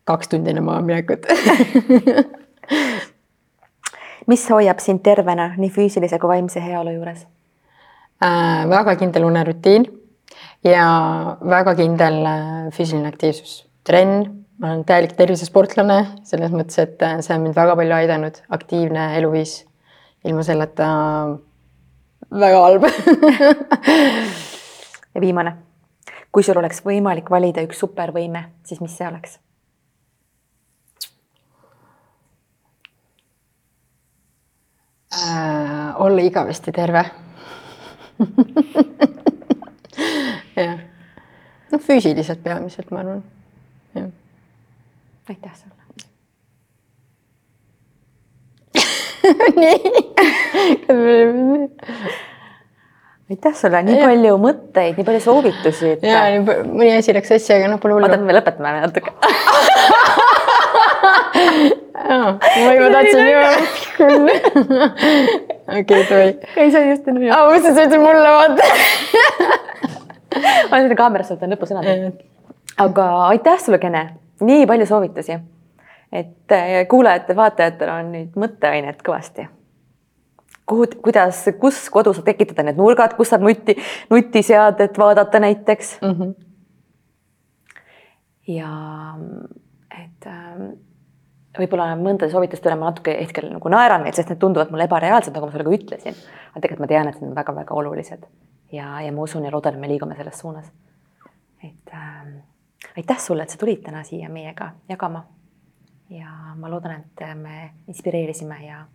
Kaks 0.07 0.31
tundi 0.31 0.49
enne 0.49 0.63
mahaminekut 0.65 1.27
mis 4.31 4.43
hoiab 4.49 4.81
sind 4.81 5.03
tervena 5.05 5.51
nii 5.57 5.71
füüsilise 5.73 6.19
kui 6.19 6.31
vaimse 6.31 6.61
heaolu 6.63 6.95
juures? 6.95 7.25
Äh,? 8.23 8.69
väga 8.69 8.95
kindel 8.99 9.25
unerutiin 9.27 9.87
ja 10.65 10.85
väga 11.41 11.75
kindel 11.79 12.21
äh, 12.25 12.69
füüsiline 12.75 13.09
aktiivsus, 13.09 13.61
trenn, 13.87 14.43
ma 14.61 14.71
olen 14.71 14.85
täielik 14.87 15.15
tervisesportlane 15.17 15.99
selles 16.27 16.53
mõttes, 16.53 16.77
et 16.83 17.01
äh, 17.05 17.19
see 17.25 17.35
on 17.35 17.47
mind 17.47 17.57
väga 17.57 17.75
palju 17.79 17.97
aidanud, 17.97 18.41
aktiivne 18.57 19.11
eluviis. 19.17 19.61
ilma 20.25 20.43
selleta 20.45 20.87
väga 22.29 22.59
halb. 22.65 22.83
Ja 25.11 25.19
viimane, 25.21 25.51
kui 26.31 26.39
sul 26.43 26.55
oleks 26.55 26.77
võimalik 26.85 27.27
valida 27.29 27.59
üks 27.65 27.81
supervõime, 27.83 28.45
siis 28.63 28.79
mis 28.79 28.93
see 28.95 29.03
oleks? 29.09 29.33
Äh, 35.11 35.99
olla 35.99 36.23
igavesti 36.23 36.71
terve. 36.71 37.03
Jah, 40.55 40.79
no 41.71 41.81
füüsiliselt 41.83 42.39
peamiselt, 42.43 42.87
ma 42.95 43.03
arvan. 43.03 43.23
aitäh 45.27 45.55
sulle 45.55 45.80
nii 49.61 49.77
aitäh 53.31 53.53
sulle, 53.55 53.79
nii 53.87 53.99
ja. 53.99 54.07
palju 54.09 54.33
mõtteid, 54.41 54.97
nii 54.97 55.05
palju 55.07 55.21
soovitusi 55.23 55.93
et.... 55.95 56.01
ja 56.03 56.23
mõni 56.41 56.91
asi 56.97 57.13
läks 57.15 57.31
sassi, 57.31 57.53
aga 57.55 57.69
noh, 57.71 57.79
pole 57.83 57.95
hullu. 57.95 58.09
oota, 58.09 58.19
me 58.19 58.35
lõpetame 58.35 58.81
natuke 58.83 59.11
ma 62.11 62.73
juba 62.75 62.89
tahtsin 62.95 63.27
ju. 63.29 63.39
okei, 65.79 66.01
davai. 66.09 66.31
ei, 66.55 66.71
see 66.71 66.81
on 66.81 66.89
just 66.89 67.07
nii. 67.07 67.29
aa, 67.31 67.45
ma 67.45 67.53
mõtlesin, 67.53 67.77
sa 67.77 67.81
ütled 67.87 68.03
mulle, 68.03 68.29
vaata. 68.35 68.63
ma 70.71 70.81
olen 70.81 70.97
kaamerast 70.99 71.35
võtan 71.35 71.55
lõpusõnad. 71.55 71.85
aga 72.83 73.07
aitäh 73.29 73.57
sulle, 73.63 73.79
Kene, 73.79 74.03
nii 74.43 74.67
palju 74.67 74.89
soovitusi 74.89 75.39
et 76.11 76.51
eh, 76.51 76.87
kuulajatel-vaatajatel 76.91 77.89
on 77.93 78.13
nüüd 78.15 78.37
mõtteainet 78.39 79.01
kõvasti. 79.05 79.47
kuhu, 80.65 80.85
kuidas, 81.03 81.45
kus 81.59 81.89
kodus 81.89 82.21
tekitada 82.23 82.63
need 82.67 82.79
nurgad, 82.79 83.15
kus 83.17 83.31
saab 83.31 83.43
nuti, 83.43 83.75
nutiseadet 84.09 84.97
vaadata 84.97 85.39
näiteks 85.39 85.97
mm. 86.01 86.15
-hmm. 86.19 86.33
ja 88.47 88.71
et 90.03 90.27
ähm, 90.27 90.69
võib-olla 91.57 91.95
mõndade 91.95 92.31
soovituste 92.31 92.69
üle 92.69 92.77
ma 92.79 92.91
natuke 92.91 93.17
hetkel 93.19 93.49
nagu 93.51 93.69
naeran 93.69 94.03
neid, 94.03 94.15
sest 94.15 94.29
need 94.29 94.39
tunduvad 94.39 94.71
mulle 94.71 94.87
ebareaalsed, 94.87 95.33
nagu 95.33 95.45
ma 95.45 95.51
sulle 95.51 95.63
ka 95.63 95.75
ütlesin. 95.79 96.15
aga 96.51 96.61
tegelikult 96.61 96.85
ma 96.85 96.87
tean, 96.87 97.07
et 97.07 97.19
need 97.19 97.31
on 97.31 97.35
väga-väga 97.35 97.73
olulised 97.73 98.23
ja, 98.71 99.01
ja 99.01 99.11
ma 99.11 99.21
usun 99.21 99.45
ja 99.45 99.51
loodan, 99.51 99.75
et 99.75 99.79
me 99.79 99.87
liigume 99.87 100.15
selles 100.15 100.39
suunas. 100.39 100.71
et 101.63 101.93
ähm, 101.93 102.39
aitäh 102.97 103.19
sulle, 103.19 103.43
et 103.43 103.49
sa 103.49 103.57
tulid 103.57 103.83
täna 103.83 104.03
siia 104.03 104.29
meiega 104.29 104.71
jagama 104.89 105.25
ja 106.11 106.55
ma 106.55 106.69
loodan, 106.69 106.91
et 106.99 107.23
me 107.35 107.71
inspireerisime 107.87 108.65
ja 108.65 108.85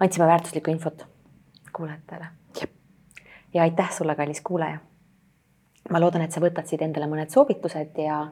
andsime 0.00 0.26
väärtuslikku 0.26 0.70
infot 0.70 1.06
kuulajatele. 1.76 2.26
ja 3.54 3.62
aitäh 3.62 3.92
sulle, 3.92 4.14
kallis 4.14 4.40
kuulaja. 4.40 4.78
ma 5.90 6.00
loodan, 6.00 6.22
et 6.22 6.32
sa 6.32 6.40
võtad 6.40 6.66
siit 6.66 6.82
endale 6.82 7.06
mõned 7.10 7.30
soovitused 7.34 7.98
ja 7.98 8.26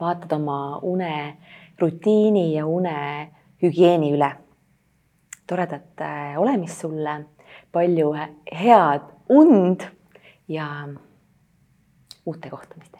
vaatad 0.00 0.32
oma 0.32 0.78
unerutiini 0.82 2.54
ja 2.54 2.66
unehügieeni 2.66 4.12
üle. 4.12 4.32
toredat 5.46 6.00
äh, 6.00 6.40
olemist 6.40 6.80
sulle, 6.80 7.24
palju 7.72 8.12
head 8.52 9.02
und 9.28 9.84
ja 10.48 10.88
uute 12.26 12.50
kohtumisteni. 12.50 12.95